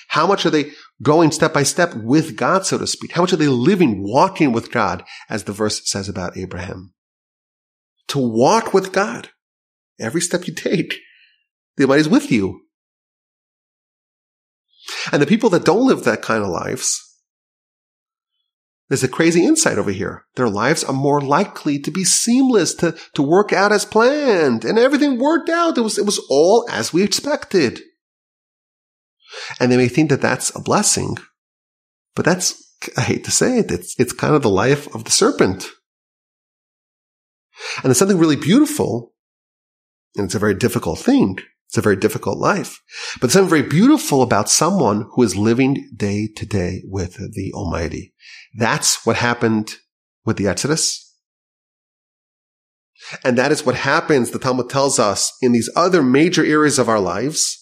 How 0.08 0.26
much 0.26 0.44
are 0.44 0.50
they 0.50 0.72
going 1.02 1.30
step 1.30 1.54
by 1.54 1.62
step 1.62 1.94
with 1.94 2.36
God, 2.36 2.66
so 2.66 2.78
to 2.78 2.86
speak? 2.86 3.12
How 3.12 3.22
much 3.22 3.32
are 3.32 3.36
they 3.36 3.48
living, 3.48 4.02
walking 4.02 4.52
with 4.52 4.70
God, 4.70 5.04
as 5.28 5.44
the 5.44 5.52
verse 5.52 5.88
says 5.90 6.08
about 6.08 6.36
Abraham? 6.36 6.92
To 8.08 8.18
walk 8.18 8.74
with 8.74 8.92
God 8.92 9.30
every 9.98 10.20
step 10.20 10.46
you 10.46 10.54
take 10.54 10.96
the 11.76 11.84
Almighty 11.84 12.00
is 12.02 12.08
with 12.08 12.30
you. 12.30 12.60
And 15.10 15.22
the 15.22 15.26
people 15.26 15.50
that 15.50 15.64
don't 15.64 15.86
live 15.86 16.04
that 16.04 16.22
kind 16.22 16.42
of 16.42 16.50
lives, 16.50 17.11
there's 18.92 19.02
a 19.02 19.08
crazy 19.08 19.46
insight 19.46 19.78
over 19.78 19.90
here. 19.90 20.26
Their 20.34 20.50
lives 20.50 20.84
are 20.84 20.92
more 20.92 21.22
likely 21.22 21.78
to 21.78 21.90
be 21.90 22.04
seamless, 22.04 22.74
to, 22.74 22.94
to 23.14 23.22
work 23.22 23.50
out 23.50 23.72
as 23.72 23.86
planned, 23.86 24.66
and 24.66 24.78
everything 24.78 25.18
worked 25.18 25.48
out. 25.48 25.78
It 25.78 25.80
was, 25.80 25.96
it 25.96 26.04
was 26.04 26.18
all 26.28 26.66
as 26.70 26.92
we 26.92 27.02
expected. 27.02 27.80
And 29.58 29.72
they 29.72 29.78
may 29.78 29.88
think 29.88 30.10
that 30.10 30.20
that's 30.20 30.54
a 30.54 30.60
blessing, 30.60 31.16
but 32.14 32.26
that's, 32.26 32.62
I 32.94 33.00
hate 33.00 33.24
to 33.24 33.30
say 33.30 33.60
it, 33.60 33.70
it's, 33.70 33.98
it's 33.98 34.12
kind 34.12 34.34
of 34.34 34.42
the 34.42 34.50
life 34.50 34.94
of 34.94 35.04
the 35.04 35.10
serpent. 35.10 35.70
And 37.76 37.84
there's 37.84 37.96
something 37.96 38.18
really 38.18 38.36
beautiful, 38.36 39.14
and 40.16 40.26
it's 40.26 40.34
a 40.34 40.38
very 40.38 40.54
difficult 40.54 40.98
thing. 40.98 41.38
It's 41.70 41.78
a 41.78 41.80
very 41.80 41.96
difficult 41.96 42.36
life, 42.36 42.82
but 43.14 43.20
there's 43.22 43.32
something 43.32 43.48
very 43.48 43.62
beautiful 43.62 44.20
about 44.20 44.50
someone 44.50 45.06
who 45.12 45.22
is 45.22 45.34
living 45.34 45.88
day 45.96 46.28
to 46.36 46.44
day 46.44 46.82
with 46.84 47.14
the 47.14 47.50
Almighty. 47.54 48.12
That's 48.54 49.04
what 49.06 49.16
happened 49.16 49.76
with 50.24 50.36
the 50.36 50.46
Exodus. 50.46 51.08
And 53.24 53.36
that 53.36 53.50
is 53.50 53.66
what 53.66 53.74
happens, 53.74 54.30
the 54.30 54.38
Talmud 54.38 54.70
tells 54.70 54.98
us, 54.98 55.32
in 55.42 55.52
these 55.52 55.70
other 55.74 56.02
major 56.02 56.44
areas 56.44 56.78
of 56.78 56.88
our 56.88 57.00
lives. 57.00 57.58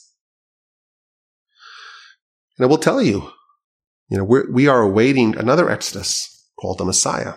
And 2.58 2.64
I 2.64 2.68
will 2.68 2.78
tell 2.78 3.00
you, 3.00 3.30
you 4.08 4.18
know, 4.18 4.24
we're, 4.24 4.50
we 4.50 4.66
are 4.66 4.82
awaiting 4.82 5.36
another 5.36 5.70
Exodus 5.70 6.46
called 6.58 6.78
the 6.78 6.84
Messiah. 6.84 7.34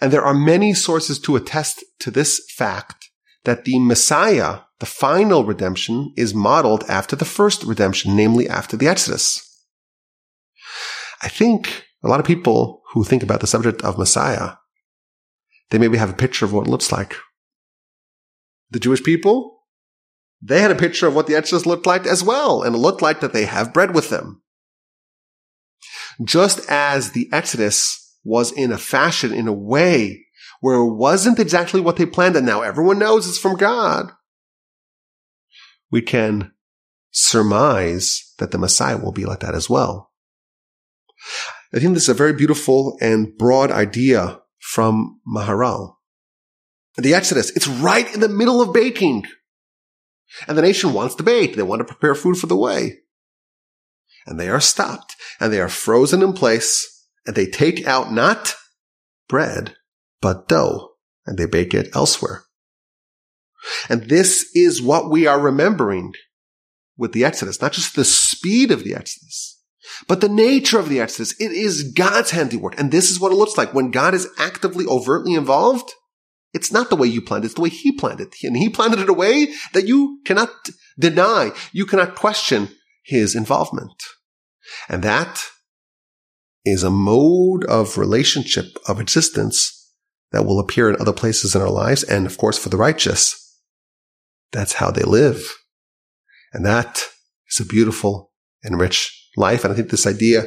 And 0.00 0.12
there 0.12 0.24
are 0.24 0.34
many 0.34 0.74
sources 0.74 1.18
to 1.20 1.36
attest 1.36 1.84
to 2.00 2.10
this 2.10 2.44
fact 2.56 3.10
that 3.44 3.64
the 3.64 3.78
Messiah, 3.80 4.60
the 4.78 4.86
final 4.86 5.44
redemption, 5.44 6.12
is 6.16 6.34
modeled 6.34 6.84
after 6.88 7.16
the 7.16 7.24
first 7.24 7.64
redemption, 7.64 8.14
namely 8.14 8.48
after 8.48 8.76
the 8.76 8.86
Exodus. 8.86 9.48
I 11.22 11.28
think 11.28 11.86
a 12.02 12.08
lot 12.08 12.20
of 12.20 12.26
people 12.26 12.82
who 12.92 13.04
think 13.04 13.22
about 13.22 13.40
the 13.40 13.46
subject 13.46 13.82
of 13.82 13.98
Messiah, 13.98 14.52
they 15.70 15.78
maybe 15.78 15.98
have 15.98 16.10
a 16.10 16.14
picture 16.14 16.44
of 16.44 16.52
what 16.52 16.66
it 16.66 16.70
looks 16.70 16.92
like. 16.92 17.16
The 18.70 18.80
Jewish 18.80 19.02
people, 19.02 19.60
they 20.40 20.60
had 20.60 20.70
a 20.70 20.76
picture 20.76 21.06
of 21.06 21.14
what 21.14 21.26
the 21.26 21.36
Exodus 21.36 21.66
looked 21.66 21.86
like 21.86 22.06
as 22.06 22.24
well, 22.24 22.62
and 22.62 22.74
it 22.74 22.78
looked 22.78 23.02
like 23.02 23.20
that 23.20 23.32
they 23.32 23.44
have 23.44 23.72
bread 23.72 23.94
with 23.94 24.10
them. 24.10 24.42
Just 26.22 26.68
as 26.68 27.12
the 27.12 27.28
Exodus 27.32 28.18
was 28.24 28.52
in 28.52 28.72
a 28.72 28.78
fashion, 28.78 29.32
in 29.32 29.48
a 29.48 29.52
way 29.52 30.26
where 30.60 30.76
it 30.76 30.94
wasn't 30.94 31.38
exactly 31.38 31.80
what 31.80 31.96
they 31.96 32.06
planned, 32.06 32.36
and 32.36 32.46
now 32.46 32.62
everyone 32.62 32.98
knows 32.98 33.28
it's 33.28 33.38
from 33.38 33.56
God, 33.56 34.12
we 35.90 36.02
can 36.02 36.52
surmise 37.10 38.34
that 38.38 38.50
the 38.50 38.58
Messiah 38.58 38.96
will 38.96 39.12
be 39.12 39.24
like 39.24 39.40
that 39.40 39.54
as 39.54 39.68
well. 39.68 40.10
I 41.74 41.78
think 41.78 41.94
this 41.94 42.04
is 42.04 42.08
a 42.10 42.14
very 42.14 42.34
beautiful 42.34 42.98
and 43.00 43.36
broad 43.36 43.70
idea 43.70 44.40
from 44.58 45.20
Maharal. 45.26 45.96
The 46.96 47.14
Exodus, 47.14 47.50
it's 47.56 47.66
right 47.66 48.12
in 48.14 48.20
the 48.20 48.28
middle 48.28 48.60
of 48.60 48.74
baking. 48.74 49.24
And 50.46 50.56
the 50.56 50.62
nation 50.62 50.92
wants 50.92 51.14
to 51.16 51.22
bake. 51.22 51.56
They 51.56 51.62
want 51.62 51.80
to 51.80 51.84
prepare 51.84 52.14
food 52.14 52.36
for 52.36 52.46
the 52.46 52.56
way. 52.56 52.98
And 54.26 54.38
they 54.38 54.48
are 54.48 54.60
stopped 54.60 55.16
and 55.40 55.52
they 55.52 55.60
are 55.60 55.68
frozen 55.68 56.22
in 56.22 56.32
place 56.32 57.08
and 57.26 57.34
they 57.34 57.46
take 57.46 57.86
out 57.86 58.12
not 58.12 58.54
bread, 59.28 59.74
but 60.20 60.48
dough 60.48 60.92
and 61.26 61.38
they 61.38 61.46
bake 61.46 61.74
it 61.74 61.94
elsewhere. 61.94 62.44
And 63.88 64.08
this 64.08 64.50
is 64.54 64.82
what 64.82 65.10
we 65.10 65.26
are 65.26 65.40
remembering 65.40 66.12
with 66.96 67.12
the 67.12 67.24
Exodus, 67.24 67.60
not 67.60 67.72
just 67.72 67.96
the 67.96 68.04
speed 68.04 68.70
of 68.70 68.84
the 68.84 68.94
Exodus, 68.94 69.61
but 70.08 70.20
the 70.20 70.28
nature 70.28 70.78
of 70.78 70.88
the 70.88 71.00
Exodus. 71.00 71.34
It 71.40 71.52
is 71.52 71.92
God's 71.92 72.30
handiwork. 72.30 72.78
And 72.78 72.90
this 72.90 73.10
is 73.10 73.20
what 73.20 73.32
it 73.32 73.36
looks 73.36 73.56
like 73.56 73.74
when 73.74 73.90
God 73.90 74.14
is 74.14 74.28
actively, 74.38 74.86
overtly 74.86 75.34
involved. 75.34 75.90
It's 76.54 76.72
not 76.72 76.90
the 76.90 76.96
way 76.96 77.08
you 77.08 77.22
planned 77.22 77.44
it. 77.44 77.46
It's 77.46 77.54
the 77.54 77.62
way 77.62 77.70
he 77.70 77.92
planned 77.92 78.20
it. 78.20 78.34
And 78.42 78.56
he 78.56 78.68
planned 78.68 78.94
it 78.94 79.00
in 79.00 79.08
a 79.08 79.14
way 79.14 79.48
that 79.72 79.86
you 79.86 80.20
cannot 80.24 80.50
deny. 80.98 81.52
You 81.72 81.86
cannot 81.86 82.14
question 82.14 82.68
his 83.04 83.34
involvement. 83.34 84.02
And 84.88 85.02
that 85.02 85.44
is 86.64 86.82
a 86.82 86.90
mode 86.90 87.64
of 87.64 87.98
relationship 87.98 88.66
of 88.86 89.00
existence 89.00 89.78
that 90.30 90.44
will 90.44 90.60
appear 90.60 90.88
in 90.88 91.00
other 91.00 91.12
places 91.12 91.54
in 91.54 91.62
our 91.62 91.70
lives. 91.70 92.02
And 92.04 92.26
of 92.26 92.38
course, 92.38 92.58
for 92.58 92.68
the 92.68 92.76
righteous, 92.76 93.58
that's 94.52 94.74
how 94.74 94.90
they 94.90 95.02
live. 95.02 95.42
And 96.52 96.64
that 96.64 97.02
is 97.50 97.60
a 97.60 97.66
beautiful 97.66 98.32
and 98.62 98.78
rich 98.78 99.21
life. 99.36 99.64
And 99.64 99.72
I 99.72 99.76
think 99.76 99.90
this 99.90 100.06
idea 100.06 100.44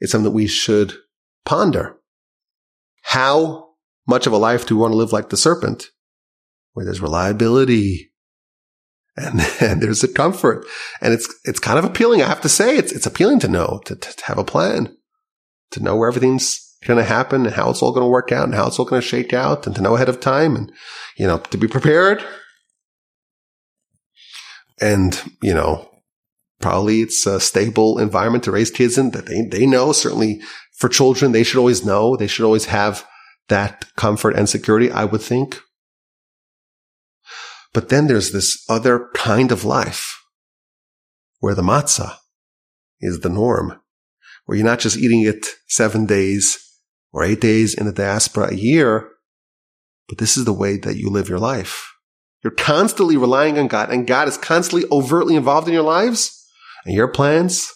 is 0.00 0.10
something 0.10 0.24
that 0.24 0.30
we 0.30 0.46
should 0.46 0.94
ponder. 1.44 1.96
How 3.02 3.70
much 4.06 4.26
of 4.26 4.32
a 4.32 4.38
life 4.38 4.66
do 4.66 4.76
we 4.76 4.80
want 4.82 4.92
to 4.92 4.96
live 4.96 5.12
like 5.12 5.28
the 5.30 5.36
serpent, 5.36 5.86
where 6.72 6.84
there's 6.84 7.00
reliability 7.00 8.12
and, 9.16 9.40
and 9.60 9.82
there's 9.82 10.04
a 10.04 10.08
comfort 10.08 10.66
and 11.00 11.12
it's, 11.12 11.32
it's 11.44 11.60
kind 11.60 11.78
of 11.78 11.84
appealing. 11.84 12.22
I 12.22 12.28
have 12.28 12.40
to 12.42 12.48
say 12.48 12.76
it's, 12.76 12.92
it's 12.92 13.06
appealing 13.06 13.40
to 13.40 13.48
know, 13.48 13.80
to, 13.86 13.96
to 13.96 14.24
have 14.26 14.38
a 14.38 14.44
plan, 14.44 14.96
to 15.72 15.82
know 15.82 15.96
where 15.96 16.08
everything's 16.08 16.60
going 16.84 16.98
to 16.98 17.04
happen 17.04 17.46
and 17.46 17.54
how 17.54 17.70
it's 17.70 17.82
all 17.82 17.92
going 17.92 18.04
to 18.04 18.10
work 18.10 18.30
out 18.32 18.44
and 18.44 18.54
how 18.54 18.66
it's 18.66 18.78
all 18.78 18.84
going 18.84 19.00
to 19.00 19.06
shake 19.06 19.32
out 19.32 19.66
and 19.66 19.74
to 19.74 19.82
know 19.82 19.94
ahead 19.94 20.08
of 20.08 20.20
time 20.20 20.54
and, 20.54 20.70
you 21.16 21.26
know, 21.26 21.38
to 21.38 21.56
be 21.56 21.66
prepared. 21.66 22.22
And, 24.80 25.20
you 25.40 25.54
know, 25.54 25.88
probably 26.60 27.02
it's 27.02 27.26
a 27.26 27.40
stable 27.40 27.98
environment 27.98 28.44
to 28.44 28.52
raise 28.52 28.70
kids 28.70 28.96
in 28.98 29.10
that 29.10 29.26
they, 29.26 29.42
they 29.42 29.66
know. 29.66 29.92
Certainly 29.92 30.40
for 30.76 30.88
children, 30.88 31.32
they 31.32 31.42
should 31.42 31.58
always 31.58 31.84
know. 31.84 32.16
They 32.16 32.26
should 32.26 32.44
always 32.44 32.66
have 32.66 33.06
that 33.48 33.86
comfort 33.96 34.36
and 34.36 34.48
security, 34.48 34.90
I 34.90 35.04
would 35.04 35.22
think. 35.22 35.60
But 37.72 37.88
then 37.88 38.06
there's 38.06 38.32
this 38.32 38.64
other 38.68 39.08
kind 39.14 39.50
of 39.50 39.64
life 39.64 40.20
where 41.40 41.54
the 41.54 41.62
matzah 41.62 42.16
is 43.00 43.20
the 43.20 43.28
norm, 43.28 43.80
where 44.46 44.56
you're 44.56 44.66
not 44.66 44.78
just 44.78 44.96
eating 44.96 45.22
it 45.22 45.48
seven 45.68 46.06
days 46.06 46.58
or 47.12 47.24
eight 47.24 47.40
days 47.40 47.74
in 47.74 47.86
the 47.86 47.92
diaspora 47.92 48.52
a 48.52 48.56
year, 48.56 49.10
but 50.08 50.18
this 50.18 50.36
is 50.36 50.44
the 50.44 50.52
way 50.52 50.76
that 50.78 50.96
you 50.96 51.10
live 51.10 51.28
your 51.28 51.38
life. 51.38 51.92
You're 52.42 52.52
constantly 52.52 53.16
relying 53.16 53.58
on 53.58 53.68
God 53.68 53.90
and 53.90 54.06
God 54.06 54.28
is 54.28 54.36
constantly 54.36 54.88
overtly 54.92 55.34
involved 55.34 55.66
in 55.66 55.74
your 55.74 55.82
lives 55.82 56.43
and 56.84 56.94
your 56.94 57.08
plans, 57.08 57.72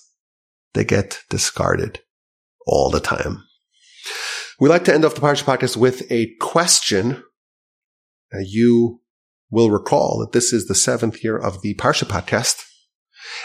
they 0.74 0.84
get 0.84 1.22
discarded 1.30 2.00
all 2.66 2.90
the 2.90 3.00
time. 3.00 3.44
We 4.60 4.68
like 4.68 4.84
to 4.84 4.94
end 4.94 5.04
off 5.04 5.14
the 5.14 5.20
Parsha 5.20 5.44
podcast 5.44 5.76
with 5.76 6.10
a 6.10 6.34
question. 6.40 7.22
Uh, 8.32 8.38
you 8.44 9.00
will 9.50 9.70
recall 9.70 10.18
that 10.20 10.32
this 10.32 10.52
is 10.52 10.66
the 10.66 10.74
seventh 10.74 11.22
year 11.24 11.38
of 11.38 11.62
the 11.62 11.74
Parsha 11.74 12.04
podcast, 12.04 12.64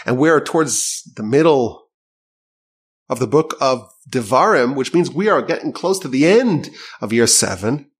and 0.04 0.18
we're 0.18 0.40
towards 0.40 1.02
the 1.16 1.22
middle 1.22 1.84
of 3.08 3.18
the 3.18 3.26
book 3.26 3.54
of 3.60 3.88
Devarim, 4.08 4.74
which 4.74 4.92
means 4.92 5.10
we 5.10 5.28
are 5.28 5.42
getting 5.42 5.72
close 5.72 5.98
to 6.00 6.08
the 6.08 6.26
end 6.26 6.70
of 7.00 7.12
year 7.12 7.26
seven. 7.26 7.90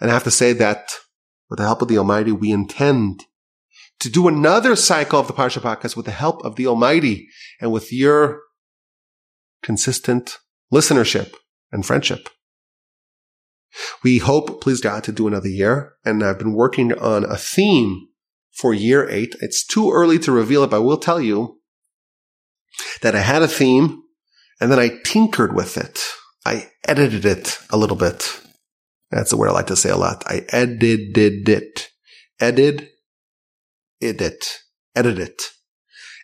And 0.00 0.10
I 0.10 0.14
have 0.14 0.24
to 0.24 0.30
say 0.30 0.52
that 0.54 0.92
with 1.48 1.58
the 1.58 1.64
help 1.64 1.82
of 1.82 1.88
the 1.88 1.98
Almighty, 1.98 2.32
we 2.32 2.52
intend 2.52 3.24
to 4.00 4.10
do 4.10 4.28
another 4.28 4.74
cycle 4.76 5.20
of 5.20 5.26
the 5.26 5.32
Parsha 5.32 5.60
podcast 5.60 5.96
with 5.96 6.06
the 6.06 6.12
help 6.12 6.44
of 6.44 6.56
the 6.56 6.66
Almighty 6.66 7.28
and 7.60 7.70
with 7.70 7.92
your 7.92 8.40
consistent 9.62 10.38
listenership 10.72 11.34
and 11.70 11.84
friendship. 11.84 12.28
We 14.02 14.18
hope, 14.18 14.60
please 14.60 14.80
God, 14.80 15.04
to 15.04 15.12
do 15.12 15.28
another 15.28 15.48
year. 15.48 15.94
And 16.04 16.24
I've 16.24 16.38
been 16.38 16.54
working 16.54 16.92
on 16.92 17.24
a 17.24 17.36
theme 17.36 18.08
for 18.52 18.74
year 18.74 19.08
eight. 19.08 19.36
It's 19.40 19.64
too 19.64 19.92
early 19.92 20.18
to 20.20 20.32
reveal 20.32 20.64
it, 20.64 20.70
but 20.70 20.76
I 20.76 20.80
will 20.80 20.98
tell 20.98 21.20
you 21.20 21.60
that 23.02 23.14
I 23.14 23.20
had 23.20 23.42
a 23.42 23.48
theme 23.48 24.02
and 24.60 24.72
then 24.72 24.78
I 24.78 24.98
tinkered 25.04 25.54
with 25.54 25.76
it. 25.76 26.00
I 26.44 26.70
edited 26.88 27.24
it 27.24 27.58
a 27.70 27.76
little 27.76 27.96
bit. 27.96 28.40
That's 29.10 29.30
the 29.30 29.36
word 29.36 29.48
I 29.48 29.52
like 29.52 29.66
to 29.66 29.76
say 29.76 29.90
a 29.90 29.96
lot. 29.96 30.24
I 30.26 30.44
edited 30.48 31.48
it. 31.48 31.88
Edit, 32.40 32.88
edit, 34.02 34.60
edit 34.94 35.18
it. 35.18 35.42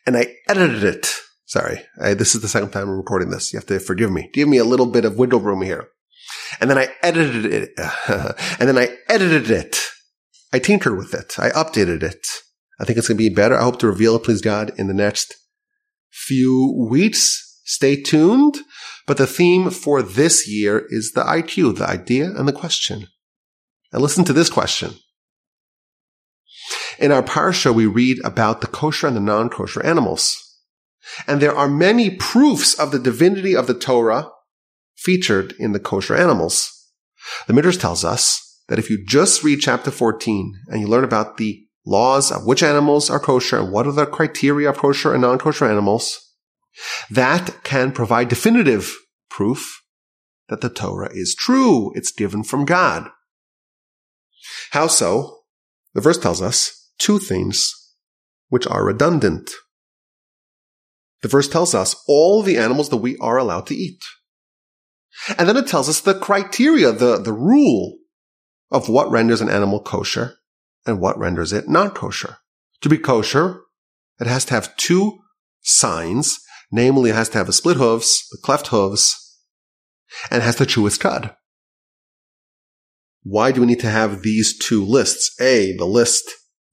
And 0.06 0.16
I 0.16 0.34
edited 0.48 0.84
it 0.84 1.12
Sorry. 1.46 1.82
I, 2.00 2.14
this 2.14 2.34
is 2.34 2.42
the 2.42 2.48
second 2.48 2.70
time 2.70 2.88
I'm 2.88 2.96
recording 2.96 3.30
this. 3.30 3.52
You 3.52 3.58
have 3.58 3.66
to 3.66 3.78
forgive 3.78 4.10
me. 4.10 4.28
Give 4.32 4.48
me 4.48 4.58
a 4.58 4.64
little 4.64 4.86
bit 4.86 5.04
of 5.04 5.16
window 5.16 5.38
room 5.38 5.62
here. 5.62 5.88
And 6.60 6.68
then 6.68 6.76
I 6.76 6.88
edited 7.02 7.46
it. 7.46 7.70
and 8.58 8.68
then 8.68 8.76
I 8.76 8.96
edited 9.08 9.50
it. 9.50 9.80
I 10.52 10.58
tinkered 10.58 10.96
with 10.96 11.14
it. 11.14 11.38
I 11.38 11.50
updated 11.50 12.02
it. 12.02 12.26
I 12.80 12.84
think 12.84 12.98
it's 12.98 13.08
going 13.08 13.16
to 13.16 13.22
be 13.22 13.34
better. 13.34 13.56
I 13.56 13.62
hope 13.62 13.78
to 13.78 13.86
reveal 13.86 14.16
it, 14.16 14.24
please 14.24 14.40
God, 14.40 14.72
in 14.76 14.88
the 14.88 14.94
next 14.94 15.34
few 16.10 16.86
weeks. 16.90 17.60
Stay 17.64 18.02
tuned. 18.02 18.58
But 19.06 19.16
the 19.16 19.26
theme 19.26 19.70
for 19.70 20.02
this 20.02 20.48
year 20.48 20.84
is 20.88 21.12
the 21.12 21.22
IQ, 21.22 21.78
the 21.78 21.88
idea 21.88 22.26
and 22.26 22.48
the 22.48 22.52
question. 22.52 23.06
And 23.92 24.02
listen 24.02 24.24
to 24.24 24.32
this 24.32 24.50
question. 24.50 24.94
In 26.98 27.12
our 27.12 27.22
parsha, 27.22 27.74
we 27.74 27.86
read 27.86 28.18
about 28.24 28.60
the 28.60 28.66
kosher 28.66 29.06
and 29.06 29.16
the 29.16 29.20
non-kosher 29.20 29.84
animals. 29.84 30.42
And 31.26 31.40
there 31.40 31.54
are 31.54 31.68
many 31.68 32.10
proofs 32.10 32.74
of 32.74 32.90
the 32.90 32.98
divinity 32.98 33.54
of 33.54 33.66
the 33.66 33.74
Torah 33.74 34.30
featured 34.96 35.54
in 35.58 35.72
the 35.72 35.80
kosher 35.80 36.16
animals. 36.16 36.72
The 37.46 37.52
Midrash 37.52 37.76
tells 37.76 38.04
us 38.04 38.62
that 38.68 38.78
if 38.78 38.90
you 38.90 39.04
just 39.06 39.44
read 39.44 39.60
chapter 39.60 39.90
14 39.90 40.54
and 40.68 40.80
you 40.80 40.86
learn 40.86 41.04
about 41.04 41.36
the 41.36 41.62
laws 41.84 42.32
of 42.32 42.44
which 42.44 42.62
animals 42.62 43.08
are 43.08 43.20
kosher 43.20 43.58
and 43.58 43.72
what 43.72 43.86
are 43.86 43.92
the 43.92 44.06
criteria 44.06 44.68
of 44.68 44.78
kosher 44.78 45.12
and 45.12 45.22
non-kosher 45.22 45.66
animals, 45.66 46.20
that 47.10 47.62
can 47.62 47.92
provide 47.92 48.28
definitive 48.28 48.92
proof 49.30 49.82
that 50.48 50.60
the 50.60 50.68
Torah 50.68 51.10
is 51.12 51.34
true. 51.34 51.92
It's 51.94 52.12
given 52.12 52.42
from 52.42 52.64
God. 52.64 53.08
How 54.70 54.86
so? 54.86 55.35
The 55.96 56.02
verse 56.02 56.18
tells 56.18 56.42
us 56.42 56.90
two 56.98 57.18
things 57.18 57.72
which 58.50 58.66
are 58.66 58.84
redundant. 58.84 59.50
The 61.22 61.28
verse 61.28 61.48
tells 61.48 61.74
us 61.74 61.96
all 62.06 62.42
the 62.42 62.58
animals 62.58 62.90
that 62.90 62.98
we 62.98 63.16
are 63.16 63.38
allowed 63.38 63.66
to 63.68 63.74
eat. 63.74 64.04
And 65.38 65.48
then 65.48 65.56
it 65.56 65.66
tells 65.66 65.88
us 65.88 66.02
the 66.02 66.12
criteria, 66.12 66.92
the, 66.92 67.16
the 67.16 67.32
rule 67.32 67.96
of 68.70 68.90
what 68.90 69.10
renders 69.10 69.40
an 69.40 69.48
animal 69.48 69.80
kosher 69.80 70.34
and 70.84 71.00
what 71.00 71.18
renders 71.18 71.54
it 71.54 71.66
not 71.66 71.94
kosher. 71.94 72.36
To 72.82 72.90
be 72.90 72.98
kosher, 72.98 73.62
it 74.20 74.26
has 74.26 74.44
to 74.44 74.54
have 74.54 74.76
two 74.76 75.20
signs, 75.62 76.38
namely 76.70 77.08
it 77.08 77.16
has 77.16 77.30
to 77.30 77.38
have 77.38 77.46
the 77.46 77.54
split 77.54 77.78
hooves, 77.78 78.28
the 78.30 78.38
cleft 78.42 78.66
hooves, 78.66 79.38
and 80.30 80.42
has 80.42 80.56
to 80.56 80.66
chew 80.66 80.86
its 80.86 80.98
cud. 80.98 81.34
Why 83.28 83.50
do 83.50 83.60
we 83.60 83.66
need 83.66 83.80
to 83.80 83.90
have 83.90 84.22
these 84.22 84.56
two 84.56 84.84
lists? 84.84 85.34
A, 85.40 85.76
the 85.76 85.84
list 85.84 86.30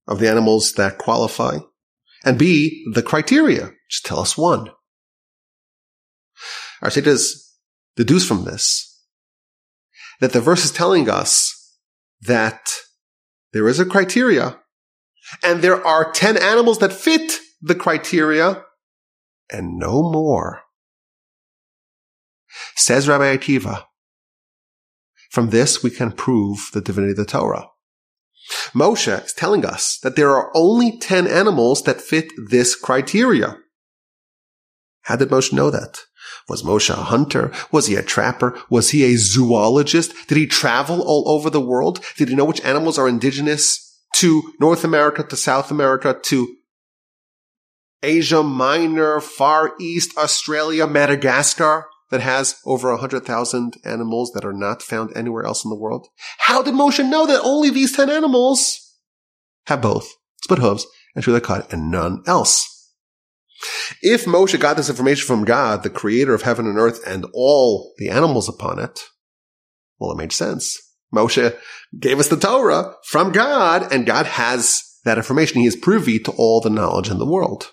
of 0.07 0.19
the 0.19 0.29
animals 0.29 0.73
that 0.73 0.99
qualify, 0.99 1.57
and 2.23 2.37
B, 2.37 2.85
the 2.93 3.01
criteria. 3.01 3.71
Just 3.89 4.05
tell 4.05 4.19
us 4.19 4.37
one. 4.37 4.69
Our 6.83 6.91
sages 6.91 7.57
deduce 7.95 8.27
from 8.27 8.45
this 8.45 9.01
that 10.21 10.31
the 10.31 10.41
verse 10.41 10.63
is 10.63 10.71
telling 10.71 11.09
us 11.09 11.75
that 12.21 12.69
there 13.51 13.67
is 13.67 13.79
a 13.79 13.85
criteria 13.85 14.59
and 15.43 15.63
there 15.63 15.83
are 15.83 16.11
10 16.11 16.37
animals 16.37 16.77
that 16.77 16.93
fit 16.93 17.39
the 17.63 17.73
criteria 17.73 18.63
and 19.49 19.79
no 19.79 20.03
more. 20.03 20.61
Says 22.75 23.07
Rabbi 23.07 23.35
Akiva, 23.35 23.85
from 25.33 25.49
this 25.49 25.81
we 25.81 25.89
can 25.89 26.11
prove 26.11 26.69
the 26.73 26.81
divinity 26.81 27.13
of 27.13 27.17
the 27.17 27.25
Torah. 27.25 27.65
Moshe 28.71 29.25
is 29.25 29.33
telling 29.33 29.65
us 29.65 29.97
that 30.03 30.15
there 30.15 30.29
are 30.29 30.51
only 30.53 30.99
10 30.99 31.25
animals 31.25 31.81
that 31.83 31.99
fit 31.99 32.31
this 32.37 32.75
criteria. 32.75 33.57
How 35.01 35.15
did 35.15 35.29
Moshe 35.29 35.51
know 35.51 35.71
that? 35.71 36.01
Was 36.47 36.61
Moshe 36.61 36.91
a 36.91 37.05
hunter? 37.13 37.51
Was 37.71 37.87
he 37.87 37.95
a 37.95 38.03
trapper? 38.03 38.55
Was 38.69 38.91
he 38.91 39.03
a 39.05 39.15
zoologist? 39.15 40.13
Did 40.27 40.37
he 40.37 40.45
travel 40.45 41.01
all 41.01 41.27
over 41.27 41.49
the 41.49 41.59
world? 41.59 42.05
Did 42.15 42.29
he 42.29 42.35
know 42.35 42.45
which 42.45 42.63
animals 42.63 42.99
are 42.99 43.09
indigenous 43.09 43.99
to 44.17 44.53
North 44.59 44.83
America, 44.83 45.23
to 45.23 45.35
South 45.35 45.71
America, 45.71 46.15
to 46.25 46.55
Asia 48.03 48.43
Minor, 48.43 49.19
Far 49.19 49.73
East, 49.79 50.15
Australia, 50.15 50.85
Madagascar? 50.85 51.87
That 52.11 52.21
has 52.21 52.55
over 52.65 52.89
100,000 52.91 53.77
animals 53.83 54.31
that 54.33 54.45
are 54.45 54.53
not 54.53 54.81
found 54.81 55.15
anywhere 55.15 55.43
else 55.43 55.63
in 55.63 55.69
the 55.69 55.79
world? 55.79 56.07
How 56.39 56.61
did 56.61 56.73
Moshe 56.73 57.07
know 57.07 57.25
that 57.25 57.41
only 57.43 57.69
these 57.69 57.95
10 57.95 58.09
animals 58.09 58.79
have 59.65 59.81
both 59.81 60.09
split 60.43 60.59
hooves 60.59 60.85
and 61.15 61.23
chew 61.23 61.31
their 61.31 61.41
cud 61.41 61.67
and 61.71 61.89
none 61.89 62.23
else? 62.27 62.69
If 64.01 64.25
Moshe 64.25 64.59
got 64.59 64.77
this 64.77 64.89
information 64.89 65.25
from 65.25 65.45
God, 65.45 65.83
the 65.83 65.89
creator 65.89 66.33
of 66.33 66.41
heaven 66.41 66.67
and 66.67 66.77
earth 66.77 67.01
and 67.07 67.25
all 67.33 67.93
the 67.97 68.09
animals 68.09 68.49
upon 68.49 68.79
it, 68.79 68.99
well, 69.99 70.11
it 70.11 70.17
made 70.17 70.33
sense. 70.33 70.77
Moshe 71.13 71.55
gave 71.97 72.19
us 72.19 72.27
the 72.27 72.37
Torah 72.37 72.95
from 73.05 73.31
God 73.31 73.91
and 73.91 74.05
God 74.05 74.25
has 74.25 74.81
that 75.05 75.17
information. 75.17 75.61
He 75.61 75.67
is 75.67 75.75
privy 75.75 76.19
to 76.19 76.31
all 76.31 76.59
the 76.59 76.69
knowledge 76.69 77.09
in 77.09 77.19
the 77.19 77.25
world. 77.25 77.71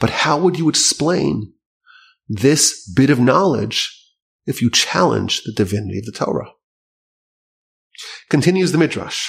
But 0.00 0.10
how 0.10 0.38
would 0.38 0.58
you 0.58 0.68
explain 0.68 1.52
this 2.28 2.88
bit 2.94 3.10
of 3.10 3.18
knowledge 3.18 3.94
if 4.46 4.62
you 4.62 4.70
challenge 4.70 5.42
the 5.42 5.52
divinity 5.52 5.98
of 5.98 6.04
the 6.04 6.12
Torah. 6.12 6.50
Continues 8.28 8.72
the 8.72 8.78
Midrash. 8.78 9.28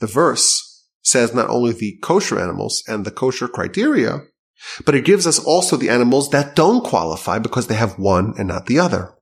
The 0.00 0.06
verse 0.06 0.86
says 1.02 1.34
not 1.34 1.48
only 1.48 1.72
the 1.72 1.98
kosher 2.02 2.38
animals 2.38 2.82
and 2.86 3.04
the 3.04 3.10
kosher 3.10 3.48
criteria, 3.48 4.20
but 4.84 4.94
it 4.94 5.04
gives 5.04 5.26
us 5.26 5.38
also 5.38 5.76
the 5.76 5.88
animals 5.88 6.30
that 6.30 6.54
don't 6.54 6.84
qualify 6.84 7.38
because 7.38 7.66
they 7.66 7.74
have 7.74 7.98
one 7.98 8.34
and 8.38 8.48
not 8.48 8.66
the 8.66 8.78
other. 8.78 9.14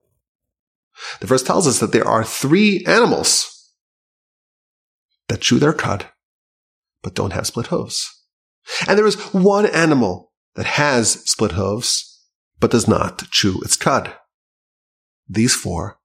The 1.20 1.26
verse 1.26 1.42
tells 1.42 1.66
us 1.66 1.78
that 1.78 1.92
there 1.92 2.06
are 2.06 2.24
three 2.24 2.84
animals 2.86 3.72
that 5.28 5.40
chew 5.40 5.58
their 5.58 5.72
cud, 5.72 6.06
but 7.02 7.14
don't 7.14 7.32
have 7.32 7.46
split 7.46 7.68
hooves. 7.68 8.08
And 8.86 8.98
there 8.98 9.06
is 9.06 9.16
one 9.32 9.66
animal 9.66 10.32
that 10.56 10.66
has 10.66 11.22
split 11.30 11.52
hooves, 11.52 12.07
but 12.60 12.70
does 12.70 12.88
not 12.88 13.30
chew 13.30 13.60
its 13.62 13.76
cud. 13.76 14.14
These 15.28 15.54
four, 15.54 15.98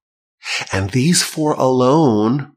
and 0.71 0.89
these 0.91 1.23
four 1.23 1.53
alone 1.53 2.53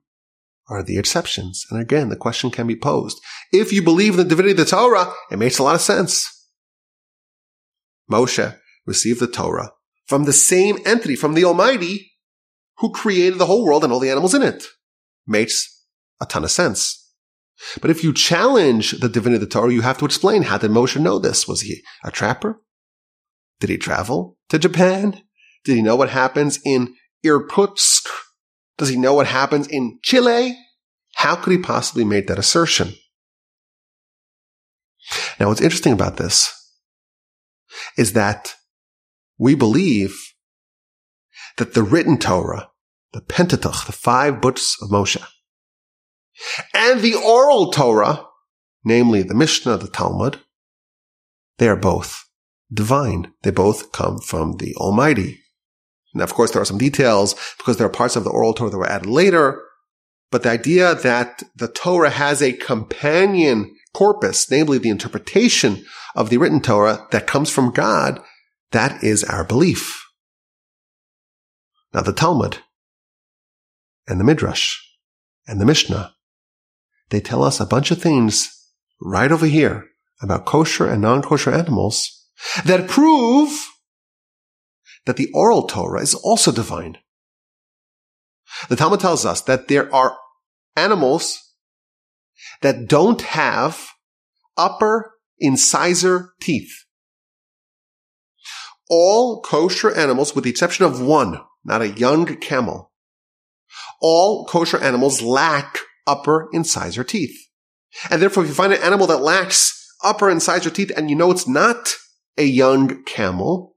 are 0.68 0.82
the 0.82 0.98
exceptions. 0.98 1.64
And 1.70 1.80
again, 1.80 2.08
the 2.08 2.16
question 2.16 2.50
can 2.50 2.66
be 2.66 2.76
posed. 2.76 3.20
If 3.52 3.72
you 3.72 3.82
believe 3.82 4.12
in 4.12 4.18
the 4.18 4.24
divinity 4.24 4.52
of 4.52 4.58
the 4.58 4.64
Torah, 4.64 5.12
it 5.30 5.38
makes 5.38 5.58
a 5.58 5.62
lot 5.62 5.76
of 5.76 5.80
sense. 5.80 6.32
Moshe 8.10 8.56
received 8.84 9.20
the 9.20 9.26
Torah 9.26 9.70
from 10.06 10.24
the 10.24 10.32
same 10.32 10.78
entity, 10.84 11.16
from 11.16 11.34
the 11.34 11.44
Almighty, 11.44 12.12
who 12.78 12.92
created 12.92 13.38
the 13.38 13.46
whole 13.46 13.64
world 13.64 13.84
and 13.84 13.92
all 13.92 14.00
the 14.00 14.10
animals 14.10 14.34
in 14.34 14.42
it. 14.42 14.64
Makes 15.26 15.84
a 16.20 16.26
ton 16.26 16.44
of 16.44 16.50
sense. 16.50 17.02
But 17.80 17.90
if 17.90 18.04
you 18.04 18.12
challenge 18.12 18.92
the 18.92 19.08
divinity 19.08 19.42
of 19.42 19.48
the 19.48 19.52
Torah, 19.52 19.72
you 19.72 19.80
have 19.80 19.98
to 19.98 20.04
explain 20.04 20.42
how 20.42 20.58
did 20.58 20.70
Moshe 20.70 21.00
know 21.00 21.18
this? 21.18 21.48
Was 21.48 21.62
he 21.62 21.82
a 22.04 22.10
trapper? 22.10 22.60
Did 23.60 23.70
he 23.70 23.78
travel 23.78 24.36
to 24.48 24.58
Japan? 24.58 25.22
Did 25.64 25.76
he 25.76 25.82
know 25.82 25.96
what 25.96 26.10
happens 26.10 26.58
in 26.64 26.94
Irkutsk? 27.24 28.08
Does 28.78 28.88
he 28.88 28.96
know 28.96 29.14
what 29.14 29.26
happens 29.26 29.66
in 29.66 29.98
Chile? 30.02 30.56
How 31.14 31.34
could 31.34 31.52
he 31.52 31.58
possibly 31.58 32.04
make 32.04 32.26
that 32.26 32.38
assertion? 32.38 32.92
Now, 35.40 35.48
what's 35.48 35.60
interesting 35.60 35.92
about 35.92 36.16
this 36.16 36.52
is 37.96 38.12
that 38.12 38.54
we 39.38 39.54
believe 39.54 40.16
that 41.56 41.74
the 41.74 41.82
written 41.82 42.18
Torah, 42.18 42.70
the 43.12 43.20
Pentateuch, 43.20 43.86
the 43.86 43.92
five 43.92 44.40
books 44.40 44.76
of 44.82 44.90
Moshe, 44.90 45.22
and 46.74 47.00
the 47.00 47.14
oral 47.14 47.70
Torah, 47.70 48.26
namely 48.84 49.22
the 49.22 49.34
Mishnah, 49.34 49.78
the 49.78 49.88
Talmud, 49.88 50.40
they 51.58 51.68
are 51.68 51.76
both 51.76 52.25
divine. 52.72 53.32
They 53.42 53.50
both 53.50 53.92
come 53.92 54.18
from 54.18 54.56
the 54.56 54.74
Almighty. 54.76 55.40
Now, 56.14 56.24
of 56.24 56.34
course, 56.34 56.50
there 56.50 56.62
are 56.62 56.66
some 56.66 56.78
details 56.78 57.34
because 57.58 57.76
there 57.76 57.86
are 57.86 57.90
parts 57.90 58.16
of 58.16 58.24
the 58.24 58.30
oral 58.30 58.54
Torah 58.54 58.70
that 58.70 58.78
were 58.78 58.90
added 58.90 59.08
later. 59.08 59.62
But 60.30 60.42
the 60.42 60.50
idea 60.50 60.94
that 60.94 61.42
the 61.54 61.68
Torah 61.68 62.10
has 62.10 62.42
a 62.42 62.52
companion 62.52 63.76
corpus, 63.92 64.50
namely 64.50 64.78
the 64.78 64.90
interpretation 64.90 65.84
of 66.14 66.30
the 66.30 66.38
written 66.38 66.60
Torah 66.60 67.06
that 67.12 67.26
comes 67.26 67.50
from 67.50 67.70
God, 67.70 68.20
that 68.72 69.04
is 69.04 69.22
our 69.24 69.44
belief. 69.44 70.04
Now, 71.92 72.00
the 72.00 72.12
Talmud 72.12 72.58
and 74.08 74.18
the 74.18 74.24
Midrash 74.24 74.78
and 75.46 75.60
the 75.60 75.66
Mishnah, 75.66 76.14
they 77.10 77.20
tell 77.20 77.42
us 77.42 77.60
a 77.60 77.66
bunch 77.66 77.90
of 77.90 78.02
things 78.02 78.52
right 79.00 79.30
over 79.30 79.46
here 79.46 79.86
about 80.20 80.46
kosher 80.46 80.86
and 80.86 81.02
non-kosher 81.02 81.52
animals 81.52 82.15
that 82.64 82.88
prove 82.88 83.50
that 85.04 85.16
the 85.16 85.30
oral 85.32 85.66
Torah 85.66 86.02
is 86.02 86.14
also 86.14 86.52
divine. 86.52 86.98
The 88.68 88.76
Talmud 88.76 89.00
tells 89.00 89.24
us 89.24 89.40
that 89.42 89.68
there 89.68 89.92
are 89.94 90.16
animals 90.76 91.54
that 92.62 92.88
don't 92.88 93.22
have 93.22 93.88
upper 94.56 95.12
incisor 95.38 96.30
teeth. 96.40 96.84
All 98.88 99.42
kosher 99.42 99.92
animals, 99.92 100.34
with 100.34 100.44
the 100.44 100.50
exception 100.50 100.84
of 100.84 101.00
one, 101.00 101.40
not 101.64 101.82
a 101.82 101.88
young 101.88 102.26
camel, 102.36 102.92
all 104.00 104.46
kosher 104.46 104.78
animals 104.78 105.22
lack 105.22 105.78
upper 106.06 106.48
incisor 106.52 107.02
teeth. 107.02 107.36
And 108.10 108.22
therefore, 108.22 108.44
if 108.44 108.50
you 108.50 108.54
find 108.54 108.72
an 108.72 108.82
animal 108.82 109.06
that 109.08 109.22
lacks 109.22 109.94
upper 110.04 110.30
incisor 110.30 110.70
teeth 110.70 110.92
and 110.96 111.10
you 111.10 111.16
know 111.16 111.30
it's 111.30 111.48
not 111.48 111.94
a 112.36 112.44
young 112.44 113.02
camel, 113.04 113.76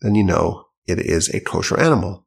then 0.00 0.14
you 0.14 0.24
know 0.24 0.66
it 0.86 0.98
is 0.98 1.28
a 1.28 1.40
kosher 1.40 1.78
animal. 1.78 2.26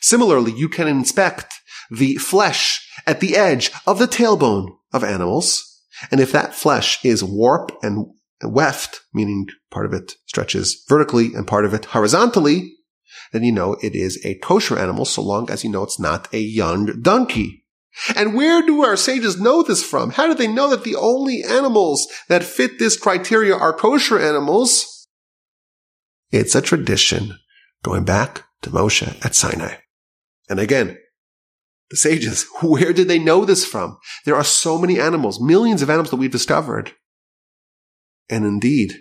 Similarly, 0.00 0.52
you 0.52 0.68
can 0.68 0.88
inspect 0.88 1.54
the 1.90 2.16
flesh 2.16 2.88
at 3.06 3.20
the 3.20 3.36
edge 3.36 3.70
of 3.86 3.98
the 3.98 4.06
tailbone 4.06 4.76
of 4.92 5.04
animals. 5.04 5.82
And 6.10 6.20
if 6.20 6.32
that 6.32 6.54
flesh 6.54 7.04
is 7.04 7.22
warp 7.22 7.72
and 7.82 8.06
weft, 8.42 9.00
meaning 9.12 9.46
part 9.70 9.86
of 9.86 9.92
it 9.92 10.14
stretches 10.26 10.84
vertically 10.88 11.34
and 11.34 11.46
part 11.46 11.64
of 11.64 11.74
it 11.74 11.86
horizontally, 11.86 12.74
then 13.32 13.42
you 13.42 13.52
know 13.52 13.76
it 13.82 13.94
is 13.94 14.24
a 14.24 14.38
kosher 14.38 14.78
animal 14.78 15.04
so 15.04 15.22
long 15.22 15.50
as 15.50 15.64
you 15.64 15.70
know 15.70 15.82
it's 15.82 16.00
not 16.00 16.32
a 16.32 16.38
young 16.38 17.00
donkey. 17.00 17.63
And 18.16 18.34
where 18.34 18.62
do 18.62 18.82
our 18.84 18.96
sages 18.96 19.40
know 19.40 19.62
this 19.62 19.84
from? 19.84 20.10
How 20.10 20.26
do 20.26 20.34
they 20.34 20.48
know 20.48 20.68
that 20.70 20.84
the 20.84 20.96
only 20.96 21.42
animals 21.42 22.06
that 22.28 22.42
fit 22.42 22.78
this 22.78 22.96
criteria 22.96 23.54
are 23.54 23.72
kosher 23.72 24.18
animals? 24.18 25.08
It's 26.30 26.54
a 26.54 26.62
tradition 26.62 27.38
going 27.84 28.04
back 28.04 28.44
to 28.62 28.70
Moshe 28.70 29.24
at 29.24 29.34
Sinai. 29.34 29.76
And 30.48 30.58
again, 30.58 30.98
the 31.90 31.96
sages, 31.96 32.46
where 32.62 32.92
did 32.92 33.08
they 33.08 33.18
know 33.18 33.44
this 33.44 33.64
from? 33.64 33.98
There 34.24 34.36
are 34.36 34.44
so 34.44 34.78
many 34.78 34.98
animals, 34.98 35.40
millions 35.40 35.82
of 35.82 35.90
animals 35.90 36.10
that 36.10 36.16
we've 36.16 36.30
discovered. 36.30 36.92
And 38.28 38.44
indeed, 38.44 38.94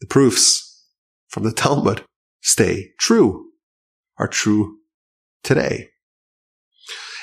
the 0.00 0.06
proofs 0.06 0.84
from 1.28 1.44
the 1.44 1.52
Talmud 1.52 2.04
stay 2.42 2.90
true, 2.98 3.50
are 4.18 4.28
true 4.28 4.78
today. 5.42 5.90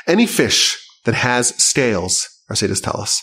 Any 0.08 0.26
fish 0.26 0.86
that 1.06 1.16
has 1.16 1.50
scales, 1.56 2.28
our 2.50 2.56
sages 2.56 2.82
tell 2.82 3.00
us, 3.00 3.22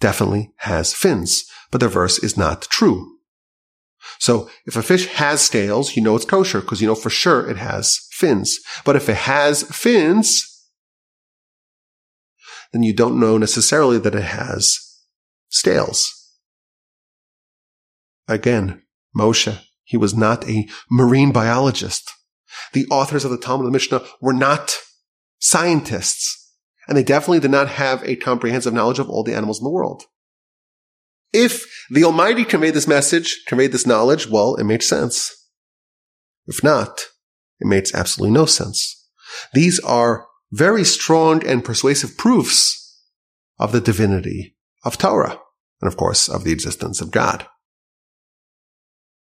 definitely 0.00 0.52
has 0.58 0.92
fins, 0.94 1.44
but 1.70 1.80
the 1.80 1.88
verse 1.88 2.18
is 2.18 2.36
not 2.36 2.62
true. 2.62 3.18
So 4.18 4.48
if 4.66 4.76
a 4.76 4.82
fish 4.82 5.06
has 5.06 5.40
scales, 5.40 5.96
you 5.96 6.02
know 6.02 6.16
it's 6.16 6.24
kosher 6.24 6.60
because 6.60 6.80
you 6.80 6.86
know 6.86 6.94
for 6.94 7.10
sure 7.10 7.48
it 7.48 7.56
has 7.56 7.98
fins. 8.10 8.58
But 8.84 8.96
if 8.96 9.08
it 9.08 9.16
has 9.16 9.62
fins, 9.64 10.44
then 12.72 12.82
you 12.82 12.94
don't 12.94 13.20
know 13.20 13.38
necessarily 13.38 13.98
that 13.98 14.14
it 14.14 14.24
has 14.24 14.78
scales. 15.48 16.14
Again, 18.26 18.82
Moshe, 19.16 19.58
he 19.84 19.96
was 19.96 20.14
not 20.14 20.48
a 20.48 20.68
marine 20.90 21.32
biologist. 21.32 22.10
The 22.72 22.86
authors 22.90 23.24
of 23.24 23.30
the 23.30 23.38
Talmud 23.38 23.64
and 23.64 23.72
the 23.72 23.76
Mishnah 23.76 24.04
were 24.20 24.34
not 24.34 24.76
scientists. 25.48 26.52
And 26.86 26.96
they 26.96 27.02
definitely 27.02 27.40
did 27.40 27.50
not 27.50 27.68
have 27.68 28.02
a 28.04 28.16
comprehensive 28.16 28.72
knowledge 28.72 28.98
of 28.98 29.10
all 29.10 29.22
the 29.22 29.34
animals 29.34 29.60
in 29.60 29.64
the 29.64 29.70
world. 29.70 30.04
If 31.32 31.66
the 31.90 32.04
Almighty 32.04 32.44
conveyed 32.44 32.74
this 32.74 32.88
message, 32.88 33.44
conveyed 33.46 33.72
this 33.72 33.86
knowledge, 33.86 34.26
well, 34.26 34.54
it 34.56 34.64
makes 34.64 34.88
sense. 34.88 35.34
If 36.46 36.64
not, 36.64 37.00
it 37.60 37.66
makes 37.66 37.94
absolutely 37.94 38.32
no 38.32 38.46
sense. 38.46 39.06
These 39.52 39.78
are 39.80 40.26
very 40.50 40.84
strong 40.84 41.46
and 41.46 41.64
persuasive 41.64 42.16
proofs 42.16 42.98
of 43.58 43.72
the 43.72 43.80
divinity 43.80 44.56
of 44.84 44.96
Torah, 44.96 45.38
and 45.82 45.88
of 45.88 45.98
course, 45.98 46.28
of 46.28 46.44
the 46.44 46.52
existence 46.52 47.02
of 47.02 47.10
God. 47.10 47.46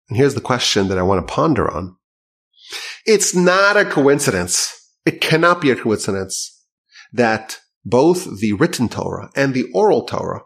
And 0.10 0.18
here's 0.18 0.36
the 0.36 0.42
question 0.42 0.88
that 0.88 0.98
I 0.98 1.04
want 1.04 1.26
to 1.26 1.32
ponder 1.32 1.70
on. 1.70 1.98
It's 3.06 3.36
not 3.36 3.78
a 3.78 3.86
coincidence. 3.86 4.83
It 5.06 5.22
cannot 5.22 5.62
be 5.62 5.72
a 5.72 5.76
coincidence 5.76 6.66
that 7.12 7.60
both 7.86 8.40
the 8.40 8.54
written 8.54 8.88
Torah 8.90 9.30
and 9.36 9.54
the 9.54 9.70
oral 9.74 10.06
Torah 10.06 10.42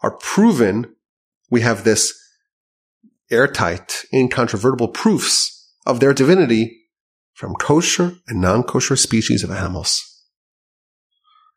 are 0.00 0.16
proven. 0.18 0.94
We 1.50 1.62
have 1.62 1.84
this 1.84 2.18
airtight, 3.30 4.04
incontrovertible 4.12 4.88
proofs 4.88 5.74
of 5.86 6.00
their 6.00 6.14
divinity 6.14 6.78
from 7.34 7.54
kosher 7.54 8.16
and 8.28 8.40
non-kosher 8.40 8.96
species 8.96 9.42
of 9.42 9.50
animals. 9.50 10.02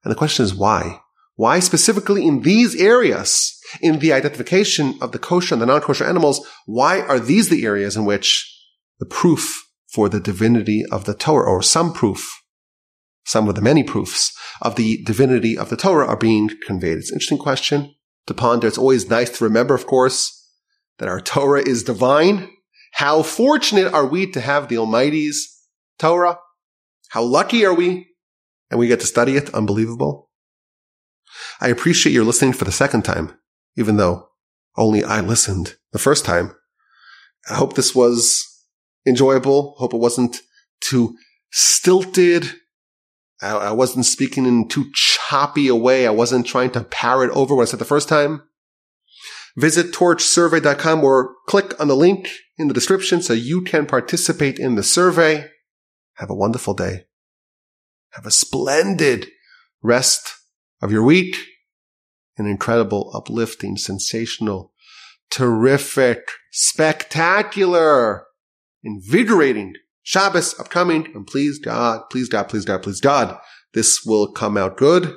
And 0.04 0.12
the 0.12 0.18
question 0.18 0.46
is 0.46 0.56
why? 0.56 1.02
Why 1.36 1.60
specifically 1.60 2.26
in 2.26 2.42
these 2.42 2.76
areas, 2.82 3.60
in 3.82 4.00
the 4.00 4.14
identification 4.14 4.98
of 5.02 5.12
the 5.12 5.20
kosher 5.20 5.54
and 5.54 5.62
the 5.62 5.66
non-kosher 5.66 6.06
animals, 6.06 6.48
why 6.66 7.02
are 7.02 7.20
these 7.20 7.50
the 7.50 7.66
areas 7.66 7.98
in 7.98 8.06
which 8.06 8.52
the 9.00 9.06
proof 9.06 9.65
for 9.88 10.10
the 10.10 10.20
divinity 10.20 10.84
of 10.92 11.06
the 11.06 11.14
Torah, 11.14 11.50
or 11.50 11.62
some 11.62 11.94
proof, 11.94 12.42
some 13.26 13.48
of 13.48 13.56
the 13.56 13.62
many 13.62 13.84
proofs 13.84 14.36
of 14.62 14.76
the 14.76 15.04
divinity 15.04 15.58
of 15.58 15.70
the 15.70 15.78
Torah 15.78 16.08
are 16.08 16.18
being 16.18 16.50
conveyed? 16.66 16.98
It's 16.98 17.12
an 17.12 17.16
interesting 17.16 17.38
question 17.38 17.96
to 18.28 18.34
ponder. 18.34 18.68
It's 18.68 18.78
always 18.78 19.10
nice 19.10 19.38
to 19.38 19.44
remember, 19.44 19.76
of 19.76 19.86
course, 19.88 20.50
that 20.98 21.10
our 21.10 21.22
Torah 21.22 21.68
is 21.68 21.84
divine. 21.84 22.50
How 22.94 23.24
fortunate 23.24 23.94
are 23.94 24.06
we 24.06 24.32
to 24.32 24.42
have 24.42 24.68
the 24.68 24.78
Almighty's 24.78 25.52
Torah? 26.00 26.40
How 27.10 27.24
lucky 27.24 27.66
are 27.66 27.74
we? 27.74 28.08
And 28.72 28.80
we 28.80 28.88
get 28.88 29.00
to 29.02 29.06
study 29.06 29.38
it. 29.38 29.54
Unbelievable. 29.54 30.30
I 31.62 31.68
appreciate 31.68 32.14
your 32.14 32.24
listening 32.24 32.54
for 32.54 32.66
the 32.66 32.72
second 32.72 33.04
time, 33.04 33.38
even 33.78 33.98
though 33.98 34.30
only 34.78 35.04
I 35.04 35.22
listened 35.22 35.76
the 35.92 36.00
first 36.00 36.26
time. 36.26 36.56
I 37.50 37.56
hope 37.56 37.76
this 37.76 37.94
was 37.94 38.46
enjoyable. 39.06 39.76
Hope 39.78 39.94
it 39.94 40.00
wasn't 40.00 40.42
too 40.82 41.16
stilted. 41.52 42.52
I, 43.42 43.52
I 43.52 43.72
wasn't 43.72 44.06
speaking 44.06 44.46
in 44.46 44.68
too 44.68 44.92
choppy 44.94 45.68
a 45.68 45.76
way. 45.76 46.08
I 46.08 46.12
wasn't 46.12 46.46
trying 46.46 46.72
to 46.72 46.84
parrot 46.84 47.32
over 47.32 47.56
what 47.56 47.64
I 47.64 47.66
said 47.66 47.80
the 47.80 47.86
first 47.86 48.10
time. 48.10 48.44
Visit 49.58 49.94
torchsurvey.com 49.94 51.04
or 51.04 51.36
click 51.48 51.80
on 51.80 51.88
the 51.88 51.96
link 51.96 52.30
in 52.58 52.68
the 52.68 52.74
description 52.74 53.22
so 53.22 53.34
you 53.34 53.62
can 53.62 53.86
participate 53.86 54.60
in 54.60 54.76
the 54.76 54.84
survey. 54.84 55.50
Have 56.16 56.30
a 56.30 56.36
wonderful 56.36 56.74
day. 56.74 57.06
Have 58.12 58.26
a 58.26 58.32
splendid 58.32 59.28
rest 59.82 60.34
of 60.82 60.92
your 60.92 61.04
week. 61.04 61.36
An 62.38 62.48
incredible, 62.48 63.12
uplifting, 63.14 63.78
sensational, 63.78 64.74
terrific, 65.30 66.28
spectacular, 66.52 68.25
invigorating 68.86 69.74
Shabbos 70.04 70.58
upcoming. 70.60 71.08
And 71.14 71.28
please 71.28 71.60
God, 71.60 72.04
please 72.10 72.30
God, 72.30 72.44
please 72.44 72.64
God, 72.64 72.84
please 72.84 73.02
God, 73.02 73.38
this 73.74 74.06
will 74.06 74.32
come 74.32 74.56
out 74.56 74.78
good. 74.78 75.14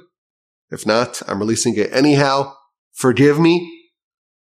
If 0.71 0.87
not, 0.87 1.23
I'm 1.29 1.39
releasing 1.39 1.77
it 1.77 1.91
anyhow. 1.93 2.55
Forgive 2.93 3.39
me. 3.39 3.75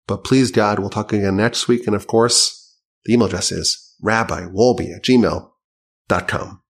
But 0.06 0.24
please 0.24 0.50
God, 0.50 0.78
we'll 0.78 0.90
talk 0.90 1.12
again 1.12 1.36
next 1.36 1.68
week. 1.68 1.86
And 1.86 1.94
of 1.96 2.06
course, 2.06 2.78
the 3.04 3.12
email 3.12 3.26
address 3.26 3.52
is 3.52 3.94
rabbiwolbe 4.02 4.94
at 4.94 5.02
gmail.com. 5.02 6.62